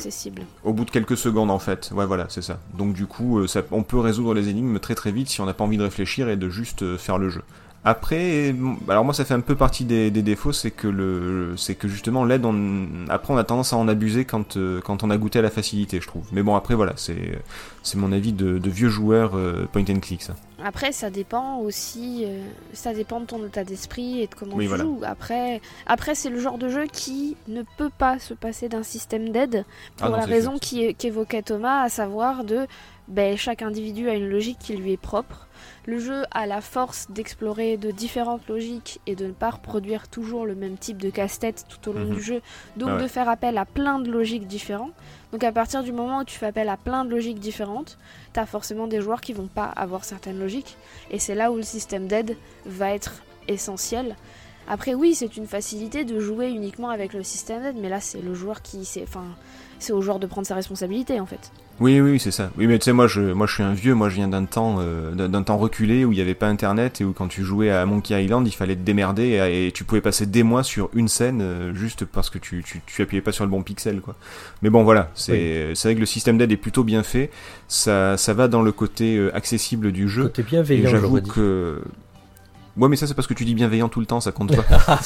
au 0.63 0.73
bout 0.73 0.85
de 0.85 0.91
quelques 0.91 1.17
secondes 1.17 1.51
en 1.51 1.59
fait. 1.59 1.91
Ouais, 1.93 2.05
voilà, 2.05 2.27
c'est 2.29 2.41
ça. 2.41 2.59
Donc 2.77 2.93
du 2.93 3.07
coup, 3.07 3.39
euh, 3.39 3.47
ça, 3.47 3.61
on 3.71 3.83
peut 3.83 3.99
résoudre 3.99 4.33
les 4.33 4.47
énigmes 4.47 4.79
très 4.79 4.95
très 4.95 5.11
vite 5.11 5.27
si 5.27 5.41
on 5.41 5.45
n'a 5.45 5.53
pas 5.53 5.65
envie 5.65 5.77
de 5.77 5.83
réfléchir 5.83 6.29
et 6.29 6.37
de 6.37 6.49
juste 6.49 6.83
euh, 6.83 6.97
faire 6.97 7.17
le 7.17 7.29
jeu. 7.29 7.41
Après, 7.83 8.53
alors 8.89 9.03
moi 9.03 9.13
ça 9.13 9.25
fait 9.25 9.33
un 9.33 9.39
peu 9.39 9.55
partie 9.55 9.85
des, 9.85 10.11
des 10.11 10.21
défauts, 10.21 10.51
c'est 10.51 10.69
que 10.69 10.87
le, 10.87 11.55
c'est 11.57 11.73
que 11.73 11.87
justement 11.87 12.23
l'aide, 12.25 12.45
on, 12.45 12.85
après 13.09 13.33
on 13.33 13.37
a 13.37 13.43
tendance 13.43 13.73
à 13.73 13.77
en 13.77 13.87
abuser 13.87 14.23
quand 14.23 14.55
euh, 14.55 14.79
quand 14.81 15.03
on 15.03 15.09
a 15.09 15.17
goûté 15.17 15.39
à 15.39 15.41
la 15.41 15.49
facilité, 15.49 15.99
je 15.99 16.05
trouve. 16.05 16.23
Mais 16.31 16.43
bon, 16.43 16.55
après 16.55 16.75
voilà, 16.75 16.93
c'est 16.95 17.41
c'est 17.81 17.97
mon 17.97 18.11
avis 18.11 18.33
de, 18.33 18.59
de 18.59 18.69
vieux 18.69 18.89
joueur 18.89 19.31
euh, 19.35 19.67
point 19.73 19.81
and 19.89 19.99
click 19.99 20.21
ça. 20.21 20.35
Après, 20.63 20.91
ça 20.91 21.09
dépend 21.09 21.57
aussi, 21.57 22.23
euh, 22.23 22.43
ça 22.73 22.93
dépend 22.93 23.19
de 23.19 23.25
ton 23.25 23.43
état 23.43 23.63
d'esprit 23.63 24.21
et 24.21 24.27
de 24.27 24.35
comment 24.35 24.57
Oui, 24.57 24.65
tu 24.65 24.69
voilà. 24.69 24.83
joues. 24.83 24.99
Après, 25.03 25.59
après 25.87 26.13
c'est 26.13 26.29
le 26.29 26.39
genre 26.39 26.59
de 26.59 26.69
jeu 26.69 26.85
qui 26.85 27.35
ne 27.47 27.63
peut 27.79 27.89
pas 27.97 28.19
se 28.19 28.35
passer 28.35 28.69
d'un 28.69 28.83
système 28.83 29.29
d'aide 29.29 29.65
pour 29.97 30.05
Ah 30.05 30.09
non, 30.11 30.17
la 30.17 30.25
raison 30.25 30.59
qui- 30.59 30.93
qu'évoquait 30.93 31.41
Thomas, 31.41 31.81
à 31.81 31.89
savoir 31.89 32.43
de 32.43 32.67
ben, 33.11 33.37
chaque 33.37 33.61
individu 33.61 34.09
a 34.09 34.15
une 34.15 34.27
logique 34.29 34.57
qui 34.59 34.75
lui 34.75 34.93
est 34.93 34.97
propre. 34.97 35.47
Le 35.85 35.99
jeu 35.99 36.23
a 36.31 36.45
la 36.47 36.61
force 36.61 37.07
d'explorer 37.11 37.77
de 37.77 37.91
différentes 37.91 38.47
logiques 38.47 38.99
et 39.05 39.15
de 39.15 39.27
ne 39.27 39.31
pas 39.31 39.49
reproduire 39.51 40.07
toujours 40.07 40.45
le 40.45 40.55
même 40.55 40.77
type 40.77 40.97
de 41.01 41.09
casse-tête 41.09 41.65
tout 41.69 41.89
au 41.89 41.93
long 41.93 42.05
Mhm. 42.05 42.15
du 42.15 42.21
jeu, 42.21 42.41
donc 42.77 42.89
Ah 42.91 42.95
ouais. 42.95 43.01
de 43.03 43.07
faire 43.07 43.29
appel 43.29 43.57
à 43.57 43.65
plein 43.65 43.99
de 43.99 44.09
logiques 44.09 44.47
différentes. 44.47 44.93
Donc 45.31 45.43
à 45.43 45.51
partir 45.51 45.83
du 45.83 45.91
moment 45.91 46.19
où 46.19 46.23
tu 46.23 46.35
fais 46.37 46.47
appel 46.47 46.69
à 46.69 46.77
plein 46.77 47.05
de 47.05 47.09
logiques 47.11 47.39
différentes, 47.39 47.97
t'as 48.33 48.45
forcément 48.45 48.87
des 48.87 49.01
joueurs 49.01 49.21
qui 49.21 49.33
vont 49.33 49.47
pas 49.47 49.65
avoir 49.65 50.03
certaines 50.03 50.39
logiques, 50.39 50.77
et 51.11 51.19
c'est 51.19 51.35
là 51.35 51.51
où 51.51 51.55
le 51.57 51.63
système 51.63 52.07
d'aide 52.07 52.37
va 52.65 52.91
être 52.91 53.21
essentiel. 53.47 54.15
Après 54.67 54.93
oui, 54.93 55.15
c'est 55.15 55.35
une 55.37 55.47
facilité 55.47 56.05
de 56.05 56.19
jouer 56.19 56.49
uniquement 56.49 56.89
avec 56.89 57.13
le 57.13 57.23
système 57.23 57.63
d'aide, 57.63 57.75
mais 57.81 57.89
là 57.89 57.99
c'est 57.99 58.21
le 58.21 58.33
joueur 58.35 58.61
qui, 58.61 58.85
c'est, 58.85 59.03
enfin, 59.03 59.25
c'est 59.79 59.91
au 59.93 60.01
joueur 60.01 60.19
de 60.19 60.27
prendre 60.27 60.45
sa 60.47 60.55
responsabilité 60.55 61.19
en 61.19 61.25
fait. 61.25 61.51
Oui, 61.81 61.99
oui, 61.99 62.11
oui, 62.11 62.19
c'est 62.19 62.29
ça. 62.29 62.51
Oui, 62.59 62.67
mais 62.67 62.77
tu 62.77 62.85
sais, 62.85 62.93
moi, 62.93 63.07
je, 63.07 63.19
moi, 63.33 63.47
je 63.47 63.55
suis 63.55 63.63
un 63.63 63.73
vieux. 63.73 63.95
Moi, 63.95 64.07
je 64.07 64.15
viens 64.15 64.27
d'un 64.27 64.45
temps, 64.45 64.77
euh, 64.79 65.15
d'un 65.15 65.41
temps 65.41 65.57
reculé 65.57 66.05
où 66.05 66.11
il 66.11 66.15
n'y 66.15 66.21
avait 66.21 66.35
pas 66.35 66.47
Internet 66.47 67.01
et 67.01 67.03
où 67.03 67.11
quand 67.11 67.27
tu 67.27 67.43
jouais 67.43 67.71
à 67.71 67.87
Monkey 67.87 68.23
Island, 68.23 68.47
il 68.47 68.51
fallait 68.51 68.75
te 68.75 68.81
démerder 68.81 69.23
et, 69.23 69.67
et 69.67 69.71
tu 69.71 69.83
pouvais 69.83 69.99
passer 69.99 70.27
des 70.27 70.43
mois 70.43 70.61
sur 70.61 70.91
une 70.93 71.07
scène 71.07 71.41
euh, 71.41 71.73
juste 71.73 72.05
parce 72.05 72.29
que 72.29 72.37
tu, 72.37 72.63
tu, 72.63 72.81
tu 72.85 73.01
appuyais 73.01 73.23
pas 73.23 73.31
sur 73.31 73.45
le 73.45 73.49
bon 73.49 73.63
pixel, 73.63 73.99
quoi. 73.99 74.15
Mais 74.61 74.69
bon, 74.69 74.83
voilà. 74.83 75.09
C'est, 75.15 75.71
c'est 75.73 75.87
vrai 75.87 75.95
que 75.95 75.99
le 76.01 76.05
système 76.05 76.37
d'aide 76.37 76.51
est 76.51 76.57
plutôt 76.57 76.83
bien 76.83 77.01
fait. 77.01 77.31
Ça, 77.67 78.15
ça 78.15 78.35
va 78.35 78.47
dans 78.47 78.61
le 78.61 78.71
côté 78.71 79.17
euh, 79.17 79.35
accessible 79.35 79.91
du 79.91 80.07
jeu. 80.07 80.23
Côté 80.23 80.43
bienveillant, 80.43 80.87
j'avoue 80.87 81.19
dit. 81.19 81.31
Ouais, 82.77 82.87
mais 82.87 82.95
ça, 82.95 83.05
c'est 83.07 83.13
parce 83.13 83.27
que 83.27 83.33
tu 83.33 83.43
dis 83.45 83.53
bienveillant 83.53 83.89
tout 83.89 83.99
le 83.99 84.05
temps, 84.05 84.21
ça 84.21 84.31
compte 84.31 84.55
pas. 84.55 84.63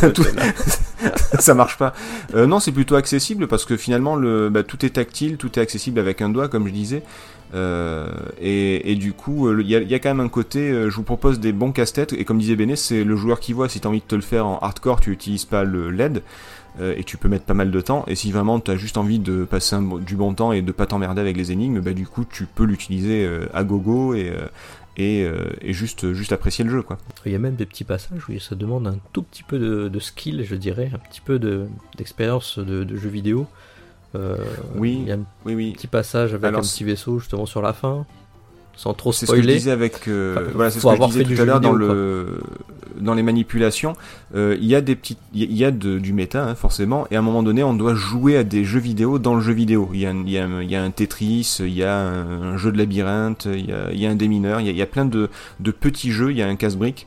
Tout- 0.14 0.24
ça 1.40 1.54
marche 1.54 1.76
pas. 1.78 1.92
Euh, 2.34 2.46
non, 2.46 2.60
c'est 2.60 2.72
plutôt 2.72 2.94
accessible 2.96 3.48
parce 3.48 3.64
que 3.64 3.76
finalement, 3.76 4.16
le, 4.16 4.48
bah, 4.50 4.62
tout 4.62 4.84
est 4.86 4.90
tactile, 4.90 5.36
tout 5.36 5.58
est 5.58 5.62
accessible 5.62 5.98
avec 5.98 6.22
un 6.22 6.28
doigt, 6.28 6.48
comme 6.48 6.66
je 6.66 6.72
disais. 6.72 7.02
Euh, 7.52 8.08
et, 8.40 8.92
et 8.92 8.94
du 8.94 9.12
coup, 9.12 9.48
euh, 9.48 9.60
il 9.60 9.68
y, 9.68 9.74
a, 9.74 9.80
il 9.80 9.90
y 9.90 9.94
a 9.94 9.98
quand 9.98 10.10
même 10.10 10.20
un 10.24 10.28
côté, 10.28 10.70
je 10.70 10.94
vous 10.94 11.02
propose 11.02 11.40
des 11.40 11.52
bons 11.52 11.72
casse-têtes, 11.72 12.12
et 12.12 12.24
comme 12.24 12.38
disait 12.38 12.54
Béné, 12.56 12.76
c'est 12.76 13.02
le 13.02 13.16
joueur 13.16 13.40
qui 13.40 13.52
voit. 13.52 13.68
Si 13.68 13.80
tu 13.80 13.86
as 13.86 13.90
envie 13.90 14.00
de 14.00 14.04
te 14.04 14.14
le 14.14 14.20
faire 14.20 14.46
en 14.46 14.58
hardcore, 14.58 15.00
tu 15.00 15.10
utilises 15.10 15.46
pas 15.46 15.64
le 15.64 15.90
LED, 15.90 16.22
euh, 16.80 16.94
et 16.96 17.02
tu 17.02 17.16
peux 17.16 17.28
mettre 17.28 17.44
pas 17.46 17.54
mal 17.54 17.72
de 17.72 17.80
temps. 17.80 18.04
Et 18.06 18.14
si 18.14 18.30
vraiment 18.30 18.60
tu 18.60 18.70
as 18.70 18.76
juste 18.76 18.96
envie 18.96 19.18
de 19.18 19.44
passer 19.44 19.74
un, 19.74 19.82
du 19.98 20.14
bon 20.14 20.32
temps 20.34 20.52
et 20.52 20.62
de 20.62 20.70
pas 20.70 20.86
t'emmerder 20.86 21.20
avec 21.20 21.36
les 21.36 21.50
énigmes, 21.50 21.80
bah, 21.80 21.92
du 21.92 22.06
coup, 22.06 22.24
tu 22.24 22.46
peux 22.46 22.62
l'utiliser 22.64 23.24
euh, 23.26 23.46
à 23.52 23.64
gogo 23.64 24.14
et, 24.14 24.30
euh, 24.30 24.46
et, 24.96 25.24
euh, 25.24 25.50
et 25.62 25.72
juste, 25.72 26.12
juste 26.12 26.32
apprécier 26.32 26.64
le 26.64 26.70
jeu, 26.70 26.82
quoi. 26.82 26.98
Il 27.26 27.32
y 27.32 27.34
a 27.34 27.38
même 27.38 27.54
des 27.54 27.66
petits 27.66 27.84
passages 27.84 28.28
où 28.28 28.38
ça 28.38 28.54
demande 28.54 28.86
un 28.86 28.98
tout 29.12 29.22
petit 29.22 29.42
peu 29.42 29.58
de, 29.58 29.88
de 29.88 29.98
skill, 30.00 30.44
je 30.44 30.54
dirais, 30.54 30.90
un 30.94 30.98
petit 30.98 31.20
peu 31.20 31.38
de- 31.38 31.66
d'expérience 31.96 32.58
de, 32.58 32.84
de 32.84 32.96
jeu 32.96 33.08
vidéo. 33.08 33.46
Euh, 34.14 34.36
Oui. 34.74 34.98
Il 35.02 35.08
y 35.08 35.12
a 35.12 35.14
un 35.14 35.24
Oui, 35.44 35.54
oui. 35.54 35.72
petit 35.72 35.86
passage 35.86 36.34
avec 36.34 36.44
Alors, 36.44 36.60
un 36.60 36.62
petit 36.62 36.84
vaisseau 36.84 37.18
justement 37.20 37.46
sur 37.46 37.62
la 37.62 37.72
fin, 37.72 38.04
sans 38.82 38.94
trop 38.94 39.12
C'est 39.12 39.26
ce 39.26 39.32
que 39.32 39.36
je 39.36 39.42
spoiler. 39.42 39.58
disais 39.58 39.70
avec 39.72 40.08
euh, 40.08 40.34
Enfin, 40.36 40.44
voilà, 40.54 40.70
c'est 40.70 40.80
ce 40.80 40.86
que 40.86 40.92
je 40.96 41.06
disais 41.06 41.24
fait 41.24 41.34
tout 41.34 41.42
à 41.42 41.44
l'heure 41.44 41.60
dans 41.60 41.72
le 41.72 42.40
dans 42.98 43.14
les 43.14 43.22
manipulations. 43.22 43.94
Euh, 44.34 44.56
Il 44.60 44.66
y 44.66 44.74
a 44.74 44.80
des 44.80 44.94
petites, 44.96 45.18
il 45.34 45.52
y 45.52 45.64
a- 45.64 45.70
de- 45.70 45.98
du 45.98 46.12
méta 46.12 46.44
hein, 46.46 46.54
forcément, 46.54 47.06
et 47.10 47.16
à 47.16 47.18
un 47.18 47.22
moment 47.22 47.42
donné, 47.42 47.62
on 47.62 47.72
doit 47.74 47.94
jouer 47.94 48.36
à 48.36 48.44
des 48.44 48.64
jeux 48.64 48.80
vidéo 48.80 49.18
dans 49.18 49.34
le 49.34 49.40
jeu 49.42 49.52
vidéo. 49.52 49.90
Il 49.92 50.00
y 50.00 50.06
a, 50.06 50.12
il 50.12 50.30
y 50.30 50.38
a, 50.38 50.44
un- 50.44 50.62
il 50.62 50.70
y 50.70 50.76
a 50.76 50.82
un 50.82 50.90
Tetris, 50.90 51.58
il 51.60 51.68
y 51.74 51.82
a 51.84 51.94
un, 51.96 52.42
un 52.52 52.56
jeu 52.56 52.72
de 52.72 52.78
labyrinthe, 52.78 53.46
il 53.52 53.66
y 53.68 53.72
a, 53.72 53.90
il 53.92 54.00
y 54.00 54.06
a 54.06 54.10
un 54.10 54.14
démineur, 54.16 54.60
il 54.60 54.66
y 54.66 54.68
a, 54.70 54.72
il 54.72 54.78
y 54.78 54.82
a 54.82 54.86
plein 54.86 55.04
de, 55.06 55.28
de 55.60 55.70
petits 55.70 56.10
jeux. 56.10 56.30
Il 56.30 56.36
y 56.38 56.42
a 56.42 56.48
un 56.48 56.56
casse-brique. 56.56 57.06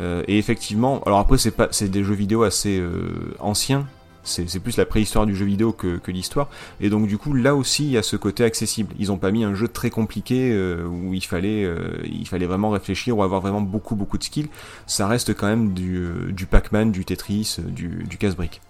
Euh, 0.00 0.22
et 0.28 0.38
effectivement, 0.38 1.00
alors 1.06 1.20
après 1.20 1.38
c'est 1.38 1.50
pas, 1.52 1.68
c'est 1.70 1.90
des 1.90 2.04
jeux 2.04 2.14
vidéo 2.14 2.42
assez 2.42 2.78
euh, 2.78 3.08
anciens. 3.38 3.86
C'est 4.24 4.58
plus 4.60 4.76
la 4.76 4.86
préhistoire 4.86 5.26
du 5.26 5.36
jeu 5.36 5.44
vidéo 5.44 5.72
que, 5.72 6.00
l'histoire. 6.10 6.48
Et 6.80 6.90
donc 6.90 7.06
du 7.06 7.18
coup 7.18 7.34
là 7.34 7.54
aussi 7.54 7.84
il 7.84 7.90
y 7.90 7.98
a 7.98 8.02
ce 8.02 8.16
côté 8.16 8.44
accessible. 8.44 8.94
Ils 8.98 9.12
ont 9.12 9.18
pas 9.18 9.30
mis 9.30 9.44
un 9.44 9.54
jeu 9.54 9.68
très 9.68 9.90
compliqué 9.90 10.50
euh, 10.52 10.86
où 10.86 11.12
il 11.12 11.24
fallait 11.24 11.64
euh, 11.64 11.98
il 12.04 12.26
fallait 12.26 12.46
vraiment 12.46 12.70
réfléchir 12.70 13.16
ou 13.18 13.22
avoir 13.22 13.40
vraiment 13.40 13.60
beaucoup 13.60 13.96
beaucoup 13.96 14.18
de 14.18 14.24
skills. 14.24 14.48
Ça 14.86 15.06
reste 15.06 15.34
quand 15.34 15.46
même 15.46 15.74
du, 15.74 15.96
euh, 15.96 16.46
Pac-Man, 16.50 16.92
du 16.92 17.04
Tetris, 17.04 17.56
du, 17.66 18.16
casse-brique. 18.18 18.60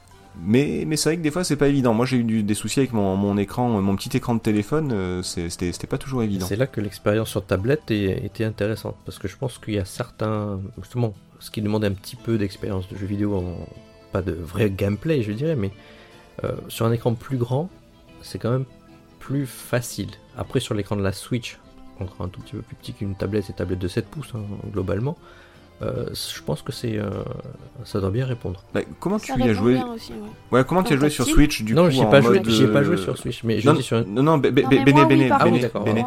Mais, 0.42 0.84
c'est 0.96 1.10
vrai 1.10 1.16
que 1.18 1.22
des 1.22 1.30
fois 1.30 1.44
c'est 1.44 1.56
pas 1.56 1.68
évident. 1.68 1.94
Moi 1.94 2.06
j'ai 2.06 2.16
eu 2.16 2.42
des 2.42 2.54
soucis 2.54 2.80
avec 2.80 2.92
mon, 2.92 3.36
écran, 3.36 3.80
mon 3.80 3.94
petit 3.96 4.16
écran 4.16 4.34
de 4.34 4.40
téléphone, 4.40 5.22
c'était 5.22 5.86
pas 5.86 5.98
toujours 5.98 6.22
évident. 6.22 6.46
C'est 6.46 6.56
là 6.56 6.66
que 6.66 6.80
l'expérience 6.80 7.28
sur 7.28 7.44
tablette 7.44 7.90
était 7.90 8.44
intéressante 8.44 8.96
parce 9.04 9.18
que 9.18 9.28
je 9.28 9.36
pense 9.36 9.58
qu'il 9.58 9.74
y 9.74 9.78
a 9.78 9.84
certains 9.84 10.60
justement 10.80 11.14
ce 11.38 11.50
qui 11.50 11.60
demande 11.60 11.84
un 11.84 11.92
petit 11.92 12.16
peu 12.16 12.38
d'expérience 12.38 12.88
de 12.88 12.96
jeu 12.96 13.06
vidéo, 13.06 13.36
en, 13.36 13.68
pas 14.14 14.22
de 14.22 14.32
vrai 14.32 14.70
gameplay 14.70 15.22
je 15.24 15.32
dirais, 15.32 15.56
mais 15.56 15.72
euh, 16.44 16.52
sur 16.68 16.86
un 16.86 16.92
écran 16.92 17.14
plus 17.14 17.36
grand, 17.36 17.68
c'est 18.22 18.38
quand 18.38 18.50
même 18.52 18.64
plus 19.18 19.44
facile. 19.46 20.10
Après 20.38 20.60
sur 20.60 20.72
l'écran 20.74 20.94
de 20.94 21.02
la 21.02 21.12
Switch, 21.12 21.58
encore 21.98 22.24
un 22.24 22.28
tout 22.28 22.40
petit 22.40 22.52
peu 22.52 22.62
plus 22.62 22.76
petit 22.76 22.92
qu'une 22.92 23.16
tablette, 23.16 23.44
c'est 23.48 23.56
tablette 23.56 23.80
de 23.80 23.88
7 23.88 24.06
pouces 24.06 24.32
hein, 24.36 24.42
globalement. 24.72 25.16
Euh, 25.82 26.06
je 26.14 26.40
pense 26.42 26.62
que 26.62 26.70
c'est, 26.70 26.96
euh, 26.96 27.10
ça 27.84 27.98
doit 28.00 28.10
bien 28.12 28.24
répondre. 28.24 28.62
Bah, 28.72 28.82
comment 29.00 29.18
Ça 29.18 29.34
tu 29.34 29.40
y 29.40 29.48
as 29.50 29.52
joué 29.54 29.80
aussi, 29.82 30.12
ouais. 30.12 30.18
Ouais, 30.52 30.64
comment 30.64 30.84
tu 30.84 30.92
as 30.92 30.96
En 30.96 31.00
joué 31.00 31.10
sur 31.10 31.26
Switch 31.26 31.62
du 31.62 31.74
non, 31.74 31.86
coup 31.86 31.90
j'ai 31.90 32.02
en 32.02 32.06
pas 32.10 32.20
joué, 32.20 32.38
mode, 32.38 32.48
j'ai 32.48 32.68
pas 32.68 32.84
joué 32.84 32.96
sur 32.96 33.18
Switch, 33.18 33.42
mais 33.42 33.60
je 33.60 33.66
Non, 33.68 33.74
dis 33.74 33.82
sur 33.82 33.96
un- 33.96 34.04
non, 34.04 34.22
non, 34.22 34.36
Non, 34.36 34.38
Béné, 34.38 34.62
Béné, 34.84 35.04
Béné. 35.04 36.04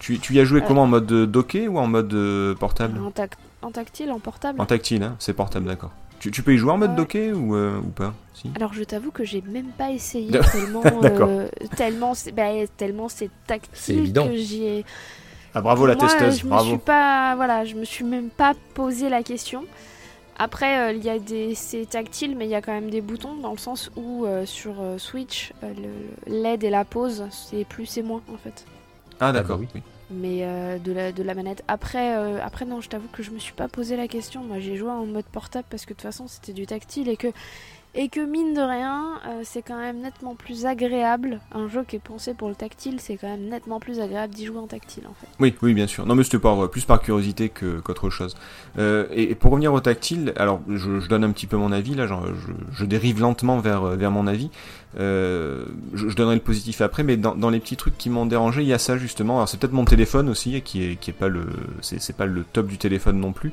Tu, 0.00 0.18
tu 0.18 0.34
y 0.34 0.40
as 0.40 0.44
joué 0.44 0.60
Euh. 0.62 0.64
comment 0.66 0.82
en 0.82 0.86
mode 0.88 1.06
docké 1.30 1.68
ou 1.68 1.78
en 1.78 1.86
mode 1.86 2.14
portable? 2.58 2.98
En, 3.00 3.10
tac- 3.10 3.34
en 3.62 3.70
tactile, 3.70 4.10
en 4.10 4.18
portable. 4.18 4.60
En 4.60 4.66
tactile, 4.66 5.02
hein, 5.04 5.16
c'est 5.20 5.32
portable, 5.32 5.66
d'accord. 5.66 5.92
Tu, 6.20 6.30
tu 6.30 6.42
peux 6.42 6.54
y 6.54 6.58
jouer 6.58 6.72
en 6.72 6.78
mode 6.78 6.90
Ouais. 6.90 6.96
docké 6.96 7.32
ou, 7.32 7.54
euh, 7.54 7.78
ou 7.80 7.90
pas? 7.90 8.14
Si 8.34 8.50
Alors 8.56 8.72
je 8.72 8.82
t'avoue 8.84 9.10
que 9.10 9.24
j'ai 9.24 9.40
même 9.42 9.70
pas 9.72 9.90
essayé 9.90 10.40
tellement, 10.52 11.02
euh, 11.04 11.48
tellement, 11.76 12.14
c'est, 12.14 12.32
bah, 12.32 12.66
tellement 12.76 13.08
c'est 13.08 13.30
C'est 13.72 13.94
tactile 13.94 14.12
que 14.12 14.34
j'y 14.36 14.64
ai. 14.64 14.84
Ah 15.54 15.60
bravo 15.60 15.86
la 15.86 15.94
Moi, 15.94 16.06
testeuse, 16.06 16.40
je 16.40 16.44
me 16.46 16.50
bravo. 16.50 16.68
suis 16.68 16.78
pas, 16.78 17.34
voilà, 17.36 17.64
je 17.64 17.74
me 17.74 17.84
suis 17.84 18.04
même 18.04 18.30
pas 18.30 18.54
posé 18.74 19.08
la 19.08 19.22
question. 19.22 19.64
Après, 20.38 20.90
euh, 20.90 20.92
il 20.92 21.04
y 21.04 21.10
a 21.10 21.18
des, 21.18 21.54
c'est 21.54 21.86
tactile, 21.86 22.36
mais 22.36 22.46
il 22.46 22.50
y 22.50 22.54
a 22.54 22.62
quand 22.62 22.72
même 22.72 22.90
des 22.90 23.00
boutons 23.00 23.36
dans 23.36 23.52
le 23.52 23.58
sens 23.58 23.90
où 23.96 24.24
euh, 24.26 24.46
sur 24.46 24.80
euh, 24.80 24.98
Switch, 24.98 25.52
euh, 25.64 25.72
le 25.74 26.32
l'aide 26.42 26.64
et 26.64 26.70
la 26.70 26.84
pause, 26.84 27.26
c'est 27.30 27.64
plus 27.64 27.96
et 27.98 28.02
moins 28.02 28.22
en 28.32 28.36
fait. 28.38 28.66
Ah 29.20 29.32
d'accord, 29.32 29.58
bah 29.58 29.58
oui. 29.58 29.68
oui. 29.74 29.82
Mais 30.10 30.38
euh, 30.42 30.78
de, 30.78 30.92
la, 30.92 31.12
de 31.12 31.22
la 31.22 31.34
manette. 31.34 31.62
Après, 31.68 32.16
euh, 32.16 32.38
après 32.42 32.64
non, 32.64 32.80
je 32.80 32.88
t'avoue 32.88 33.08
que 33.12 33.22
je 33.22 33.30
me 33.30 33.38
suis 33.38 33.52
pas 33.52 33.68
posé 33.68 33.96
la 33.96 34.08
question. 34.08 34.42
Moi, 34.42 34.58
j'ai 34.58 34.76
joué 34.76 34.90
en 34.90 35.04
mode 35.04 35.26
portable 35.26 35.66
parce 35.68 35.84
que 35.84 35.90
de 35.90 35.96
toute 35.96 36.02
façon, 36.02 36.26
c'était 36.28 36.54
du 36.54 36.66
tactile 36.66 37.08
et 37.08 37.16
que 37.16 37.28
et 37.94 38.10
que 38.10 38.20
mine 38.20 38.52
de 38.54 38.60
rien, 38.60 39.18
euh, 39.26 39.40
c'est 39.44 39.62
quand 39.62 39.78
même 39.78 40.00
nettement 40.00 40.34
plus 40.34 40.66
agréable. 40.66 41.40
Un 41.52 41.68
jeu 41.68 41.84
qui 41.84 41.96
est 41.96 42.00
pensé 42.00 42.34
pour 42.34 42.48
le 42.48 42.54
tactile, 42.54 43.00
c'est 43.00 43.16
quand 43.16 43.26
même 43.28 43.48
nettement 43.48 43.80
plus 43.80 43.98
agréable 43.98 44.34
d'y 44.34 44.44
jouer 44.44 44.58
en 44.58 44.66
tactile 44.66 45.04
en 45.06 45.14
fait. 45.14 45.26
Oui, 45.40 45.54
oui, 45.62 45.72
bien 45.74 45.86
sûr. 45.86 46.06
Non, 46.06 46.14
mais 46.14 46.22
c'était 46.22 46.38
plus 46.70 46.84
par 46.84 47.00
curiosité 47.00 47.48
que- 47.48 47.80
qu'autre 47.80 48.08
chose. 48.10 48.36
Et, 48.78 49.34
pour 49.34 49.50
revenir 49.52 49.72
au 49.72 49.80
tactile, 49.80 50.32
alors 50.36 50.60
je, 50.68 51.00
je 51.00 51.08
donne 51.08 51.24
un 51.24 51.32
petit 51.32 51.46
peu 51.46 51.56
mon 51.56 51.72
avis, 51.72 51.94
là, 51.94 52.06
genre, 52.06 52.26
je, 52.26 52.52
je 52.72 52.84
dérive 52.84 53.20
lentement 53.20 53.58
vers, 53.58 53.82
vers 53.82 54.10
mon 54.10 54.26
avis. 54.26 54.50
Euh, 54.98 55.66
je, 55.92 56.08
je 56.08 56.16
donnerai 56.16 56.36
le 56.36 56.40
positif 56.40 56.80
après, 56.80 57.02
mais 57.02 57.16
dans, 57.18 57.34
dans 57.34 57.50
les 57.50 57.60
petits 57.60 57.76
trucs 57.76 57.98
qui 57.98 58.08
m'ont 58.08 58.24
dérangé, 58.24 58.62
il 58.62 58.68
y 58.68 58.72
a 58.72 58.78
ça 58.78 58.96
justement. 58.96 59.36
Alors 59.36 59.48
c'est 59.48 59.58
peut-être 59.60 59.72
mon 59.74 59.84
téléphone 59.84 60.28
aussi, 60.30 60.60
qui 60.62 60.82
est, 60.82 60.96
qui 60.96 61.10
est 61.10 61.14
pas 61.14 61.28
le, 61.28 61.46
c'est 61.82 62.00
c'est 62.00 62.16
pas 62.16 62.24
le 62.26 62.42
top 62.44 62.66
du 62.66 62.78
téléphone 62.78 63.20
non 63.20 63.32
plus. 63.32 63.52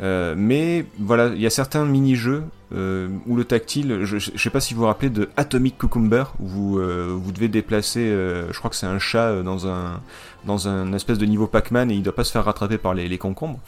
Euh, 0.00 0.34
mais 0.38 0.86
voilà, 1.00 1.32
il 1.34 1.40
y 1.40 1.46
a 1.46 1.50
certains 1.50 1.84
mini-jeux 1.84 2.44
euh, 2.72 3.08
où 3.26 3.34
le 3.34 3.44
tactile, 3.44 4.04
je, 4.04 4.18
je 4.18 4.30
sais 4.36 4.50
pas 4.50 4.60
si 4.60 4.72
vous 4.72 4.80
vous 4.82 4.86
rappelez 4.86 5.10
de 5.10 5.28
Atomic 5.36 5.76
Cucumber, 5.78 6.22
où 6.38 6.46
vous, 6.46 6.74
vous 6.80 7.32
devez 7.32 7.48
déplacer, 7.48 8.06
je 8.08 8.56
crois 8.58 8.70
que 8.70 8.76
c'est 8.76 8.86
un 8.86 9.00
chat 9.00 9.42
dans 9.42 9.66
un 9.66 10.00
dans 10.44 10.68
un 10.68 10.92
espèce 10.92 11.18
de 11.18 11.26
niveau 11.26 11.48
Pac-Man 11.48 11.90
et 11.90 11.94
il 11.94 12.02
doit 12.04 12.14
pas 12.14 12.22
se 12.22 12.30
faire 12.30 12.44
rattraper 12.44 12.78
par 12.78 12.94
les, 12.94 13.08
les 13.08 13.18
concombres. 13.18 13.58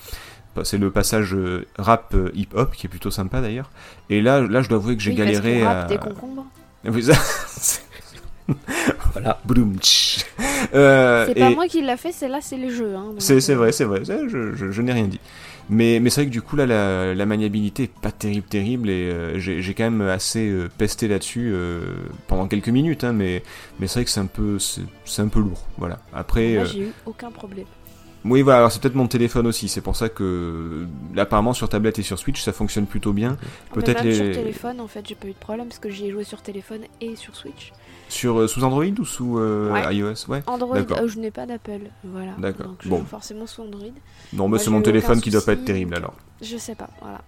C'est 0.63 0.79
le 0.79 0.91
passage 0.93 1.35
rap 1.79 2.15
hip-hop 2.35 2.73
qui 2.77 2.87
est 2.87 2.91
plutôt 2.91 3.11
sympa 3.11 3.41
d'ailleurs. 3.41 3.71
Et 4.11 4.21
là, 4.21 4.41
là, 4.41 4.63
je 4.63 4.69
dois 4.69 4.79
avouer 4.79 4.97
que 4.97 5.03
j'ai 5.03 5.11
Oui, 5.11 5.17
galéré 5.17 5.63
à. 5.65 5.85
des 5.87 5.99
concombres. 5.99 6.47
Voilà. 9.13 9.41
Euh, 10.75 11.27
C'est 11.27 11.35
pas 11.35 11.51
et- 11.51 11.55
moi 11.55 11.69
qui 11.69 11.83
l'a 11.83 11.97
fait, 11.97 12.13
c'est 12.13 12.29
là, 12.29 12.39
c'est 12.41 12.57
les 12.57 12.71
jeux. 12.71 12.95
Hein, 12.95 13.07
donc, 13.11 13.17
c'est 13.21 13.51
euh, 13.51 13.57
vrai, 13.57 13.73
c'est 13.73 13.85
vrai, 13.85 14.03
je, 14.05 14.55
je, 14.55 14.71
je 14.71 14.83
n'ai 14.83 14.93
rien 14.93 15.07
dit. 15.07 15.21
Mais, 15.69 16.01
mais 16.01 16.11
c'est 16.11 16.23
vrai 16.23 16.27
que 16.27 16.33
du 16.33 16.43
coup, 16.43 16.57
là, 16.57 16.67
la, 16.67 17.15
la 17.15 17.27
maniabilité 17.27 17.85
est 17.85 18.01
pas 18.01 18.11
terrible, 18.11 18.47
terrible, 18.49 18.91
et 18.91 19.09
euh, 19.09 19.39
j'ai 19.39 19.73
quand 19.75 19.85
même 19.85 20.01
assez 20.03 20.49
euh, 20.49 20.69
pesté 20.79 21.07
là-dessus 21.07 21.51
euh, 21.53 21.81
pendant 22.27 22.49
quelques 22.49 22.71
minutes, 22.71 23.05
hein, 23.05 23.13
mais, 23.13 23.43
mais 23.79 23.87
c'est 23.87 24.01
vrai 24.01 24.05
que 24.05 24.11
c'est 24.11 24.21
un 24.21 24.27
peu 24.27 24.59
un 25.19 25.29
peu 25.29 25.41
lourd, 25.41 25.67
voilà. 25.79 26.01
Après, 26.13 26.55
Moi, 26.55 26.63
euh, 26.63 26.67
j'ai 26.67 26.81
eu 26.81 26.93
aucun 27.07 27.31
problème. 27.31 27.67
Oui, 28.25 28.43
voilà, 28.43 28.59
alors 28.59 28.73
c'est 28.73 28.81
peut-être 28.83 28.95
mon 28.95 29.07
téléphone 29.09 29.47
aussi, 29.47 29.69
c'est 29.69 29.81
pour 29.81 29.97
ça 29.97 30.09
que, 30.09 30.87
là, 31.15 31.23
apparemment, 31.23 31.53
sur 31.53 31.69
tablette 31.69 31.99
et 31.99 32.03
sur 32.03 32.19
Switch, 32.19 32.43
ça 32.43 32.53
fonctionne 32.53 32.87
plutôt 32.87 33.13
bien. 33.13 33.37
Mais 33.77 33.83
Peut-être 33.83 34.05
les... 34.05 34.15
sur 34.15 34.31
téléphone, 34.33 34.81
en 34.81 34.89
fait, 34.89 35.07
j'ai 35.09 35.15
pas 35.15 35.27
eu 35.27 35.33
de 35.33 35.37
problème 35.39 35.67
parce 35.69 35.79
que 35.79 35.89
j'y 35.91 36.07
ai 36.07 36.11
joué 36.11 36.25
sur 36.25 36.43
téléphone 36.43 36.83
et 37.01 37.17
sur 37.17 37.35
Switch. 37.35 37.73
Sur, 38.09 38.41
euh, 38.41 38.49
sous 38.49 38.65
Android 38.65 38.85
ou 38.99 39.05
sous 39.05 39.39
euh, 39.39 39.73
Ouais. 39.73 39.95
iOS? 39.97 40.27
Ouais. 40.29 40.43
Android, 40.47 40.77
euh, 40.77 41.07
je 41.09 41.19
n'ai 41.21 41.31
pas 41.31 41.47
d'Apple, 41.47 41.91
voilà. 42.05 42.33
D'accord. 42.39 42.67
Donc 42.67 42.77
je 42.83 42.89
Bon. 42.89 42.99
joue 42.99 43.05
forcément 43.07 43.47
sous 43.47 43.63
Android. 43.63 43.85
Non, 44.33 44.49
mais 44.49 44.59
c'est 44.59 44.71
mon 44.71 44.83
téléphone 44.83 45.21
qui 45.21 45.31
doit 45.31 45.45
pas 45.45 45.53
être 45.53 45.65
terrible 45.65 45.95
alors. 45.95 46.15
Je 46.43 46.57
sais 46.57 46.75
pas, 46.75 46.91
voilà. 47.01 47.21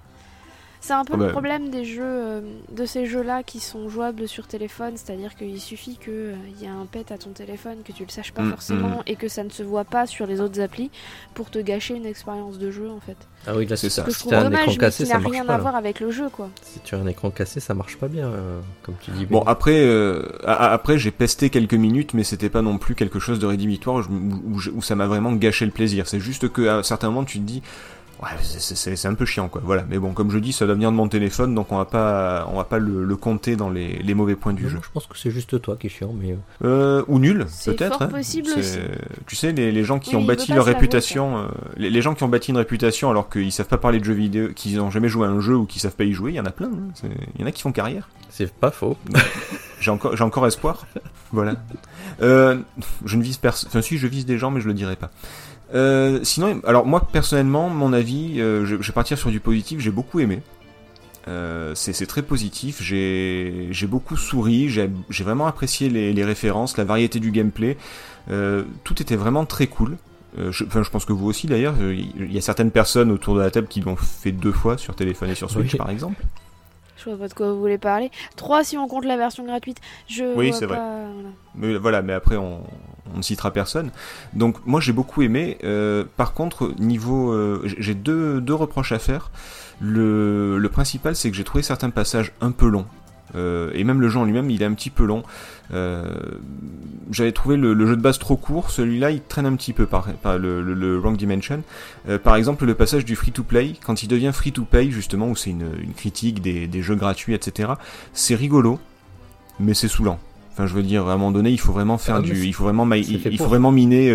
C'est 0.82 0.92
un 0.92 1.04
peu 1.04 1.16
le 1.16 1.28
problème 1.28 1.70
des 1.70 1.84
jeux, 1.84 2.02
euh, 2.04 2.40
de 2.70 2.84
ces 2.84 3.06
jeux-là 3.06 3.42
qui 3.42 3.60
sont 3.60 3.88
jouables 3.88 4.28
sur 4.28 4.46
téléphone, 4.46 4.92
c'est-à-dire 4.96 5.34
qu'il 5.36 5.58
suffit 5.60 5.96
qu'il 5.96 6.34
y 6.60 6.66
a 6.66 6.72
un 6.72 6.84
pet 6.86 7.10
à 7.12 7.16
ton 7.18 7.30
téléphone, 7.30 7.78
que 7.84 7.92
tu 7.92 8.02
le 8.04 8.10
saches 8.10 8.32
pas 8.32 8.42
Mm, 8.42 8.50
forcément 8.50 8.88
mm. 8.88 9.02
et 9.06 9.16
que 9.16 9.28
ça 9.28 9.44
ne 9.44 9.48
se 9.50 9.62
voit 9.62 9.84
pas 9.84 10.06
sur 10.06 10.26
les 10.26 10.40
autres 10.40 10.60
applis 10.60 10.90
pour 11.34 11.50
te 11.50 11.58
gâcher 11.60 11.94
une 11.94 12.04
expérience 12.06 12.58
de 12.58 12.70
jeu 12.70 12.90
en 12.90 13.00
fait. 13.00 13.16
Ah 13.46 13.52
oui, 13.56 13.66
là, 13.66 13.76
C'est 13.76 13.90
ça. 13.90 14.02
Que 14.02 14.10
je 14.10 14.14
si 14.16 14.20
trouve 14.20 14.32
t'as 14.32 14.40
un 14.40 14.44
dommage, 14.44 14.60
écran 14.62 14.72
mais 14.72 14.78
cassé, 14.78 15.04
ça 15.04 15.14
n'a 15.14 15.20
marche 15.20 15.32
rien 15.32 15.44
pas. 15.44 15.54
à 15.54 15.58
voir 15.58 15.76
avec 15.76 16.00
le 16.00 16.10
jeu 16.10 16.28
quoi. 16.28 16.50
Si 16.62 16.80
tu 16.80 16.94
as 16.94 16.98
un 16.98 17.06
écran 17.06 17.30
cassé, 17.30 17.60
ça 17.60 17.74
marche 17.74 17.96
pas 17.96 18.08
bien, 18.08 18.26
euh, 18.26 18.60
comme 18.82 18.96
tu 19.00 19.10
dis. 19.12 19.26
Bon, 19.26 19.42
après, 19.42 19.80
euh, 19.84 20.22
après 20.44 20.98
j'ai 20.98 21.10
pesté 21.12 21.48
quelques 21.50 21.74
minutes, 21.74 22.14
mais 22.14 22.24
c'était 22.24 22.50
pas 22.50 22.62
non 22.62 22.78
plus 22.78 22.94
quelque 22.94 23.18
chose 23.20 23.38
de 23.38 23.46
rédhibitoire 23.46 24.04
où, 24.10 24.82
ça 24.82 24.96
m'a 24.96 25.06
vraiment 25.06 25.32
gâché 25.32 25.64
le 25.64 25.70
plaisir. 25.70 26.06
C'est 26.08 26.20
juste 26.20 26.48
que 26.48 26.66
à 26.66 26.76
un 26.78 26.82
certain 26.82 27.08
moment, 27.10 27.24
tu 27.24 27.38
te 27.38 27.44
dis, 27.44 27.62
ouais, 28.22 28.28
c'est- 28.42 28.60
c'est 28.60 28.74
c'est- 28.76 28.96
c'est 28.96 29.08
un 29.08 29.14
peu 29.14 29.24
chiant, 29.26 29.48
quoi. 29.48 29.60
Voilà. 29.64 29.84
Mais 29.88 29.98
bon, 29.98 30.12
comme 30.12 30.30
je 30.30 30.38
dis, 30.38 30.52
ça 30.52 30.64
doit 30.66 30.74
venir 30.74 30.90
de 30.90 30.96
mon 30.96 31.08
téléphone, 31.08 31.54
donc 31.54 31.72
on 31.72 31.76
va 31.78 31.84
pas, 31.84 32.46
on 32.52 32.56
va 32.56 32.64
pas 32.64 32.78
le, 32.78 33.04
le 33.04 33.16
compter 33.16 33.56
dans 33.56 33.68
les, 33.70 33.94
les 34.02 34.14
mauvais 34.14 34.36
points 34.36 34.52
du 34.52 34.64
Non, 34.64 34.68
jeu. 34.70 34.78
Je 34.82 34.88
pense 34.92 35.06
que 35.06 35.18
c'est 35.18 35.30
juste 35.30 35.60
toi 35.60 35.76
qui 35.76 35.88
est 35.88 35.90
chiant, 35.90 36.12
mais. 36.18 36.32
euh, 36.32 36.36
Euh, 36.64 37.04
ou 37.08 37.18
nul, 37.18 37.44
C'est 37.48 37.74
peut-être. 37.74 37.98
fort 37.98 38.02
hein. 38.02 38.08
possible 38.08 38.48
aussi. 38.56 38.78
Tu 39.26 39.36
sais, 39.36 39.52
les, 39.52 39.72
les 39.72 39.84
gens 39.84 39.98
qui 39.98 40.16
Oui, 40.16 40.22
ont 40.22 40.24
bâti 40.24 40.52
leur 40.52 40.64
réputation, 40.64 41.38
euh, 41.38 41.46
les, 41.76 41.90
les 41.90 42.02
gens 42.02 42.14
qui 42.14 42.22
ont 42.24 42.28
bâti 42.28 42.50
une 42.50 42.56
réputation 42.56 43.10
alors 43.10 43.28
qu'ils 43.28 43.52
savent 43.52 43.66
pas 43.68 43.78
parler 43.78 43.98
de 43.98 44.04
jeux 44.04 44.12
vidéo, 44.14 44.48
qu'ils 44.54 44.80
ont 44.80 44.90
jamais 44.90 45.08
joué 45.08 45.26
à 45.26 45.30
un 45.30 45.40
jeu 45.40 45.56
ou 45.56 45.66
qu'ils 45.66 45.80
savent 45.80 45.96
pas 45.96 46.04
y 46.04 46.12
jouer, 46.12 46.32
il 46.32 46.36
y 46.36 46.40
en 46.40 46.46
a 46.46 46.50
plein. 46.52 46.68
hein. 46.68 47.08
Il 47.34 47.40
y 47.40 47.44
en 47.44 47.46
a 47.46 47.52
qui 47.52 47.62
font 47.62 47.72
carrière. 47.72 48.08
C'est 48.30 48.50
pas 48.52 48.70
faux. 48.70 48.96
J'ai 49.80 49.90
encore, 49.90 50.16
j'ai 50.16 50.22
encore 50.22 50.46
espoir. 50.46 50.86
voilà. 51.32 51.56
Euh, 52.22 52.56
je 53.04 53.16
ne 53.16 53.22
vise 53.22 53.36
personne. 53.36 53.68
Enfin, 53.68 53.82
si, 53.82 53.98
je 53.98 54.06
vise 54.06 54.24
des 54.26 54.38
gens, 54.38 54.52
mais 54.52 54.60
je 54.60 54.68
le 54.68 54.74
dirai 54.74 54.94
pas. 54.94 55.10
Euh, 55.74 56.20
sinon, 56.22 56.60
alors 56.66 56.86
moi 56.86 57.06
personnellement, 57.12 57.68
mon 57.70 57.92
avis, 57.92 58.40
euh, 58.40 58.64
je, 58.66 58.76
je 58.80 58.86
vais 58.88 58.92
partir 58.94 59.16
sur 59.18 59.30
du 59.30 59.40
positif. 59.40 59.80
J'ai 59.80 59.90
beaucoup 59.90 60.20
aimé. 60.20 60.40
Euh, 61.28 61.72
c'est 61.74 61.92
c'est 61.92 62.06
très 62.06 62.22
positif. 62.22 62.82
J'ai 62.82 63.68
j'ai 63.70 63.86
beaucoup 63.86 64.16
souri. 64.16 64.68
J'ai 64.68 64.90
j'ai 65.08 65.24
vraiment 65.24 65.46
apprécié 65.46 65.88
les, 65.88 66.12
les 66.12 66.24
références, 66.24 66.76
la 66.76 66.84
variété 66.84 67.20
du 67.20 67.30
gameplay. 67.30 67.76
Euh, 68.30 68.64
tout 68.84 69.00
était 69.00 69.16
vraiment 69.16 69.44
très 69.46 69.66
cool. 69.66 69.96
Euh, 70.38 70.50
je, 70.50 70.64
enfin, 70.64 70.82
je 70.82 70.90
pense 70.90 71.04
que 71.04 71.12
vous 71.12 71.26
aussi 71.26 71.46
d'ailleurs. 71.46 71.74
Il 71.80 72.32
y 72.32 72.38
a 72.38 72.40
certaines 72.40 72.70
personnes 72.70 73.10
autour 73.10 73.34
de 73.36 73.40
la 73.40 73.50
table 73.50 73.68
qui 73.68 73.80
l'ont 73.80 73.96
fait 73.96 74.32
deux 74.32 74.52
fois 74.52 74.78
sur 74.78 74.94
téléphone 74.94 75.30
et 75.30 75.34
sur 75.34 75.50
Switch, 75.50 75.72
Oui. 75.72 75.78
par 75.78 75.90
exemple. 75.90 76.22
Je 77.04 77.10
vois 77.10 77.18
pas 77.18 77.28
de 77.28 77.34
quoi 77.34 77.52
vous 77.52 77.58
voulez 77.60 77.78
parler. 77.78 78.10
3 78.36 78.64
si 78.64 78.76
on 78.78 78.86
compte 78.88 79.04
la 79.04 79.16
version 79.16 79.44
gratuite. 79.44 79.78
Je 80.08 80.24
Oui, 80.36 80.52
c'est 80.52 80.66
vrai. 80.66 80.76
pas, 80.76 81.04
voilà. 81.12 81.28
Mais 81.54 81.76
voilà, 81.76 82.02
mais 82.02 82.12
après 82.12 82.36
on, 82.36 82.62
on 83.12 83.16
ne 83.18 83.22
citera 83.22 83.50
personne. 83.50 83.90
Donc 84.34 84.64
moi 84.66 84.80
j'ai 84.80 84.92
beaucoup 84.92 85.22
aimé. 85.22 85.58
Euh, 85.64 86.04
par 86.16 86.32
contre, 86.32 86.72
niveau, 86.78 87.32
euh, 87.32 87.60
j'ai- 87.64 87.76
j'ai 87.78 87.94
deux, 87.94 88.40
deux 88.40 88.54
reproches 88.54 88.92
à 88.92 88.98
faire. 88.98 89.30
Le, 89.80 90.58
le 90.58 90.68
principal, 90.68 91.16
c'est 91.16 91.30
que 91.30 91.36
j'ai 91.36 91.44
trouvé 91.44 91.62
certains 91.62 91.90
passages 91.90 92.32
un 92.40 92.52
peu 92.52 92.68
longs. 92.68 92.86
Euh, 93.34 93.70
et 93.74 93.84
même 93.84 94.00
le 94.00 94.08
jeu 94.08 94.18
en 94.18 94.24
lui-même, 94.24 94.50
il 94.50 94.62
est 94.62 94.66
un 94.66 94.74
petit 94.74 94.90
peu 94.90 95.04
long. 95.04 95.22
Euh, 95.72 96.04
J'avais 97.10 97.32
trouvé 97.32 97.56
le, 97.56 97.72
le 97.74 97.86
jeu 97.86 97.96
de 97.96 98.02
base 98.02 98.18
trop 98.18 98.36
court. 98.36 98.70
Celui-là, 98.70 99.10
il 99.10 99.22
traîne 99.22 99.46
un 99.46 99.54
petit 99.56 99.72
peu 99.72 99.86
par, 99.86 100.04
par 100.14 100.38
le, 100.38 100.60
le, 100.60 100.74
le 100.74 100.98
Wrong 100.98 101.16
Dimension. 101.16 101.62
Euh, 102.08 102.18
par 102.18 102.36
exemple, 102.36 102.64
le 102.64 102.74
passage 102.74 103.04
du 103.04 103.16
free-to-play, 103.16 103.74
quand 103.84 104.02
il 104.02 104.08
devient 104.08 104.30
free-to-play, 104.32 104.90
justement, 104.90 105.28
où 105.28 105.36
c'est 105.36 105.50
une, 105.50 105.66
une 105.82 105.94
critique 105.94 106.42
des, 106.42 106.66
des 106.66 106.82
jeux 106.82 106.96
gratuits, 106.96 107.34
etc. 107.34 107.72
C'est 108.12 108.34
rigolo, 108.34 108.78
mais 109.60 109.74
c'est 109.74 109.88
saoulant. 109.88 110.18
Enfin, 110.52 110.66
je 110.66 110.74
veux 110.74 110.82
dire, 110.82 111.08
à 111.08 111.12
un 111.12 111.16
moment 111.16 111.30
donné, 111.30 111.50
il 111.50 111.58
faut 111.58 111.72
vraiment 111.72 111.96
faire 111.96 112.16
Ah, 112.16 112.20
du, 112.20 112.44
il 112.44 112.52
faut 112.52 112.64
vraiment, 112.64 112.84
il, 112.92 113.10
il 113.10 113.38
faut 113.38 113.58
miner. 113.70 114.14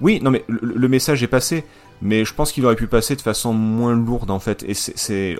Oui, 0.00 0.20
non, 0.22 0.30
mais 0.30 0.44
le 0.46 0.88
message 0.88 1.24
est 1.24 1.28
passé. 1.28 1.64
Mais 2.04 2.24
je 2.24 2.32
pense 2.34 2.52
qu'il 2.52 2.64
aurait 2.66 2.76
pu 2.76 2.86
passer 2.86 3.16
de 3.16 3.20
façon 3.22 3.52
moins 3.54 3.96
lourde 3.96 4.30
en 4.30 4.38
fait. 4.38 4.62
Et 4.68 4.74
c'est- 4.74 5.36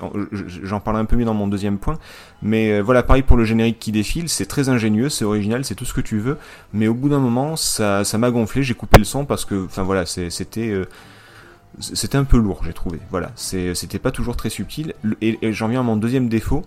j'en 0.62 0.80
parlerai 0.80 1.02
un 1.02 1.04
peu 1.04 1.14
mieux 1.14 1.26
dans 1.26 1.34
mon 1.34 1.46
deuxième 1.46 1.78
point. 1.78 1.98
Mais 2.42 2.72
euh, 2.72 2.80
voilà, 2.80 3.02
pareil 3.02 3.22
pour 3.22 3.36
le 3.36 3.44
générique 3.44 3.78
qui 3.78 3.92
défile, 3.92 4.28
c'est 4.28 4.46
très 4.46 4.68
ingénieux, 4.70 5.10
c'est 5.10 5.24
original, 5.26 5.64
c'est 5.64 5.74
tout 5.74 5.84
ce 5.84 5.92
que 5.94 6.00
tu 6.00 6.18
veux. 6.18 6.38
Mais 6.72 6.88
au 6.88 6.94
bout 6.94 7.10
d'un 7.10 7.18
moment, 7.20 7.54
ça, 7.56 8.02
m'a 8.18 8.30
gonflé. 8.30 8.62
J'ai 8.62 8.74
coupé 8.74 8.98
le 8.98 9.04
son 9.04 9.24
parce 9.26 9.44
que, 9.44 9.66
enfin 9.66 9.82
voilà, 9.82 10.04
euh, 10.18 10.30
c'était 11.78 12.16
un 12.16 12.24
peu 12.24 12.38
lourd, 12.38 12.62
j'ai 12.64 12.72
trouvé. 12.72 12.98
Voilà, 13.10 13.30
c'était 13.34 13.98
pas 13.98 14.10
toujours 14.10 14.36
très 14.36 14.48
subtil. 14.48 14.94
Et 15.20 15.52
j'en 15.52 15.68
viens 15.68 15.80
à 15.80 15.84
mon 15.84 15.96
deuxième 15.96 16.28
défaut. 16.28 16.64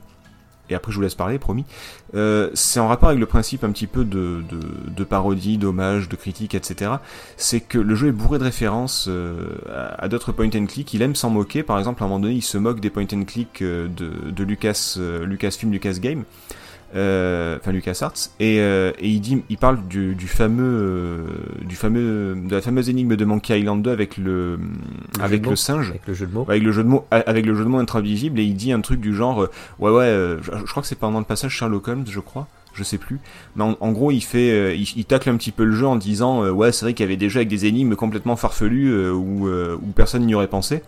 Et 0.69 0.75
après, 0.75 0.91
je 0.91 0.97
vous 0.97 1.01
laisse 1.01 1.15
parler, 1.15 1.39
promis. 1.39 1.65
Euh, 2.15 2.49
c'est 2.53 2.80
en 2.80 2.88
rapport 2.88 3.10
avec 3.10 3.19
le 3.19 3.25
principe 3.25 3.63
un 3.63 3.71
petit 3.71 3.88
peu 3.88 4.03
de, 4.03 4.43
de, 4.49 4.60
de 4.95 5.03
parodie, 5.03 5.58
d'hommage, 5.58 6.10
de 6.10 6.15
critique, 6.15 6.56
etc. 6.56 6.91
C'est 7.38 7.62
que 7.62 7.77
le 7.77 7.95
jeu 7.95 8.10
est 8.10 8.13
bourré 8.13 8.39
de 8.39 8.43
références 8.43 9.08
euh, 9.08 9.58
à, 9.97 10.08
d'autres 10.08 10.32
point 10.32 10.49
and 10.56 10.65
click. 10.65 10.93
Il 10.93 11.01
aime 11.01 11.15
s'en 11.15 11.30
moquer. 11.30 11.63
Par 11.63 11.80
exemple, 11.80 12.03
à 12.03 12.06
un 12.06 12.10
moment 12.10 12.19
donné, 12.19 12.36
il 12.36 12.41
se 12.41 12.58
moque 12.58 12.80
des 12.80 12.89
point 12.89 13.08
and 13.13 13.23
click 13.25 13.62
euh, 13.62 13.88
de, 13.88 14.32
de 14.32 14.43
Lucas, 14.43 14.95
euh, 14.97 15.25
Lucasfilm, 15.25 15.71
Lucas 15.71 15.97
Game. 15.99 16.23
Euh, 16.97 17.57
enfin 17.60 17.71
LucasArts, 17.71 18.13
et, 18.39 18.60
euh, 18.60 18.91
et 18.99 19.07
il 19.07 19.21
dit, 19.21 19.43
il 19.49 19.57
parle 19.57 19.88
du, 19.88 20.15
du 20.15 20.27
fameux, 20.27 20.63
euh, 20.63 21.23
du 21.63 21.75
fameux, 21.75 22.36
de 22.36 22.55
la 22.55 22.62
fameuse 22.62 22.89
énigme 22.89 23.15
de 23.15 23.25
Monkey 23.25 23.60
Island 23.60 23.81
2 23.81 23.91
avec 23.91 24.17
le, 24.17 24.57
Le 24.57 25.23
avec 25.23 25.45
le 25.45 25.55
singe. 25.55 25.89
Avec 25.89 26.07
le 26.07 26.13
jeu 26.13 26.27
de 26.27 26.33
mots. 26.33 26.45
Avec 26.49 26.63
le 26.63 26.71
jeu 26.71 26.83
de 26.83 26.89
mots, 26.89 27.05
avec 27.12 27.45
le 27.45 27.55
jeu 27.55 27.63
de 27.63 27.69
mots 27.69 27.79
intravisible, 27.79 28.39
et 28.39 28.43
il 28.43 28.55
dit 28.55 28.71
un 28.71 28.81
truc 28.81 28.99
du 28.99 29.15
genre, 29.15 29.47
ouais 29.79 29.91
ouais, 29.91 30.38
je, 30.41 30.51
je 30.51 30.71
crois 30.71 30.81
que 30.81 30.88
c'est 30.89 30.99
pendant 30.99 31.19
le 31.19 31.25
passage 31.25 31.51
Sherlock 31.51 31.88
Holmes, 31.88 32.05
je 32.10 32.19
crois, 32.19 32.47
je 32.77 32.83
sais 32.83 32.97
plus. 32.97 33.19
Mais 33.55 33.63
en, 33.63 33.75
en 33.79 33.91
gros, 33.91 34.12
il 34.12 34.21
fait, 34.21 34.51
euh, 34.51 34.73
il, 34.73 34.88
il 34.95 35.05
tacle 35.05 35.29
un 35.29 35.36
petit 35.36 35.51
peu 35.51 35.63
le 35.63 35.73
jeu 35.73 35.88
en 35.88 35.95
disant, 35.95 36.43
euh, 36.43 36.51
ouais, 36.51 36.71
c'est 36.71 36.86
vrai 36.86 36.93
qu'il 36.93 37.03
y 37.03 37.07
avait 37.07 37.17
des 37.17 37.29
jeux 37.29 37.39
avec 37.39 37.49
des 37.49 37.65
énigmes 37.65 37.95
complètement 37.95 38.36
farfelues 38.36 38.91
euh, 38.91 39.12
où, 39.12 39.47
où 39.49 39.91
personne 39.95 40.25
n'y 40.25 40.36
aurait 40.36 40.47
pensé. 40.47 40.81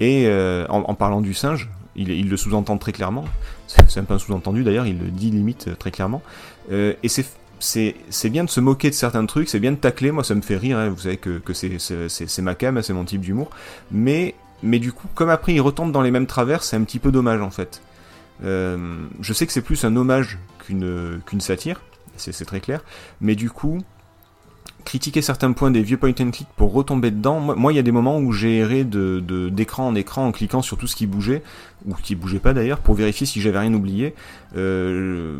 Et 0.00 0.28
en, 0.68 0.82
en 0.88 0.94
parlant 0.94 1.20
du 1.20 1.32
singe, 1.32 1.70
il, 1.96 2.28
le 2.28 2.36
sous-entend 2.36 2.78
très 2.78 2.92
clairement. 2.92 3.24
C'est 3.66 4.00
un 4.00 4.04
peu 4.04 4.14
un 4.14 4.18
sous-entendu 4.18 4.64
d'ailleurs, 4.64 4.86
il 4.86 4.98
le 4.98 5.10
dit 5.10 5.30
limite 5.30 5.68
euh, 5.68 5.74
très 5.74 5.90
clairement. 5.90 6.22
Euh, 6.70 6.94
et 7.02 7.08
c'est 7.08 8.30
bien 8.30 8.44
de 8.44 8.50
se 8.50 8.60
moquer 8.60 8.90
de 8.90 8.94
certains 8.94 9.24
trucs, 9.26 9.48
c'est 9.48 9.60
bien 9.60 9.72
de 9.72 9.76
tacler. 9.76 10.10
Moi, 10.10 10.24
ça 10.24 10.34
me 10.34 10.42
fait 10.42 10.56
rire. 10.56 10.78
hein, 10.78 10.88
Vous 10.90 11.00
savez 11.00 11.16
que 11.16 11.40
c'est 11.52 12.42
ma 12.42 12.54
cam, 12.54 12.80
c'est 12.82 12.92
mon 12.92 13.04
type 13.04 13.20
d'humour. 13.20 13.50
Mais 13.90 14.34
mais 14.62 14.78
du 14.78 14.92
coup, 14.92 15.08
comme 15.14 15.30
après 15.30 15.54
il 15.54 15.60
retombe 15.60 15.90
dans 15.92 16.02
les 16.02 16.10
mêmes 16.10 16.26
travers, 16.26 16.62
c'est 16.62 16.76
un 16.76 16.84
petit 16.84 16.98
peu 17.00 17.10
dommage 17.10 17.40
en 17.40 17.50
fait. 17.50 17.82
Euh, 18.44 19.06
je 19.20 19.32
sais 19.32 19.46
que 19.46 19.52
c'est 19.52 19.62
plus 19.62 19.84
un 19.84 19.94
hommage 19.96 20.38
qu'une 20.58 21.40
satire, 21.40 21.80
c'est 22.16 22.44
très 22.44 22.60
clair. 22.60 22.84
Mais 23.20 23.34
du 23.34 23.50
coup, 23.50 23.82
critiquer 24.84 25.22
certains 25.22 25.52
points 25.52 25.70
des 25.70 25.82
vieux 25.82 25.96
point 25.96 26.10
and 26.20 26.30
click 26.30 26.46
pour 26.56 26.72
retomber 26.72 27.10
dedans, 27.10 27.40
moi, 27.40 27.72
il 27.72 27.76
y 27.76 27.78
a 27.78 27.82
des 27.82 27.92
moments 27.92 28.18
où 28.18 28.32
j'ai 28.32 28.58
erré 28.58 28.84
de 28.84 29.20
de- 29.26 29.48
d'écran 29.48 29.86
en 29.88 29.94
écran 29.94 30.26
en 30.26 30.32
cliquant 30.32 30.62
sur 30.62 30.76
tout 30.78 30.86
ce 30.86 30.96
qui 30.96 31.06
bougeait 31.06 31.42
ou 31.86 31.94
qui 31.94 32.14
bougeait 32.14 32.38
pas 32.38 32.52
d'ailleurs 32.54 32.78
pour 32.80 32.94
vérifier 32.94 33.26
si 33.26 33.40
j'avais 33.40 33.58
rien 33.58 33.72
oublié. 33.74 34.14
Euh, 34.56 35.38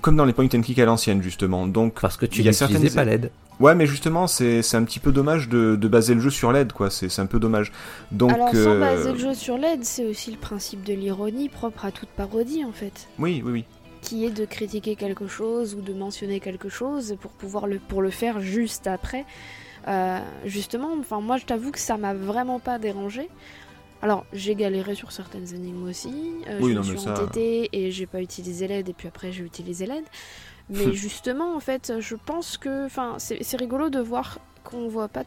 comme 0.00 0.16
dans 0.16 0.24
les 0.24 0.32
point 0.32 0.46
and 0.54 0.62
click 0.62 0.78
à 0.78 0.84
l'ancienne 0.84 1.22
justement. 1.22 1.66
Donc 1.66 2.00
Parce 2.00 2.16
que 2.16 2.26
tu 2.26 2.40
n'utilisais 2.42 2.52
certaines- 2.52 2.90
pas 2.94 3.04
l'aide. 3.04 3.30
Ouais, 3.58 3.74
mais 3.74 3.86
justement, 3.86 4.26
c'est 4.26 4.60
c'est 4.60 4.76
un 4.76 4.84
petit 4.84 4.98
peu 5.00 5.12
dommage 5.12 5.48
de, 5.48 5.76
de 5.76 5.88
baser 5.88 6.12
le 6.14 6.20
jeu 6.20 6.28
sur 6.28 6.52
l'aide, 6.52 6.72
quoi. 6.74 6.90
C'est 6.90 7.08
c'est 7.08 7.22
un 7.22 7.26
peu 7.26 7.38
dommage. 7.38 7.72
Donc, 8.12 8.30
Alors, 8.32 8.50
sans 8.50 8.56
euh, 8.56 8.80
baser 8.80 9.12
le 9.14 9.18
jeu 9.18 9.32
sur 9.34 9.56
l'aide, 9.56 9.82
c'est 9.82 10.04
aussi 10.04 10.30
le 10.30 10.36
principe 10.36 10.84
de 10.84 10.92
l'ironie 10.92 11.48
propre 11.48 11.86
à 11.86 11.90
toute 11.90 12.10
parodie 12.10 12.64
en 12.64 12.72
fait. 12.72 13.08
oui, 13.18 13.42
oui, 13.44 13.52
oui. 13.52 13.64
Qui 14.02 14.24
est 14.24 14.30
de 14.30 14.44
critiquer 14.44 14.94
quelque 14.96 15.26
chose 15.26 15.74
ou 15.74 15.80
de 15.80 15.92
mentionner 15.92 16.38
quelque 16.40 16.68
chose 16.68 17.16
pour 17.20 17.32
pouvoir 17.32 17.66
le, 17.66 17.78
pour 17.78 18.02
le 18.02 18.10
faire 18.10 18.40
juste 18.40 18.86
après. 18.86 19.24
Euh, 19.88 20.18
justement, 20.44 20.90
enfin, 20.98 21.20
moi 21.20 21.36
je 21.38 21.44
t'avoue 21.44 21.70
que 21.72 21.78
ça 21.78 21.96
m'a 21.96 22.14
vraiment 22.14 22.58
pas 22.60 22.78
dérangé. 22.78 23.28
Alors, 24.02 24.26
j'ai 24.32 24.54
galéré 24.54 24.94
sur 24.94 25.10
certaines 25.10 25.52
énigmes 25.54 25.88
aussi. 25.88 26.34
euh, 26.48 26.58
Oui, 26.60 26.70
je 26.72 26.74
non, 26.76 26.80
me 26.80 26.84
suis 26.84 26.98
ça- 26.98 27.12
entêtée 27.14 27.68
et 27.72 27.90
j'ai 27.90 28.06
pas 28.06 28.20
utilisé 28.20 28.68
l'aide 28.68 28.88
et 28.88 28.92
puis 28.92 29.08
après 29.08 29.32
j'ai 29.32 29.42
utilisé 29.44 29.86
l'aide. 29.86 30.04
Mais 30.68 30.92
justement, 30.92 31.54
en 31.54 31.60
fait, 31.60 31.94
je 32.00 32.16
pense 32.16 32.58
que, 32.58 32.86
enfin, 32.86 33.14
c'est 33.18 33.56
rigolo 33.56 33.88
de 33.88 34.00
voir 34.00 34.38
qu'on 34.64 34.88
voit 34.88 35.08
pas 35.08 35.22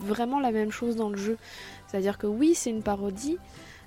vraiment 0.00 0.38
la 0.38 0.52
même 0.52 0.70
chose 0.70 0.94
dans 0.96 1.08
le 1.10 1.16
jeu. 1.18 1.36
C'est-à-dire 1.88 2.16
que 2.18 2.28
oui, 2.28 2.54
c'est 2.54 2.70
une 2.70 2.82
parodie, 2.82 3.38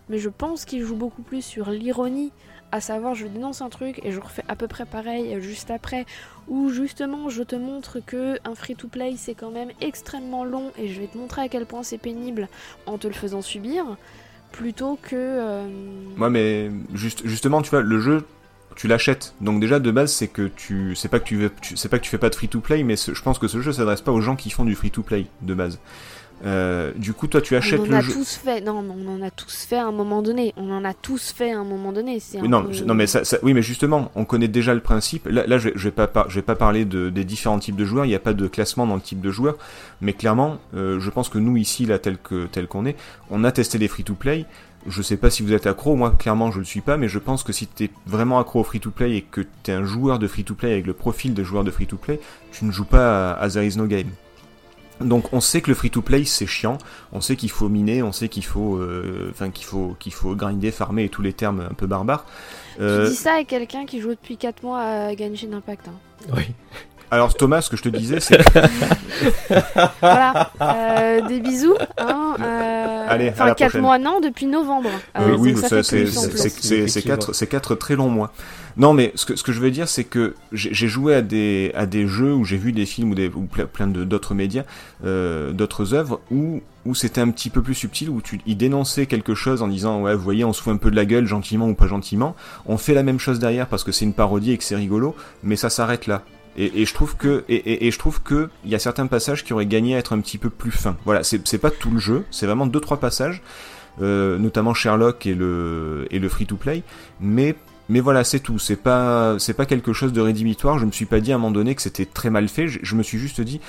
mais 0.10 0.18
je 0.20 0.30
pense 0.30 0.66
qu'il 0.66 0.84
joue 0.84 0.96
beaucoup 0.96 1.22
plus 1.22 1.42
sur 1.44 1.70
l'ironie, 1.70 2.32
à 2.72 2.80
savoir 2.82 3.16
je 3.16 3.28
dénonce 3.28 3.62
un 3.62 3.70
truc 3.70 4.00
et 4.04 4.12
je 4.12 4.20
refais 4.20 4.44
à 4.48 4.56
peu 4.56 4.68
près 4.68 4.86
pareil 4.86 5.36
euh, 5.36 5.42
juste 5.42 5.72
après, 5.72 6.06
ou 6.48 6.70
justement 6.70 7.30
je 7.30 7.44
te 7.44 7.56
montre 7.56 8.00
que 8.06 8.38
un 8.46 8.56
free-to-play 8.56 9.16
c'est 9.18 9.36
quand 9.36 9.52
même 9.52 9.70
extrêmement 9.82 10.44
long 10.46 10.72
et 10.78 10.88
je 10.88 11.00
vais 11.02 11.08
te 11.08 11.18
montrer 11.18 11.42
à 11.42 11.48
quel 11.50 11.66
point 11.66 11.84
c'est 11.84 11.98
pénible 11.98 12.48
en 12.86 12.98
te 12.98 13.08
le 13.08 13.14
faisant 13.14 13.42
subir, 13.42 13.98
plutôt 14.52 14.98
que... 15.02 15.16
euh, 15.16 15.68
Moi, 16.18 16.30
mais 16.30 16.72
juste, 16.94 17.26
justement, 17.26 17.62
tu 17.62 17.70
vois, 17.70 17.82
le 17.82 18.00
jeu, 18.00 18.26
tu 18.76 18.88
l'achètes. 18.88 19.34
Donc 19.42 19.60
déjà 19.60 19.80
de 19.80 19.92
base, 19.92 20.14
c'est 20.14 20.28
que 20.28 20.48
tu, 20.48 20.96
c'est 20.96 21.10
pas 21.10 21.20
que 21.20 21.26
tu 21.26 21.78
c'est 21.78 21.90
pas 21.90 22.00
que 22.00 22.04
tu 22.04 22.10
fais 22.10 22.18
pas 22.18 22.30
de 22.30 22.36
free 22.36 22.48
to 22.48 22.62
play, 22.62 22.84
mais 22.84 22.96
je 22.96 23.22
pense 23.22 23.38
que 23.38 23.48
ce 23.50 23.62
jeu 23.62 23.74
s'adresse 23.74 24.02
pas 24.02 24.12
aux 24.14 24.22
gens 24.22 24.36
qui 24.38 24.50
font 24.50 24.64
du 24.66 24.76
free 24.76 24.92
to 24.92 25.04
play 25.04 25.26
de 25.42 25.54
base. 25.54 25.80
Euh, 26.44 26.92
du 26.96 27.14
coup, 27.14 27.28
toi, 27.28 27.42
tu 27.42 27.56
achètes 27.56 27.80
on 27.80 27.84
en 27.84 27.88
le 27.88 27.96
a 27.96 28.02
jeu. 28.02 28.14
tous 28.14 28.36
fait, 28.36 28.62
non, 28.62 28.82
mais 28.82 28.94
on 29.08 29.16
en 29.16 29.22
a 29.22 29.30
tous 29.32 29.66
fait 29.66 29.78
à 29.78 29.86
un 29.86 29.92
moment 29.92 30.22
donné. 30.22 30.54
On 30.58 30.72
en 30.72 30.84
a 30.84 30.94
tous 30.94 31.32
fait 31.32 31.52
à 31.52 31.60
un 31.60 31.64
moment 31.64 31.92
donné. 31.92 32.20
Oui, 32.34 32.40
un 32.44 32.48
non, 32.48 32.64
peu- 32.64 32.74
je- 32.74 32.84
non, 32.84 32.94
mais 32.94 33.06
ça, 33.08 33.24
ça- 33.24 33.38
oui, 33.44 33.54
mais 33.54 33.62
justement, 33.62 34.12
on 34.16 34.26
connaît 34.26 34.48
déjà 34.48 34.74
le 34.74 34.80
principe. 34.80 35.28
Là, 35.28 35.46
là 35.46 35.58
je, 35.60 35.70
vais- 35.70 35.74
je 35.76 35.84
vais 35.84 35.92
pas, 35.92 36.08
par- 36.08 36.30
je 36.30 36.36
vais 36.36 36.42
pas 36.42 36.56
parler 36.56 36.86
de, 36.86 37.10
des 37.10 37.24
différents 37.26 37.60
types 37.60 37.76
de 37.76 37.86
joueurs. 37.86 38.06
Il 38.06 38.10
n'y 38.10 38.16
a 38.16 38.20
pas 38.20 38.34
de 38.34 38.48
classement 38.48 38.88
dans 38.88 38.96
le 38.96 39.02
type 39.02 39.22
de 39.22 39.30
joueur, 39.32 39.58
mais 40.02 40.14
clairement, 40.14 40.58
euh, 40.76 41.00
je 41.00 41.10
pense 41.12 41.30
que 41.30 41.38
nous 41.38 41.58
ici, 41.58 41.86
là, 41.86 42.00
tel 42.00 42.18
que 42.18 42.48
tel 42.48 42.68
qu'on 42.68 42.86
est, 42.86 42.96
on 43.30 43.44
a 43.44 43.52
testé 43.52 43.78
les 43.78 43.88
free-to-play. 43.88 44.46
Je 44.88 45.04
sais 45.04 45.18
pas 45.18 45.30
si 45.30 45.44
vous 45.44 45.54
êtes 45.54 45.68
accro, 45.68 45.96
moi 45.96 46.10
clairement 46.18 46.50
je 46.50 46.58
le 46.58 46.66
suis 46.66 46.82
pas, 46.82 46.98
mais 46.98 47.08
je 47.08 47.20
pense 47.20 47.44
que 47.44 47.54
si 47.54 47.68
t'es 47.68 47.92
vraiment 48.08 48.40
accro 48.40 48.62
au 48.62 48.64
free-to-play 48.64 49.16
et 49.16 49.22
que 49.22 49.42
t'es 49.62 49.74
un 49.74 49.84
joueur 49.86 50.18
de 50.18 50.26
free-to-play 50.26 50.72
avec 50.72 50.88
le 50.88 50.94
profil 50.94 51.36
de 51.36 51.44
joueur 51.44 51.64
de 51.64 51.70
free-to-play, 51.70 52.20
tu 52.52 52.66
ne 52.66 52.72
joues 52.72 52.86
pas 52.86 53.34
à, 53.34 53.40
à 53.44 53.48
There 53.48 53.64
is 53.64 53.78
no 53.78 53.86
game. 53.86 54.08
Donc 55.08 55.34
on 55.34 55.40
sait 55.42 55.62
que 55.62 55.70
le 55.70 55.76
free-to-play 55.76 56.24
c'est 56.26 56.46
chiant, 56.48 56.78
on 57.12 57.22
sait 57.22 57.36
qu'il 57.36 57.52
faut 57.52 57.70
miner, 57.70 58.04
on 58.04 58.12
sait 58.12 58.30
qu'il 58.30 58.46
faut, 58.46 58.76
euh, 58.78 59.30
enfin 59.32 59.50
qu'il 59.50 59.66
faut 59.66 59.96
qu'il 60.00 60.14
faut 60.14 60.36
grinder, 60.36 60.72
farmer 60.72 61.04
et 61.06 61.10
tous 61.10 61.22
les 61.22 61.34
termes 61.34 61.68
un 61.70 61.74
peu 61.74 61.88
barbares. 61.88 62.26
Euh, 62.80 63.06
Tu 63.06 63.12
dis 63.12 63.18
ça 63.18 63.34
à 63.36 63.44
quelqu'un 63.44 63.86
qui 63.86 64.00
joue 64.02 64.10
depuis 64.12 64.38
4 64.38 64.64
mois 64.64 64.80
à 64.82 65.16
Genshin 65.16 65.54
Impact. 65.54 65.88
hein. 65.88 66.34
Oui. 66.36 66.44
Alors 67.12 67.36
Thomas, 67.36 67.62
ce 67.62 67.70
que 67.70 67.78
je 67.78 67.84
te 67.84 67.90
disais, 67.90 68.20
c'est 68.20 68.38
que 68.38 68.60
Voilà, 70.02 70.52
euh, 70.62 71.28
des 71.28 71.40
bisous. 71.40 71.76
Hein, 71.98 72.36
euh, 72.42 73.06
Allez, 73.10 73.28
à 73.30 73.32
enfin, 73.32 73.46
la 73.46 73.56
4 73.56 73.70
prochaine. 73.70 73.82
mois, 73.82 74.00
non, 74.00 74.20
depuis 74.22 74.46
novembre. 74.48 74.90
Euh, 75.20 75.34
Euh, 75.34 75.36
oui, 75.38 75.54
c'est 75.56 75.68
plus 75.68 75.78
en 75.80 75.84
c'est- 75.84 75.98
plus. 76.04 76.12
c'est- 76.12 76.32
c'est- 76.32 76.50
c'est 76.50 76.76
Effectivement. 76.78 77.16
quatre, 77.18 77.34
c'est 77.34 77.48
quatre 77.48 77.76
très 77.76 77.96
longs 77.96 78.10
mois. 78.10 78.32
Non, 78.78 78.94
mais 78.94 79.12
ce 79.16 79.26
que, 79.26 79.36
ce 79.36 79.44
que 79.44 79.52
je 79.52 79.60
veux 79.60 79.70
dire, 79.70 79.90
c'est 79.90 80.06
que 80.06 80.34
j'ai 80.54 80.88
joué 80.88 81.14
à 81.14 81.22
des, 81.22 81.74
à 81.76 81.86
des 81.86 82.08
jeux 82.08 82.34
où 82.34 82.46
j'ai 82.46 82.56
vu 82.56 82.72
des 82.72 82.86
films 82.86 83.12
ou, 83.12 83.16
des, 83.16 83.28
ou 83.28 83.42
plein 83.72 83.88
d'autres 83.88 84.34
médias, 84.34 84.64
d'autres 85.04 85.94
œuvres, 85.94 86.22
où, 86.32 86.62
où 86.86 86.96
c'était 86.96 87.20
un 87.22 87.30
petit 87.32 87.50
peu 87.50 87.62
plus 87.62 87.76
subtil, 87.76 88.10
où 88.10 88.22
tu, 88.22 88.40
ils 88.46 88.56
dénonçaient 88.56 89.08
quelque 89.08 89.36
chose 89.36 89.62
en 89.62 89.68
disant, 89.68 90.02
ouais, 90.02 90.16
vous 90.16 90.24
voyez, 90.24 90.46
on 90.46 90.54
se 90.54 90.62
fout 90.62 90.74
un 90.74 90.78
peu 90.78 90.90
de 90.90 90.96
la 90.96 91.04
gueule, 91.06 91.26
gentiment 91.28 91.68
ou 91.68 91.76
pas 91.76 91.88
gentiment. 91.88 92.34
On 92.66 92.78
fait 92.78 92.94
la 92.94 93.04
même 93.04 93.20
chose 93.20 93.40
derrière 93.40 93.68
parce 93.68 93.84
que 93.84 93.92
c'est 93.92 94.06
une 94.06 94.14
parodie 94.14 94.54
et 94.54 94.58
que 94.58 94.64
c'est 94.64 94.76
rigolo, 94.78 95.16
mais 95.44 95.58
ça 95.58 95.70
s'arrête 95.70 96.08
là. 96.08 96.24
Et, 96.58 96.86
je 96.86 96.94
trouve 96.94 97.16
que 97.16 97.46
et, 97.48 97.90
je 97.90 97.98
trouve 97.98 98.22
que 98.22 98.50
il 98.66 98.72
y 98.72 98.76
a 98.76 98.80
certains 98.80 99.08
passages 99.08 99.44
qui 99.44 99.54
auraient 99.54 99.66
gagné 99.66 99.96
à 99.96 100.00
être 100.00 100.14
un 100.14 100.20
petit 100.20 100.38
peu 100.38 100.50
plus 100.50 100.72
fins. 100.72 100.98
Voilà, 101.06 101.24
c'est 101.24 101.58
pas 101.58 101.72
tout 101.72 101.92
le 101.92 102.00
jeu, 102.00 102.26
c'est 102.30 102.46
vraiment 102.46 102.68
deux 102.68 102.82
trois 102.82 103.00
passages, 103.00 103.42
euh, 104.02 104.38
notamment 104.38 104.74
Sherlock 104.74 105.26
et 105.26 105.34
le 105.34 106.28
free 106.30 106.46
to 106.46 106.58
play, 106.58 106.84
mais 107.92 108.00
voilà, 108.00 108.24
c'est 108.24 108.40
tout. 108.40 108.58
C'est 108.58 108.78
pas 108.78 109.36
pas 109.58 109.66
quelque 109.66 109.92
chose 109.92 110.14
de 110.14 110.22
rédhibitoire. 110.22 110.80
Je 110.80 110.86
me 110.86 110.92
suis 110.92 111.06
pas 111.06 111.20
dit 111.20 111.34
à 111.34 111.36
un 111.36 111.38
moment 111.38 111.52
donné 111.52 111.76
que 111.76 111.82
c'était 111.82 112.06
très 112.06 112.30
mal 112.30 112.48
fait. 112.48 112.68
Je, 112.68 112.96
me 112.96 113.04
suis 113.04 113.20
juste 113.20 113.42
dit 113.42 113.60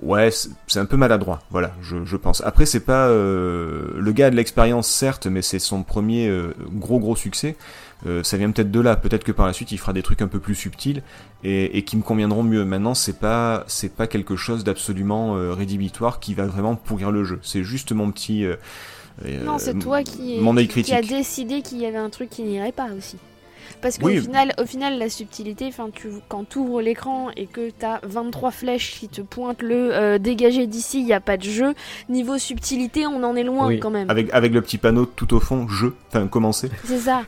ouais, 0.00 0.30
c'est 0.68 0.78
un 0.78 0.84
peu 0.84 0.96
maladroit. 0.96 1.40
Voilà, 1.50 1.72
je, 1.82 2.04
je 2.04 2.16
pense. 2.16 2.42
Après, 2.42 2.64
c'est 2.64 2.80
pas 2.80 3.08
euh, 3.08 3.88
le 3.96 4.12
gars 4.12 4.26
a 4.26 4.30
de 4.30 4.36
l'expérience 4.36 4.88
certes, 4.88 5.26
mais 5.26 5.42
c'est 5.42 5.58
son 5.58 5.82
premier 5.82 6.28
euh, 6.28 6.54
gros 6.74 7.00
gros 7.00 7.16
succès. 7.16 7.56
Euh, 8.04 8.22
ça 8.22 8.36
vient 8.36 8.50
peut-être 8.50 8.70
de 8.70 8.80
là. 8.80 8.94
Peut-être 8.96 9.24
que 9.24 9.32
par 9.32 9.46
la 9.46 9.52
suite, 9.54 9.72
il 9.72 9.78
fera 9.78 9.92
des 9.94 10.02
trucs 10.02 10.20
un 10.20 10.28
peu 10.28 10.38
plus 10.38 10.54
subtils 10.54 11.02
et, 11.44 11.78
et 11.78 11.82
qui 11.84 11.96
me 11.96 12.02
conviendront 12.02 12.42
mieux. 12.42 12.64
Maintenant, 12.66 12.92
c'est 12.94 13.18
pas 13.18 13.64
c'est 13.68 13.94
pas 13.94 14.06
quelque 14.06 14.36
chose 14.36 14.64
d'absolument 14.64 15.36
euh, 15.36 15.54
rédhibitoire 15.54 16.20
qui 16.20 16.34
va 16.34 16.44
vraiment 16.44 16.74
pourrir 16.76 17.10
le 17.10 17.24
jeu. 17.24 17.38
C'est 17.42 17.64
juste 17.64 17.92
mon 17.92 18.10
petit 18.12 18.44
euh, 18.44 18.56
Non, 19.44 19.56
c'est 19.58 19.74
euh, 19.74 19.78
toi 19.80 20.02
qui, 20.02 20.38
mon 20.40 20.54
qui- 20.54 20.68
qui 20.68 20.92
a 20.92 21.00
décidé 21.00 21.62
qu'il 21.62 21.78
y 21.78 21.86
avait 21.86 21.96
un 21.96 22.10
truc 22.10 22.28
qui 22.28 22.42
n'irait 22.42 22.72
pas 22.72 22.88
aussi. 22.96 23.16
Parce 23.86 23.98
qu'au 23.98 24.06
Oui. 24.06 24.20
final, 24.20 24.52
au 24.60 24.66
final, 24.66 24.98
la 24.98 25.08
subtilité, 25.08 25.70
tu, 25.94 26.08
quand 26.28 26.48
tu 26.48 26.58
ouvres 26.58 26.80
l'écran 26.82 27.28
et 27.36 27.46
que 27.46 27.70
t'as 27.70 28.00
23 28.02 28.50
flèches 28.50 28.98
qui 28.98 29.06
te 29.08 29.20
pointent 29.20 29.62
le 29.62 29.94
euh, 29.94 30.18
dégagé 30.18 30.66
d'ici, 30.66 30.98
il 30.98 31.04
n'y 31.04 31.12
a 31.12 31.20
pas 31.20 31.36
de 31.36 31.44
jeu. 31.44 31.72
Niveau 32.08 32.36
subtilité, 32.36 33.06
on 33.06 33.22
en 33.22 33.36
est 33.36 33.44
loin 33.44 33.68
Oui. 33.68 33.78
quand 33.78 33.90
même. 33.90 34.10
avec 34.10 34.32
avec 34.34 34.52
le 34.52 34.60
petit 34.60 34.78
panneau 34.78 35.06
tout 35.06 35.32
au 35.34 35.38
fond, 35.40 35.68
jeu, 35.68 35.94
enfin 36.08 36.26
commencer. 36.26 36.68
C'est 36.84 36.98
ça. 36.98 37.22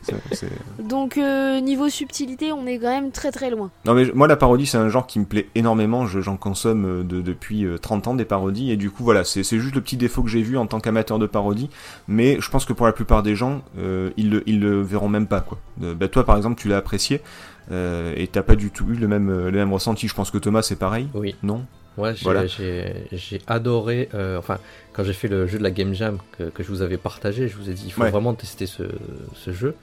Donc, 0.82 1.16
euh, 1.16 1.60
niveau 1.60 1.88
subtilité, 1.88 2.52
on 2.52 2.66
est 2.66 2.78
quand 2.78 2.88
même 2.90 3.10
très 3.10 3.30
très 3.30 3.50
loin. 3.50 3.70
Non 3.84 3.94
mais 3.94 4.06
moi 4.14 4.26
la 4.26 4.36
parodie 4.36 4.66
c'est 4.66 4.78
un 4.78 4.88
genre 4.88 5.06
qui 5.06 5.18
me 5.20 5.24
plaît 5.24 5.48
énormément, 5.54 6.06
Je- 6.06 6.20
j'en 6.20 6.36
consomme 6.36 6.84
euh, 6.86 7.02
de, 7.04 7.20
depuis 7.20 7.64
euh, 7.64 7.78
30 7.78 8.08
ans 8.08 8.14
des 8.14 8.24
parodies 8.24 8.70
et 8.70 8.76
du 8.76 8.90
coup 8.90 9.04
voilà 9.04 9.24
c'est 9.24 9.42
c'est 9.42 9.58
juste 9.58 9.74
le 9.74 9.80
petit 9.80 9.96
défaut 9.96 10.22
que 10.22 10.28
j'ai 10.28 10.42
vu 10.42 10.56
en 10.58 10.66
tant 10.66 10.80
qu'amateur 10.80 11.18
de 11.18 11.26
parodie, 11.26 11.70
mais 12.08 12.38
je 12.40 12.50
pense 12.50 12.64
que 12.64 12.72
pour 12.72 12.86
la 12.86 12.92
plupart 12.92 13.22
des 13.22 13.36
gens 13.36 13.62
euh, 13.78 14.10
ils, 14.16 14.30
le, 14.30 14.42
ils 14.46 14.60
le 14.60 14.82
verront 14.82 15.08
même 15.08 15.26
pas 15.26 15.40
quoi. 15.40 15.58
Bah, 15.78 16.08
toi 16.08 16.24
par 16.24 16.36
exemple 16.36 16.47
tu 16.56 16.68
l'as 16.68 16.76
apprécié 16.78 17.20
euh, 17.70 18.14
et 18.16 18.26
t'as 18.28 18.42
pas 18.42 18.54
du 18.56 18.70
tout 18.70 18.86
eu 18.90 18.94
le 18.94 19.08
même, 19.08 19.28
euh, 19.30 19.50
le 19.50 19.58
même 19.58 19.72
ressenti, 19.72 20.08
je 20.08 20.14
pense 20.14 20.30
que 20.30 20.38
Thomas 20.38 20.62
c'est 20.62 20.76
pareil, 20.78 21.08
Oui. 21.14 21.34
non? 21.42 21.64
Ouais, 21.98 22.14
j'ai 22.14 22.22
Voilà. 22.24 22.44
adoré. 23.46 24.08
euh, 24.14 24.38
enfin, 24.38 24.58
quand 24.92 25.02
j'ai 25.04 25.12
fait 25.12 25.28
le 25.28 25.46
jeu 25.46 25.58
de 25.58 25.62
la 25.64 25.70
Game 25.70 25.94
Jam 25.94 26.18
que, 26.38 26.44
que 26.44 26.62
je 26.62 26.68
vous 26.68 26.82
avais 26.82 26.96
partagé, 26.96 27.48
je 27.48 27.56
vous 27.56 27.68
ai 27.70 27.74
dit 27.74 27.82
il 27.86 27.92
faut 27.92 28.02
Ouais. 28.02 28.10
vraiment 28.10 28.34
tester 28.34 28.66
ce, 28.66 28.84
ce 29.34 29.52
jeu. 29.52 29.74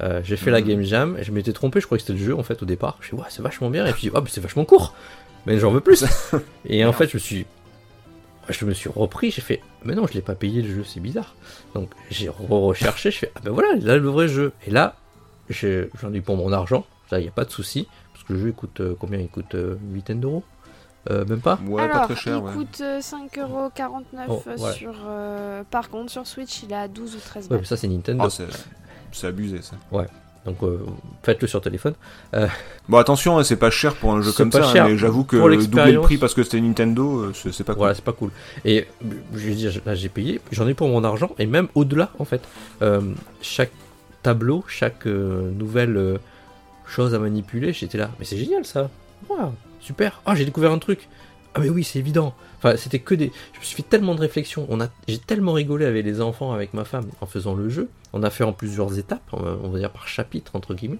Euh, 0.00 0.20
j'ai 0.24 0.36
fait 0.36 0.50
la 0.50 0.60
Mhm. 0.60 0.66
Game 0.66 0.82
Jam 0.82 1.16
et 1.18 1.24
je 1.24 1.32
m'étais 1.32 1.52
trompé, 1.52 1.80
je 1.80 1.86
croyais 1.86 2.00
que 2.00 2.06
c'était 2.06 2.18
le 2.18 2.24
jeu 2.24 2.34
en 2.36 2.42
fait 2.42 2.62
au 2.62 2.66
départ. 2.66 2.96
Je 3.00 3.08
suis 3.08 3.16
ouais, 3.16 3.24
c'est 3.28 3.42
vachement 3.42 3.68
bien 3.68 3.84
et 3.86 3.92
puis 3.92 4.10
mais 4.14 4.20
c'est 4.28 4.40
vachement 4.40 4.64
court. 4.64 4.94
Mais 5.46 5.58
j'en 5.58 5.70
veux 5.70 5.80
plus. 5.80 6.04
et 6.66 6.84
en 6.84 6.92
fait, 6.92 7.08
je 7.10 7.16
me 7.16 7.20
suis 7.20 7.46
je 8.48 8.64
me 8.64 8.72
suis 8.72 8.88
repris, 8.88 9.30
j'ai 9.30 9.42
fait 9.42 9.60
mais 9.84 9.94
non, 9.94 10.06
je 10.06 10.14
l'ai 10.14 10.22
pas 10.22 10.34
payé 10.34 10.62
le 10.62 10.74
jeu, 10.74 10.84
c'est 10.84 11.00
bizarre. 11.00 11.34
Donc 11.74 11.90
j'ai 12.10 12.28
re-recherché, 12.30 13.10
je 13.10 13.18
fais 13.18 13.32
ah 13.34 13.40
ben 13.44 13.50
voilà, 13.50 13.74
là 13.76 13.96
le 13.98 14.08
vrai 14.08 14.26
jeu. 14.28 14.52
Et 14.66 14.70
là, 14.70 14.96
j'en 15.50 16.12
ai 16.12 16.20
pour 16.20 16.36
mon 16.36 16.52
argent. 16.52 16.84
Ça, 17.10 17.18
il 17.18 17.22
n'y 17.22 17.28
a 17.28 17.32
pas 17.32 17.44
de 17.44 17.50
souci. 17.50 17.86
Parce 18.12 18.24
que 18.24 18.32
le 18.34 18.38
jeu, 18.40 18.48
il 18.48 18.54
coûte 18.54 18.80
euh, 18.80 18.94
combien 18.98 19.18
Il 19.18 19.28
coûte 19.28 19.54
euh, 19.54 19.76
une 19.82 19.94
huitaine 19.94 20.20
d'euros? 20.20 20.42
Euh, 21.10 21.24
Même 21.24 21.40
pas? 21.40 21.58
Ouais, 21.66 21.82
Alors, 21.82 22.00
pas 22.00 22.04
très 22.06 22.16
cher, 22.16 22.38
il 22.38 22.44
ouais. 22.44 22.52
coûte 22.52 22.80
euh, 22.82 23.00
5,49€ 23.00 24.02
Oh, 24.28 24.42
ouais. 24.46 24.72
sur. 24.72 24.92
euh, 25.06 25.62
par 25.70 25.88
contre, 25.88 26.10
sur 26.10 26.26
Switch, 26.26 26.62
il 26.64 26.72
est 26.72 26.76
à 26.76 26.88
12 26.88 27.14
ou 27.16 27.18
13 27.18 27.44
Ouais, 27.44 27.48
balles. 27.50 27.58
mais 27.60 27.64
ça, 27.64 27.76
c'est 27.76 27.88
Nintendo. 27.88 28.24
Ah, 28.26 28.30
c'est 28.30 28.44
c'est 29.12 29.26
abusé 29.28 29.62
ça. 29.62 29.76
Donc, 30.44 30.62
euh, 30.62 30.80
faites-le 31.22 31.46
sur 31.48 31.60
téléphone. 31.60 31.94
Bon, 32.88 32.98
attention, 32.98 33.38
hein, 33.38 33.44
c'est 33.44 33.56
pas 33.56 33.70
cher 33.70 33.94
pour 33.94 34.12
un 34.12 34.20
jeu 34.22 34.30
C'est 34.30 34.36
comme 34.36 34.50
pas 34.50 34.62
ça, 34.62 34.68
hein, 34.68 34.72
cher 34.72 34.88
mais 34.88 34.96
j'avoue 34.98 35.24
que 35.24 35.36
doubler 35.36 35.92
le 35.92 36.00
prix 36.00 36.16
parce 36.18 36.32
que 36.34 36.42
c'était 36.42 36.60
Nintendo, 36.60 37.20
euh, 37.20 37.32
c'est 37.34 37.52
c'est 37.52 37.64
pas 37.64 37.72
cool. 37.72 37.78
Voilà, 37.80 37.94
c'est 37.94 38.04
pas 38.04 38.12
cool. 38.12 38.30
Et 38.64 38.86
euh, 39.04 39.06
je 39.34 39.48
veux 39.48 39.54
dire, 39.54 39.72
là 39.84 39.94
j'ai 39.94 40.08
payé, 40.08 40.40
j'en 40.52 40.66
ai 40.68 40.74
pour 40.74 40.88
mon 40.88 41.04
argent, 41.04 41.30
et 41.38 41.46
même 41.46 41.68
au-delà 41.74 42.10
en 42.18 42.24
fait. 42.24 42.42
Euh, 42.82 43.00
chaque 43.42 43.72
tableau, 44.28 44.62
chaque 44.68 45.06
euh, 45.06 45.50
nouvelle 45.52 45.96
euh, 45.96 46.18
chose 46.86 47.14
à 47.14 47.18
manipuler, 47.18 47.72
j'étais 47.72 47.96
là, 47.96 48.10
mais 48.18 48.24
c'est 48.26 48.36
génial 48.36 48.64
ça. 48.66 48.90
Waouh, 49.28 49.52
super. 49.80 50.20
Ah, 50.26 50.34
j'ai 50.34 50.44
découvert 50.44 50.70
un 50.72 50.78
truc. 50.78 51.08
Ah, 51.54 51.60
mais 51.60 51.70
oui, 51.70 51.82
c'est 51.82 51.98
évident. 51.98 52.34
Enfin, 52.58 52.76
c'était 52.76 52.98
que 52.98 53.14
des. 53.14 53.32
Je 53.54 53.58
me 53.60 53.64
suis 53.64 53.76
fait 53.76 53.88
tellement 53.88 54.14
de 54.14 54.20
réflexions. 54.20 54.66
On 54.68 54.80
a, 54.82 54.88
j'ai 55.08 55.18
tellement 55.18 55.54
rigolé 55.54 55.86
avec 55.86 56.04
les 56.04 56.20
enfants, 56.20 56.52
avec 56.52 56.74
ma 56.74 56.84
femme, 56.84 57.06
en 57.22 57.26
faisant 57.26 57.54
le 57.54 57.70
jeu. 57.70 57.88
On 58.12 58.22
a 58.22 58.28
fait 58.30 58.44
en 58.44 58.52
plusieurs 58.52 58.98
étapes, 58.98 59.22
on 59.32 59.68
va- 59.70 59.78
dire 59.78 59.90
par 59.90 60.06
chapitre 60.08 60.52
entre 60.56 60.74
guillemets, 60.74 60.98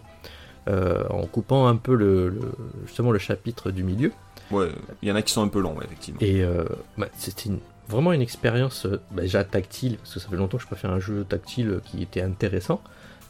euh, 0.68 1.04
en 1.10 1.26
coupant 1.26 1.66
un 1.66 1.76
peu 1.76 1.94
le, 1.94 2.30
le- 2.30 2.40
justement 2.86 3.10
le 3.12 3.18
chapitre 3.18 3.70
du 3.70 3.82
milieu. 3.84 4.10
Ouais, 4.50 4.68
il 5.02 5.08
y 5.08 5.12
en 5.12 5.16
a 5.16 5.22
qui 5.22 5.32
sont 5.34 5.42
un 5.42 5.48
peu 5.48 5.60
longs, 5.60 5.74
ouais, 5.76 5.84
effectivement. 5.84 6.20
Et 6.22 6.42
euh, 6.42 6.64
bah, 6.96 7.08
c'était 7.18 7.50
une- 7.50 7.60
vraiment 7.88 8.12
une 8.14 8.22
expérience 8.22 8.86
bah, 9.10 9.22
déjà 9.22 9.44
tactile, 9.44 9.96
parce 9.98 10.14
que 10.14 10.20
ça 10.20 10.28
fait 10.30 10.36
longtemps 10.36 10.56
que 10.58 10.62
je 10.64 10.68
pas 10.68 10.76
fait 10.76 10.88
un 10.88 11.00
jeu 11.00 11.24
tactile 11.28 11.80
qui 11.84 12.02
était 12.02 12.22
intéressant. 12.22 12.80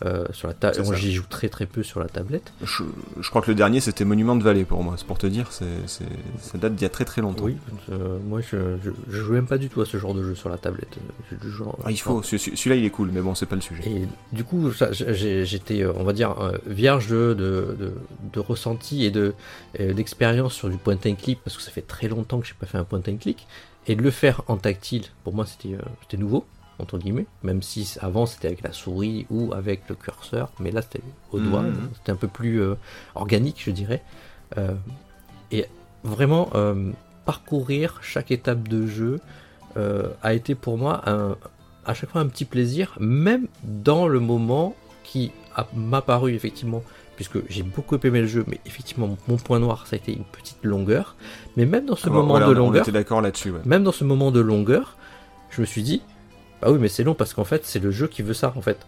Euh, 0.04 0.24
sur 0.30 0.46
la 0.46 0.54
ta- 0.54 0.70
j'y 0.94 1.12
joue 1.12 1.24
très 1.28 1.48
très 1.48 1.66
peu 1.66 1.82
sur 1.82 1.98
la 1.98 2.06
tablette. 2.06 2.52
Je, 2.62 2.84
je 3.20 3.30
crois 3.30 3.42
que 3.42 3.50
le 3.50 3.56
dernier 3.56 3.80
c'était 3.80 4.04
Monument 4.04 4.36
de 4.36 4.44
Vallée 4.44 4.64
pour 4.64 4.84
moi, 4.84 4.94
c'est 4.96 5.04
pour 5.06 5.18
te 5.18 5.26
dire, 5.26 5.50
c'est 5.50 5.64
c'est- 5.86 6.04
ça 6.40 6.56
date 6.56 6.76
d'il 6.76 6.82
y 6.82 6.86
a 6.86 6.88
très 6.88 7.04
très 7.04 7.20
longtemps. 7.20 7.44
Oui, 7.46 7.56
euh, 7.90 8.16
moi 8.28 8.40
je, 8.40 8.76
je, 8.84 8.90
je 9.10 9.20
joue 9.20 9.32
même 9.32 9.46
pas 9.48 9.58
du 9.58 9.68
tout 9.68 9.80
à 9.80 9.86
ce 9.86 9.96
genre 9.96 10.14
de 10.14 10.22
jeu 10.22 10.36
sur 10.36 10.50
la 10.50 10.56
tablette. 10.56 10.96
Genre- 11.50 11.76
Ah, 11.84 11.90
il 11.90 11.98
faut, 11.98 12.22
celui- 12.22 12.56
celui-là 12.56 12.76
il 12.76 12.84
est 12.84 12.90
cool, 12.90 13.10
mais 13.12 13.20
bon, 13.20 13.34
c'est 13.34 13.46
pas 13.46 13.56
le 13.56 13.60
sujet. 13.60 13.82
Et 13.90 14.06
du 14.32 14.44
coup, 14.44 14.72
ça, 14.72 14.92
j'ai- 14.92 15.44
j'étais, 15.44 15.82
euh, 15.82 15.92
on 15.96 16.04
va 16.04 16.12
dire, 16.12 16.52
vierge 16.66 17.08
de, 17.08 17.34
de, 17.34 18.38
ressenti 18.40 19.04
et 19.04 19.10
de 19.10 19.34
d'expérience 19.78 20.54
sur 20.54 20.68
du 20.70 20.76
point 20.76 20.94
and 21.06 21.14
click, 21.16 21.40
parce 21.44 21.56
que 21.56 21.62
ça 21.62 21.70
fait 21.72 21.82
très 21.82 22.06
longtemps 22.06 22.38
que 22.40 22.46
j'ai 22.46 22.54
pas 22.54 22.66
fait 22.66 22.78
un 22.78 22.84
point 22.84 23.00
and 23.08 23.16
click. 23.20 23.46
Et 23.88 23.96
de 23.96 24.02
le 24.02 24.10
faire 24.12 24.42
en 24.48 24.56
tactile, 24.58 25.04
pour 25.24 25.34
moi, 25.34 25.44
c'était 25.46 25.76
c'était 26.02 26.18
nouveau, 26.18 26.44
entre 26.78 26.98
guillemets, 26.98 27.26
même 27.42 27.62
si 27.62 27.96
avant 28.00 28.26
c'était 28.26 28.46
avec 28.48 28.62
la 28.62 28.72
souris 28.72 29.26
ou 29.30 29.52
avec 29.52 29.82
le 29.88 29.94
curseur, 29.94 30.50
mais 30.60 30.70
là 30.70 30.82
c'était 30.82 31.00
au 31.32 31.38
doigt, 31.40 31.62
Mhm. 31.62 31.88
c'était 31.96 32.12
un 32.12 32.16
peu 32.16 32.28
plus 32.28 32.60
euh, 32.60 32.74
organique, 33.14 33.60
je 33.64 33.70
dirais. 33.70 34.02
Euh, 34.56 34.74
et 35.50 35.66
vraiment, 36.04 36.50
euh, 36.54 36.90
parcourir 37.24 37.98
chaque 38.02 38.30
étape 38.30 38.68
de 38.68 38.86
jeu 38.86 39.20
a 40.22 40.34
été 40.34 40.56
pour 40.56 40.76
moi 40.76 41.08
un, 41.08 41.36
à 41.86 41.94
chaque 41.94 42.10
fois 42.10 42.20
un 42.20 42.26
petit 42.26 42.44
plaisir, 42.44 42.96
même 42.98 43.46
dans 43.62 44.08
le 44.08 44.18
moment 44.18 44.74
qui 45.04 45.30
m'a 45.74 46.02
paru 46.02 46.34
effectivement, 46.34 46.82
puisque 47.14 47.38
j'ai 47.48 47.62
beaucoup 47.62 47.96
aimé 48.02 48.20
le 48.22 48.26
jeu, 48.26 48.44
mais 48.48 48.58
effectivement 48.66 49.16
mon 49.28 49.36
point 49.36 49.60
noir 49.60 49.86
ça 49.86 49.94
a 49.94 49.98
été 49.98 50.12
une 50.12 50.24
petite 50.24 50.58
longueur, 50.64 51.14
mais 51.56 51.64
même 51.64 51.86
dans 51.86 51.94
ce 51.94 52.06
Ah, 52.06 52.10
bon, 52.10 52.16
moment 52.16 52.28
voilà, 52.30 52.46
de 52.46 52.50
on- 52.54 52.56
on 52.56 52.58
longueur, 52.66 52.82
était 52.82 52.90
d'accord 52.92 53.20
là-dessus, 53.20 53.52
ouais. 53.52 53.60
même 53.64 53.84
dans 53.84 53.92
ce 53.92 54.02
moment 54.02 54.32
de 54.32 54.40
longueur, 54.40 54.96
je 55.50 55.60
me 55.60 55.66
suis 55.66 55.82
dit, 55.84 56.02
bah 56.62 56.70
oui 56.70 56.78
mais 56.80 56.88
c'est 56.88 57.04
long 57.04 57.14
parce 57.14 57.34
qu'en 57.34 57.44
fait 57.44 57.64
c'est 57.64 57.78
le 57.82 57.90
jeu 57.90 58.06
qui 58.08 58.22
veut 58.22 58.34
ça 58.34 58.52
en 58.56 58.60
fait. 58.62 58.78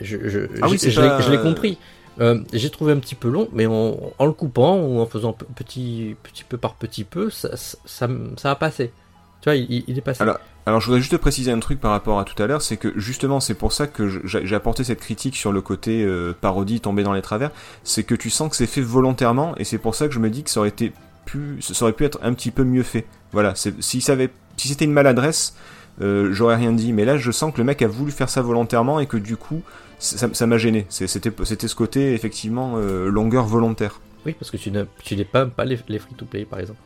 Je, 0.00 0.16
je, 0.28 0.40
Ah 0.62 0.68
oui, 0.68 0.78
je- 0.82 1.00
l'ai- 1.00 1.08
pas- 1.08 1.20
je 1.20 1.30
l'ai 1.30 1.38
compris. 1.38 1.78
Euh, 2.20 2.40
j'ai 2.52 2.68
trouvé 2.70 2.92
un 2.92 2.98
petit 2.98 3.14
peu 3.14 3.28
long, 3.28 3.48
mais 3.52 3.66
en, 3.66 3.96
en 4.18 4.26
le 4.26 4.32
coupant 4.32 4.76
ou 4.78 5.00
en 5.00 5.06
faisant 5.06 5.32
pe- 5.32 5.46
petit, 5.54 6.16
petit 6.22 6.44
peu 6.44 6.58
par 6.58 6.74
petit 6.74 7.04
peu, 7.04 7.30
ça, 7.30 7.56
ça, 7.56 7.78
ça, 7.86 8.08
ça 8.36 8.50
a 8.50 8.54
passé. 8.56 8.92
Tu 9.40 9.48
vois, 9.48 9.54
il, 9.56 9.84
il 9.86 9.96
est 9.96 10.02
passé. 10.02 10.22
Alors, 10.22 10.38
Alors 10.66 10.80
je 10.80 10.86
voudrais 10.86 11.00
juste 11.00 11.16
préciser 11.16 11.50
un 11.52 11.58
truc 11.60 11.80
par 11.80 11.90
rapport 11.92 12.18
à 12.20 12.24
tout 12.24 12.40
à 12.42 12.46
l'heure, 12.46 12.62
c'est 12.62 12.76
que 12.76 12.92
justement 12.98 13.40
c'est 13.40 13.54
pour 13.54 13.72
ça 13.72 13.86
que 13.86 14.08
j'ai 14.24 14.54
apporté 14.54 14.84
cette 14.84 15.00
critique 15.00 15.36
sur 15.36 15.52
le 15.52 15.60
côté 15.62 16.04
euh, 16.04 16.34
parodie 16.38 16.80
tombée 16.80 17.02
dans 17.02 17.12
les 17.14 17.22
travers, 17.22 17.50
c'est 17.82 18.02
que 18.04 18.14
tu 18.14 18.28
sens 18.30 18.50
que 18.50 18.56
c'est 18.56 18.66
fait 18.66 18.80
volontairement 18.82 19.54
et 19.56 19.64
c'est 19.64 19.78
pour 19.78 19.94
ça 19.94 20.06
que 20.08 20.14
je 20.14 20.18
me 20.20 20.30
dis 20.30 20.42
que 20.44 20.50
ça 20.50 20.60
aurait 20.60 20.68
été 20.68 20.92
plus, 21.24 21.60
ça 21.62 21.84
aurait 21.84 21.92
pu 21.94 22.04
être 22.04 22.18
un 22.22 22.32
petit 22.34 22.50
peu 22.50 22.62
mieux 22.64 22.82
fait. 22.84 23.06
Voilà, 23.32 23.54
si 23.56 24.00
ça 24.00 24.12
avait, 24.12 24.30
si 24.56 24.68
c'était 24.68 24.84
une 24.84 24.92
maladresse, 24.92 25.54
euh, 26.00 26.32
j'aurais 26.32 26.56
rien 26.56 26.72
dit, 26.72 26.92
mais 26.92 27.04
là 27.04 27.16
je 27.18 27.30
sens 27.30 27.52
que 27.52 27.58
le 27.58 27.64
mec 27.64 27.82
a 27.82 27.88
voulu 27.88 28.12
faire 28.12 28.28
ça 28.28 28.40
volontairement 28.42 28.98
et 29.00 29.06
que 29.06 29.16
du 29.16 29.36
coup 29.36 29.62
ça 29.98 30.46
m'a 30.46 30.58
gêné. 30.58 30.86
C'était 30.88 31.68
ce 31.68 31.74
côté 31.74 32.12
effectivement 32.14 32.74
euh, 32.76 33.08
longueur 33.08 33.44
volontaire. 33.44 34.00
Oui, 34.26 34.34
parce 34.38 34.50
que 34.50 34.56
tu 34.56 34.70
n'as 34.70 34.84
tu 35.02 35.16
n'es 35.16 35.24
pas, 35.24 35.46
pas 35.46 35.64
les, 35.64 35.78
les 35.88 35.98
free-to-play 35.98 36.44
par 36.44 36.60
exemple. 36.60 36.78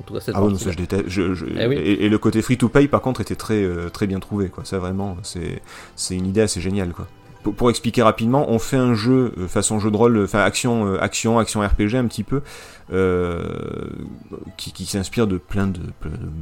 En 0.00 0.04
tout 0.04 0.14
cas, 0.14 0.20
cette 0.20 0.34
Ah 0.36 0.42
oui, 0.44 0.50
partie-là. 0.52 0.70
ça 0.72 0.72
je 0.72 0.78
déteste. 0.78 1.04
Je, 1.08 1.34
je- 1.34 1.46
Eh 1.58 1.66
oui. 1.66 1.74
et, 1.76 2.04
et 2.04 2.08
le 2.08 2.18
côté 2.18 2.40
free 2.42 2.56
to 2.56 2.68
pay 2.68 2.86
par 2.88 3.00
contre 3.00 3.20
était 3.20 3.34
très 3.36 3.62
euh, 3.62 3.88
très 3.90 4.06
bien 4.06 4.20
trouvé 4.20 4.48
quoi. 4.48 4.64
Ça 4.64 4.78
vraiment 4.78 5.16
c'est 5.22 6.14
une 6.16 6.26
idée 6.26 6.40
assez 6.42 6.60
géniale 6.60 6.92
quoi. 6.92 7.06
Pour, 7.56 7.70
expliquer 7.70 8.02
rapidement, 8.02 8.50
on 8.50 8.58
fait 8.58 8.76
un 8.76 8.94
jeu 8.94 9.32
façon 9.48 9.78
jeu 9.78 9.90
de 9.90 9.96
rôle, 9.96 10.20
enfin 10.24 10.40
action 10.40 10.94
action 11.00 11.38
action 11.38 11.60
RPG 11.60 11.94
un 11.94 12.06
petit 12.06 12.24
peu 12.24 12.42
qui, 14.56 14.72
qui 14.72 14.86
s'inspire 14.86 15.26
de 15.26 15.38
plein 15.38 15.66
de, 15.66 15.80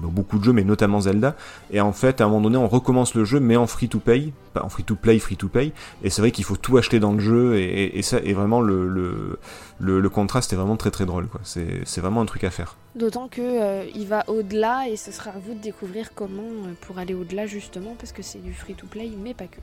beaucoup 0.03 0.39
de 0.39 0.45
jeux 0.45 0.53
mais 0.53 0.65
notamment 0.65 1.01
Zelda 1.01 1.35
et 1.71 1.81
en 1.81 1.93
fait 1.93 2.21
à 2.21 2.25
un 2.25 2.29
moment 2.29 2.43
donné 2.43 2.57
on 2.57 2.69
recommence 2.69 3.15
le 3.15 3.25
jeu 3.25 3.41
mais 3.41 3.57
en 3.57 3.67
free 3.67 3.89
to 3.89 3.99
pay, 3.99 4.33
pas 4.55 4.63
en 4.65 4.69
free 4.69 4.85
to 4.85 4.95
play, 4.97 5.19
free 5.19 5.37
to 5.37 5.49
pay 5.49 5.73
et 6.03 6.11
c'est 6.11 6.23
vrai 6.23 6.31
qu'il 6.31 6.45
faut 6.45 6.57
tout 6.57 6.77
acheter 6.77 7.01
dans 7.01 7.13
le 7.13 7.21
jeu 7.21 7.57
et, 7.57 7.65
et- 7.65 7.99
et 7.99 8.03
ça 8.03 8.19
et 8.23 8.33
vraiment 8.33 8.61
le, 8.61 8.89
le 8.89 9.39
le, 9.79 10.01
le 10.01 10.09
contraste 10.09 10.53
est 10.53 10.57
vraiment 10.57 10.77
très 10.77 10.91
très 10.91 11.05
drôle 11.05 11.27
quoi. 11.27 11.41
C'est 11.45 11.81
c'est 11.85 12.01
vraiment 12.01 12.23
un 12.23 12.27
truc 12.27 12.45
à 12.45 12.51
faire. 12.51 12.77
D'autant 12.95 13.29
que 13.29 13.43
euh, 13.43 13.85
il 13.95 14.07
va 14.07 14.25
au-delà 14.29 14.89
et 14.89 14.97
ce 14.97 15.13
sera 15.13 15.31
à 15.31 15.39
vous 15.39 15.53
de 15.53 15.61
découvrir 15.61 16.15
comment 16.15 16.41
euh, 16.43 16.73
pour 16.81 16.99
aller 16.99 17.13
au-delà 17.13 17.47
justement 17.47 17.95
parce 17.99 18.13
que 18.13 18.23
c'est 18.23 18.43
du 18.43 18.55
free-to-play 18.55 19.11
mais 19.23 19.35
pas 19.35 19.45
que. 19.49 19.59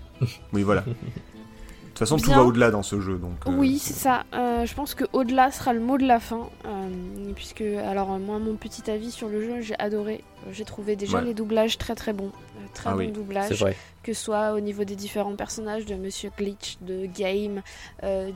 Oui, 0.53 0.61
voilà. 0.61 0.83
De 1.93 1.97
toute 1.99 2.07
façon, 2.07 2.17
tout 2.17 2.31
va 2.31 2.43
au-delà 2.43 2.71
dans 2.71 2.81
ce 2.81 2.99
jeu, 2.99 3.19
donc. 3.19 3.33
euh, 3.47 3.51
Oui, 3.51 3.77
c'est 3.77 3.93
ça. 3.93 4.23
Euh, 4.33 4.65
je 4.65 4.73
pense 4.73 4.95
que 4.95 5.03
au-delà 5.13 5.51
sera 5.51 5.73
le 5.73 5.79
mot 5.79 5.99
de 5.99 6.05
la 6.07 6.19
fin. 6.19 6.49
euh, 6.65 6.89
puisque, 7.35 7.61
alors, 7.61 8.17
moi, 8.17 8.39
mon 8.39 8.55
petit 8.55 8.89
avis 8.89 9.11
sur 9.11 9.27
le 9.29 9.41
jeu, 9.43 9.61
j'ai 9.61 9.77
adoré. 9.77 10.23
J'ai 10.51 10.65
trouvé 10.65 10.95
déjà 10.95 11.19
Ouais. 11.19 11.23
les 11.25 11.33
doublages 11.35 11.77
très 11.77 11.93
très 11.93 12.11
bons. 12.11 12.31
Euh, 12.57 12.65
très 12.73 12.89
Ah 12.89 12.93
bons 12.93 12.97
oui, 12.99 13.11
doublages. 13.11 13.59
vrai. 13.59 13.75
Que 14.01 14.13
ce 14.13 14.23
soit 14.23 14.53
au 14.53 14.59
niveau 14.59 14.85
des 14.85 14.95
différents 14.95 15.35
personnages 15.35 15.85
de 15.85 15.93
Monsieur 15.93 16.31
Glitch, 16.35 16.77
de 16.81 17.05
Game. 17.05 17.61
euh, 18.03 18.31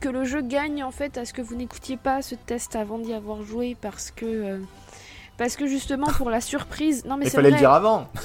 que 0.00 0.08
le 0.08 0.24
jeu 0.24 0.40
gagne 0.40 0.82
en 0.82 0.90
fait 0.90 1.18
à 1.18 1.26
ce 1.26 1.34
que 1.34 1.42
vous 1.42 1.56
n'écoutiez 1.56 1.98
pas 1.98 2.22
ce 2.22 2.34
test 2.34 2.74
avant 2.76 2.98
d'y 2.98 3.12
avoir 3.12 3.42
joué 3.42 3.76
parce 3.78 4.10
que. 4.10 4.24
euh, 4.24 4.58
parce 5.40 5.56
que 5.56 5.66
justement 5.66 6.08
pour 6.18 6.28
la 6.28 6.42
surprise, 6.42 7.06
non 7.06 7.16
mais 7.16 7.24
Il 7.24 7.30
fallait 7.30 7.48
vrai. 7.48 7.56
le 7.56 7.62
dire 7.62 7.72
avant. 7.72 8.08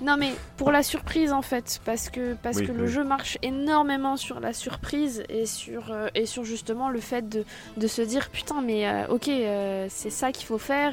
Non 0.00 0.16
mais 0.18 0.32
pour 0.56 0.70
la 0.72 0.82
surprise 0.82 1.32
en 1.32 1.40
fait, 1.42 1.80
parce 1.84 2.10
que 2.10 2.34
parce 2.42 2.56
Oui, 2.58 2.66
que 2.66 2.72
le 2.72 2.86
jeu 2.88 3.04
marche 3.04 3.38
énormément 3.40 4.16
sur 4.16 4.40
la 4.40 4.52
surprise 4.52 5.22
et 5.30 5.46
sur 5.46 5.92
euh, 5.92 6.08
et 6.16 6.26
sur 6.26 6.44
justement 6.44 6.90
le 6.90 6.98
fait 7.00 7.26
de, 7.28 7.44
de 7.76 7.86
se 7.86 8.02
dire 8.02 8.28
putain 8.30 8.60
mais 8.60 8.86
euh, 8.86 9.06
ok 9.08 9.28
euh, 9.28 9.86
c'est 9.88 10.10
ça 10.10 10.32
qu'il 10.32 10.44
faut 10.44 10.58
faire, 10.58 10.92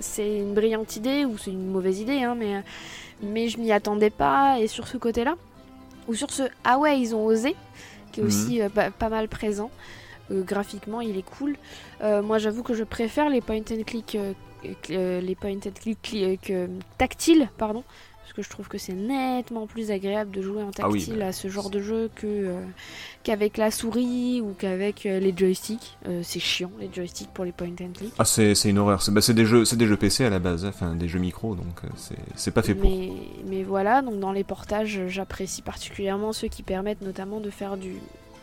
c'est 0.00 0.38
une 0.38 0.54
brillante 0.54 0.96
idée 0.96 1.24
ou 1.26 1.36
c'est 1.38 1.50
une 1.52 1.70
mauvaise 1.70 2.00
idée 2.00 2.22
hein, 2.24 2.34
mais 2.36 2.64
mais 3.22 3.48
je 3.48 3.58
m'y 3.58 3.70
attendais 3.72 4.10
pas 4.10 4.58
et 4.58 4.66
sur 4.66 4.88
ce 4.88 4.96
côté-là 4.96 5.34
ou 6.08 6.14
sur 6.14 6.30
ce 6.30 6.44
ah 6.64 6.78
ouais 6.78 6.98
ils 6.98 7.14
ont 7.14 7.24
osé 7.26 7.54
qui 8.12 8.20
est 8.20 8.22
Mhm. 8.24 8.28
aussi 8.28 8.60
pas, 8.74 8.90
pas 8.90 9.10
mal 9.10 9.28
présent. 9.28 9.70
Graphiquement 10.32 11.00
il 11.00 11.18
est 11.18 11.28
cool. 11.38 11.56
Moi 12.02 12.38
j'avoue 12.38 12.62
que 12.62 12.72
je 12.74 12.84
préfère 12.84 13.28
les 13.30 13.40
point 13.40 13.58
and 13.58 13.82
click 13.86 14.16
euh, 14.90 15.20
les 15.20 15.34
point 15.34 15.52
and 15.54 15.70
click 15.80 15.98
cli- 16.02 16.38
euh, 16.50 16.66
tactiles 16.98 17.48
pardon 17.58 17.82
parce 18.22 18.32
que 18.34 18.42
je 18.42 18.50
trouve 18.50 18.68
que 18.68 18.78
c'est 18.78 18.92
nettement 18.92 19.66
plus 19.66 19.90
agréable 19.90 20.30
de 20.30 20.40
jouer 20.40 20.62
en 20.62 20.70
Ah 20.80 20.88
oui, 20.88 21.00
tactile 21.00 21.18
bah. 21.18 21.26
à 21.26 21.32
ce 21.32 21.48
genre 21.48 21.68
de 21.68 21.80
jeu 21.80 22.08
que 22.14 22.26
euh, 22.28 22.60
qu'avec 23.24 23.56
la 23.56 23.72
souris 23.72 24.40
ou 24.40 24.54
qu'avec 24.56 25.02
les 25.02 25.34
joysticks. 25.36 25.96
C'est 26.22 26.38
chiant 26.38 26.70
les 26.78 26.88
joysticks 26.94 27.30
pour 27.30 27.44
les 27.44 27.50
point 27.50 27.66
and 27.80 27.90
click. 27.96 28.12
Ah, 28.20 28.24
c'est 28.24 28.52
une 28.66 28.78
horreur. 28.78 29.02
C'est 29.02 29.10
bah, 29.12 29.20
c'est 29.20 29.34
des 29.34 29.44
jeux, 29.44 29.64
c'est 29.64 29.74
des 29.76 29.88
jeux 29.88 29.96
PC 29.96 30.24
à 30.24 30.30
la 30.30 30.38
base, 30.38 30.64
hein, 30.64 30.68
enfin 30.72 30.94
des 30.94 31.08
jeux 31.08 31.18
micro, 31.18 31.56
donc 31.56 31.80
c'est 31.96 32.14
c'est 32.36 32.52
pas 32.52 32.62
fait 32.62 32.76
pour. 32.76 32.88
Mais, 32.88 33.10
mais 33.46 33.62
voilà, 33.64 34.00
donc 34.00 34.20
dans 34.20 34.30
les 34.32 34.44
portages, 34.44 35.00
j'apprécie 35.08 35.62
particulièrement 35.62 36.32
ceux 36.32 36.46
qui 36.48 36.62
permettent 36.62 37.02
notamment 37.02 37.40
de 37.40 37.50
faire 37.50 37.76
du, 37.76 37.94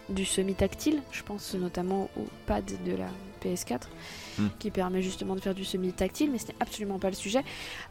du 0.09 0.25
semi-tactile. 0.25 0.99
Je 1.13 1.23
pense 1.23 1.53
notamment 1.55 2.09
au 2.17 2.25
pad 2.45 2.65
de 2.85 2.91
la 2.91 3.07
PS4 3.43 3.87
Hmm. 4.39 4.49
qui 4.59 4.69
permet 4.69 5.01
justement 5.01 5.33
de 5.33 5.39
faire 5.41 5.55
du 5.55 5.65
semi-tactile, 5.65 6.29
mais 6.31 6.37
ce 6.37 6.47
n'est 6.49 6.55
absolument 6.59 6.99
pas 6.99 7.07
le 7.09 7.15
sujet. 7.15 7.43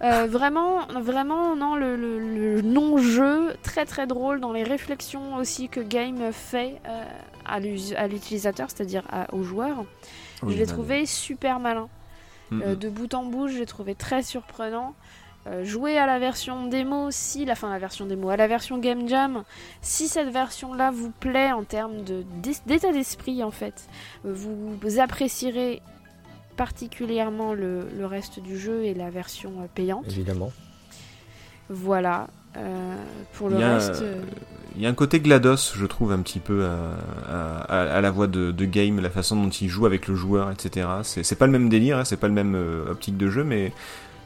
Euh, 0.03 0.29
vraiment, 0.29 0.87
vraiment, 0.87 1.57
non, 1.57 1.75
le, 1.75 1.97
le- 1.97 2.21
le 2.21 2.63
non-jeu, 2.63 3.57
très 3.65 3.85
très 3.85 4.07
drôle 4.07 4.39
dans 4.41 4.53
les 4.53 4.63
réflexions 4.63 5.35
aussi 5.37 5.69
que 5.69 5.81
Game 5.81 6.31
fait 6.33 6.81
euh, 6.87 7.05
à 7.45 8.07
l'utilisateur, 8.07 8.69
c'est-à-dire 8.71 9.03
à- 9.11 9.35
au 9.35 9.43
joueur. 9.43 9.85
Oui, 10.45 10.53
je 10.55 10.59
l'ai 10.59 10.67
trouvé 10.67 11.05
super 11.05 11.59
malin. 11.59 11.89
mm, 12.53 12.63
Euh, 12.63 12.73
mm. 12.75 12.77
de 12.77 12.89
bout 12.91 13.15
en 13.15 13.25
bout, 13.25 13.49
je 13.49 13.59
l'ai 13.59 13.67
trouvé 13.67 13.97
très 13.97 14.23
surprenant. 14.23 14.95
Euh, 15.47 15.65
jouez 15.65 15.97
à 15.99 16.07
la 16.07 16.19
version 16.19 16.67
démo 16.67 17.09
si 17.11 17.45
la 17.45 17.55
fin 17.55 17.71
la 17.71 17.79
version 17.79 18.07
démo 18.07 18.31
à 18.31 18.37
la 18.37 18.47
version 18.49 18.79
Game 18.79 19.09
Jam 19.09 19.45
si 19.81 20.09
cette 20.09 20.29
version 20.31 20.75
là 20.75 20.91
vous 20.91 21.11
plaît 21.11 21.53
en 21.53 21.63
termes 21.65 22.03
de 22.05 22.25
d'état 22.67 22.93
d'esprit 22.93 23.43
en 23.45 23.51
fait 23.51 23.87
vous, 24.25 24.77
vous 24.81 24.99
apprécierez 25.01 25.83
particulièrement 26.57 27.53
le, 27.55 27.87
le 27.97 28.07
reste 28.07 28.41
du 28.41 28.59
jeu 28.59 28.85
et 28.85 28.95
la 28.95 29.11
version 29.11 29.53
euh, 29.61 29.67
payante 29.75 30.07
Évidemment. 30.09 30.53
voilà 31.69 32.27
Euh, 32.57 32.97
pour 33.35 33.51
le 33.51 33.59
Il 33.59 33.65
reste 33.65 34.01
euh, 34.03 34.23
Il 34.77 34.83
y 34.83 34.87
a 34.87 34.89
un 34.89 34.95
côté 34.95 35.21
GLaDOS, 35.21 35.75
je 35.77 35.85
trouve, 35.85 36.11
un 36.13 36.21
petit 36.23 36.39
peu 36.41 36.65
à, 36.65 37.67
à- 37.69 37.97
à 37.97 38.01
la 38.01 38.11
voix 38.11 38.27
de, 38.27 38.51
de 38.51 38.65
Game, 38.65 38.99
la 39.01 39.11
façon 39.11 39.37
dont 39.37 39.51
il 39.51 39.69
joue 39.69 39.85
avec 39.85 40.09
le 40.09 40.15
joueur, 40.15 40.51
etc. 40.51 40.89
C'est 41.03 41.23
c'est 41.23 41.37
pas 41.37 41.45
le 41.47 41.53
même 41.53 41.69
délire, 41.69 41.99
hein, 41.99 42.05
c'est 42.05 42.17
pas 42.17 42.29
le 42.29 42.35
même 42.35 42.55
euh, 42.55 42.91
optique 42.91 43.19
de 43.19 43.29
jeu, 43.29 43.45
mais 43.45 43.73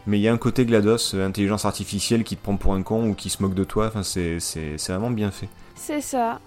mais 0.07 0.19
il 0.19 0.23
y 0.23 0.29
a 0.29 0.33
un 0.33 0.39
côté 0.39 0.65
GLaDOS, 0.65 1.15
euh, 1.15 1.27
intelligence 1.27 1.65
artificielle 1.65 2.25
qui 2.25 2.37
te 2.37 2.43
prend 2.43 2.57
pour 2.57 2.75
un 2.75 2.83
con 2.83 3.09
ou 3.09 3.15
qui 3.15 3.31
se 3.31 3.43
moque 3.43 3.55
de 3.55 3.65
toi. 3.65 3.87
Enfin, 3.89 4.03
c'est 4.03 4.41
c'est 4.41 4.79
c'est 4.79 4.93
vraiment 4.93 5.11
bien 5.11 5.31
fait. 5.31 5.49
c'est 5.75 6.01
ça 6.01 6.41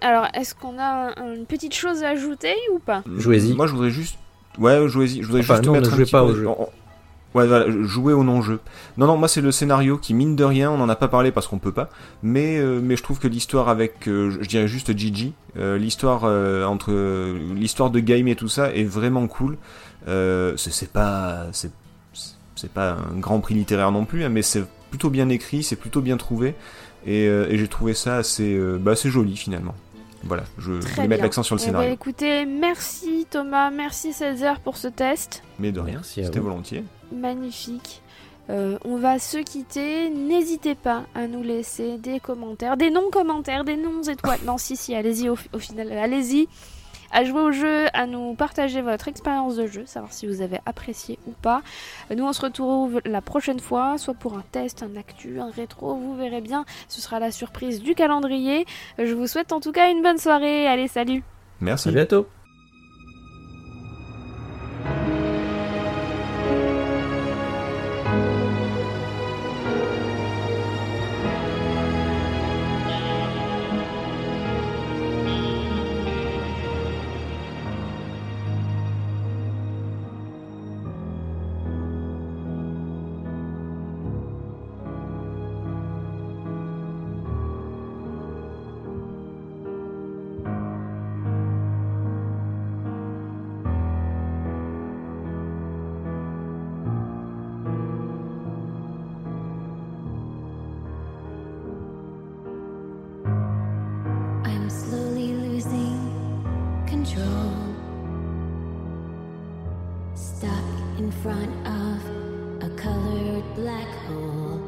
alors 0.00 0.26
est-ce 0.34 0.54
qu'on 0.54 0.78
a 0.78 1.12
un- 1.18 1.34
une 1.34 1.46
petite 1.46 1.72
chose 1.74 2.02
à 2.02 2.10
ajouter 2.10 2.52
ou 2.74 2.78
pas? 2.78 3.02
Jouez-y. 3.16 3.54
Moi, 3.54 3.66
je 3.66 3.72
voudrais 3.72 3.90
juste, 3.90 4.18
ouais, 4.58 4.86
jouez-y. 4.86 5.22
Je 5.22 5.26
voudrais 5.26 5.40
Enfin, 5.40 5.54
juste 5.54 5.66
non, 5.66 5.72
mettre 5.72 5.88
ne 5.90 5.94
un 5.94 5.98
petit 6.04 6.12
pas 6.12 6.20
peu- 6.22 6.30
au 6.30 6.34
jeu. 6.34 6.46
on- 6.48 6.68
Ouais, 7.34 7.48
voilà, 7.48 7.66
jouer 7.82 8.12
au 8.12 8.22
non-jeu. 8.22 8.60
Non, 8.96 9.08
non, 9.08 9.16
moi 9.16 9.26
c'est 9.26 9.40
le 9.40 9.50
scénario 9.50 9.98
qui 9.98 10.14
mine 10.14 10.36
de 10.36 10.44
rien, 10.44 10.70
on 10.70 10.80
en 10.80 10.88
a 10.88 10.94
pas 10.94 11.08
parlé 11.08 11.32
parce 11.32 11.48
qu'on 11.48 11.58
peut 11.58 11.72
pas, 11.72 11.88
mais 12.22 12.58
euh, 12.58 12.78
mais 12.80 12.94
je 12.96 13.02
trouve 13.02 13.18
que 13.18 13.26
l'histoire 13.26 13.68
avec, 13.68 14.06
euh, 14.06 14.30
je 14.30 14.42
je 14.42 14.48
dirais 14.48 14.68
juste 14.68 14.96
Gigi, 14.96 15.32
euh, 15.56 15.76
l'histoire 15.76 16.20
euh, 16.26 16.64
entre 16.64 16.92
euh, 16.92 17.36
l'histoire 17.56 17.90
de 17.90 17.98
Game 17.98 18.28
et 18.28 18.36
tout 18.36 18.46
ça 18.46 18.72
est 18.72 18.84
vraiment 18.84 19.26
cool. 19.26 19.56
Euh, 20.06 20.56
c'est 20.56 20.70
c'est 20.72 20.92
pas 20.92 21.46
c'est 21.50 21.72
c'est 22.64 22.72
pas 22.72 22.92
un 22.92 23.18
grand 23.18 23.40
prix 23.40 23.54
littéraire 23.54 23.92
non 23.92 24.04
plus, 24.06 24.24
hein, 24.24 24.30
mais 24.30 24.40
c'est 24.42 24.64
plutôt 24.88 25.10
bien 25.10 25.28
écrit, 25.28 25.62
c'est 25.62 25.76
plutôt 25.76 26.00
bien 26.00 26.16
trouvé, 26.16 26.54
et, 27.06 27.28
euh, 27.28 27.46
et 27.50 27.58
j'ai 27.58 27.68
trouvé 27.68 27.92
ça 27.92 28.16
assez 28.16 28.54
euh, 28.54 28.78
bah, 28.80 28.92
assez 28.92 29.10
joli 29.10 29.36
finalement. 29.36 29.74
Voilà, 30.22 30.44
je 30.56 30.80
Très 30.80 30.94
voulais 30.94 31.08
mettre 31.08 31.22
l'accent 31.24 31.42
sur 31.42 31.54
le 31.56 31.60
Eh 31.60 31.64
ben, 31.66 31.70
scénario, 31.72 31.92
écoutez, 31.92 32.46
merci 32.46 33.26
Thomas, 33.28 33.70
merci 33.70 34.14
Césaire 34.14 34.60
pour 34.60 34.78
ce 34.78 34.88
test. 34.88 35.42
mais 35.58 35.72
de 35.72 35.80
rien, 35.80 36.00
c'était 36.02 36.38
volontiers. 36.38 36.84
Magnifique. 37.14 38.00
Euh, 38.50 38.78
on 38.84 38.96
va 38.96 39.18
se 39.18 39.38
quitter. 39.38 40.08
N'hésitez 40.10 40.74
pas 40.74 41.04
à 41.14 41.26
nous 41.26 41.42
laisser 41.42 41.98
des 41.98 42.20
commentaires, 42.20 42.76
des 42.78 42.90
non-commentaires, 42.90 43.64
des 43.64 43.76
non-étoiles. 43.76 44.40
Non, 44.46 44.56
si, 44.58 44.76
si, 44.76 44.94
allez-y 44.94 45.28
au, 45.28 45.36
au 45.52 45.58
final, 45.58 45.92
allez-y. 45.92 46.48
À 47.12 47.24
jouer 47.24 47.40
au 47.40 47.52
jeu, 47.52 47.86
à 47.92 48.06
nous 48.06 48.34
partager 48.34 48.80
votre 48.80 49.08
expérience 49.08 49.56
de 49.56 49.66
jeu, 49.66 49.84
savoir 49.86 50.12
si 50.12 50.26
vous 50.26 50.40
avez 50.40 50.58
apprécié 50.66 51.18
ou 51.26 51.32
pas. 51.32 51.62
Nous, 52.14 52.24
on 52.24 52.32
se 52.32 52.40
retrouve 52.40 53.00
la 53.04 53.20
prochaine 53.20 53.60
fois, 53.60 53.98
soit 53.98 54.14
pour 54.14 54.36
un 54.36 54.44
test, 54.52 54.82
un 54.82 54.96
actu, 54.96 55.40
un 55.40 55.50
rétro, 55.50 55.94
vous 55.94 56.16
verrez 56.16 56.40
bien. 56.40 56.64
Ce 56.88 57.00
sera 57.00 57.20
la 57.20 57.30
surprise 57.30 57.82
du 57.82 57.94
calendrier. 57.94 58.66
Je 58.98 59.14
vous 59.14 59.26
souhaite 59.26 59.52
en 59.52 59.60
tout 59.60 59.72
cas 59.72 59.90
une 59.90 60.02
bonne 60.02 60.18
soirée. 60.18 60.66
Allez, 60.66 60.88
salut 60.88 61.22
Merci. 61.60 61.88
À 61.88 61.92
bientôt. 61.92 62.26
Black 113.54 113.88
hole. 114.06 114.60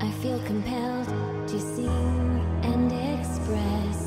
I 0.00 0.10
feel 0.22 0.38
compelled 0.44 1.08
to 1.48 1.60
sing 1.60 2.44
and 2.62 2.90
express 3.14 3.98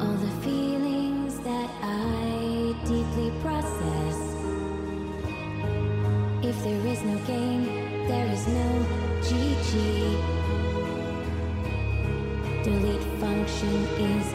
all 0.00 0.16
the 0.26 0.32
feelings 0.42 1.38
that 1.40 1.70
I 1.82 2.74
deeply 2.84 3.30
process. 3.42 4.18
If 6.42 6.56
there 6.64 6.86
is 6.86 7.02
no 7.02 7.16
game, 7.26 7.64
there 8.08 8.26
is 8.26 8.46
no 8.46 8.68
GG. 9.26 9.72
Delete 12.64 13.08
function 13.20 13.74
is 14.14 14.26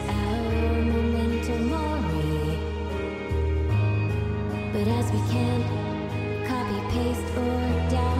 But 4.78 4.86
as 4.86 5.10
we 5.10 5.18
can. 5.32 5.60
Copy, 6.46 6.78
paste, 6.92 7.36
or 7.36 7.90
down. 7.90 8.17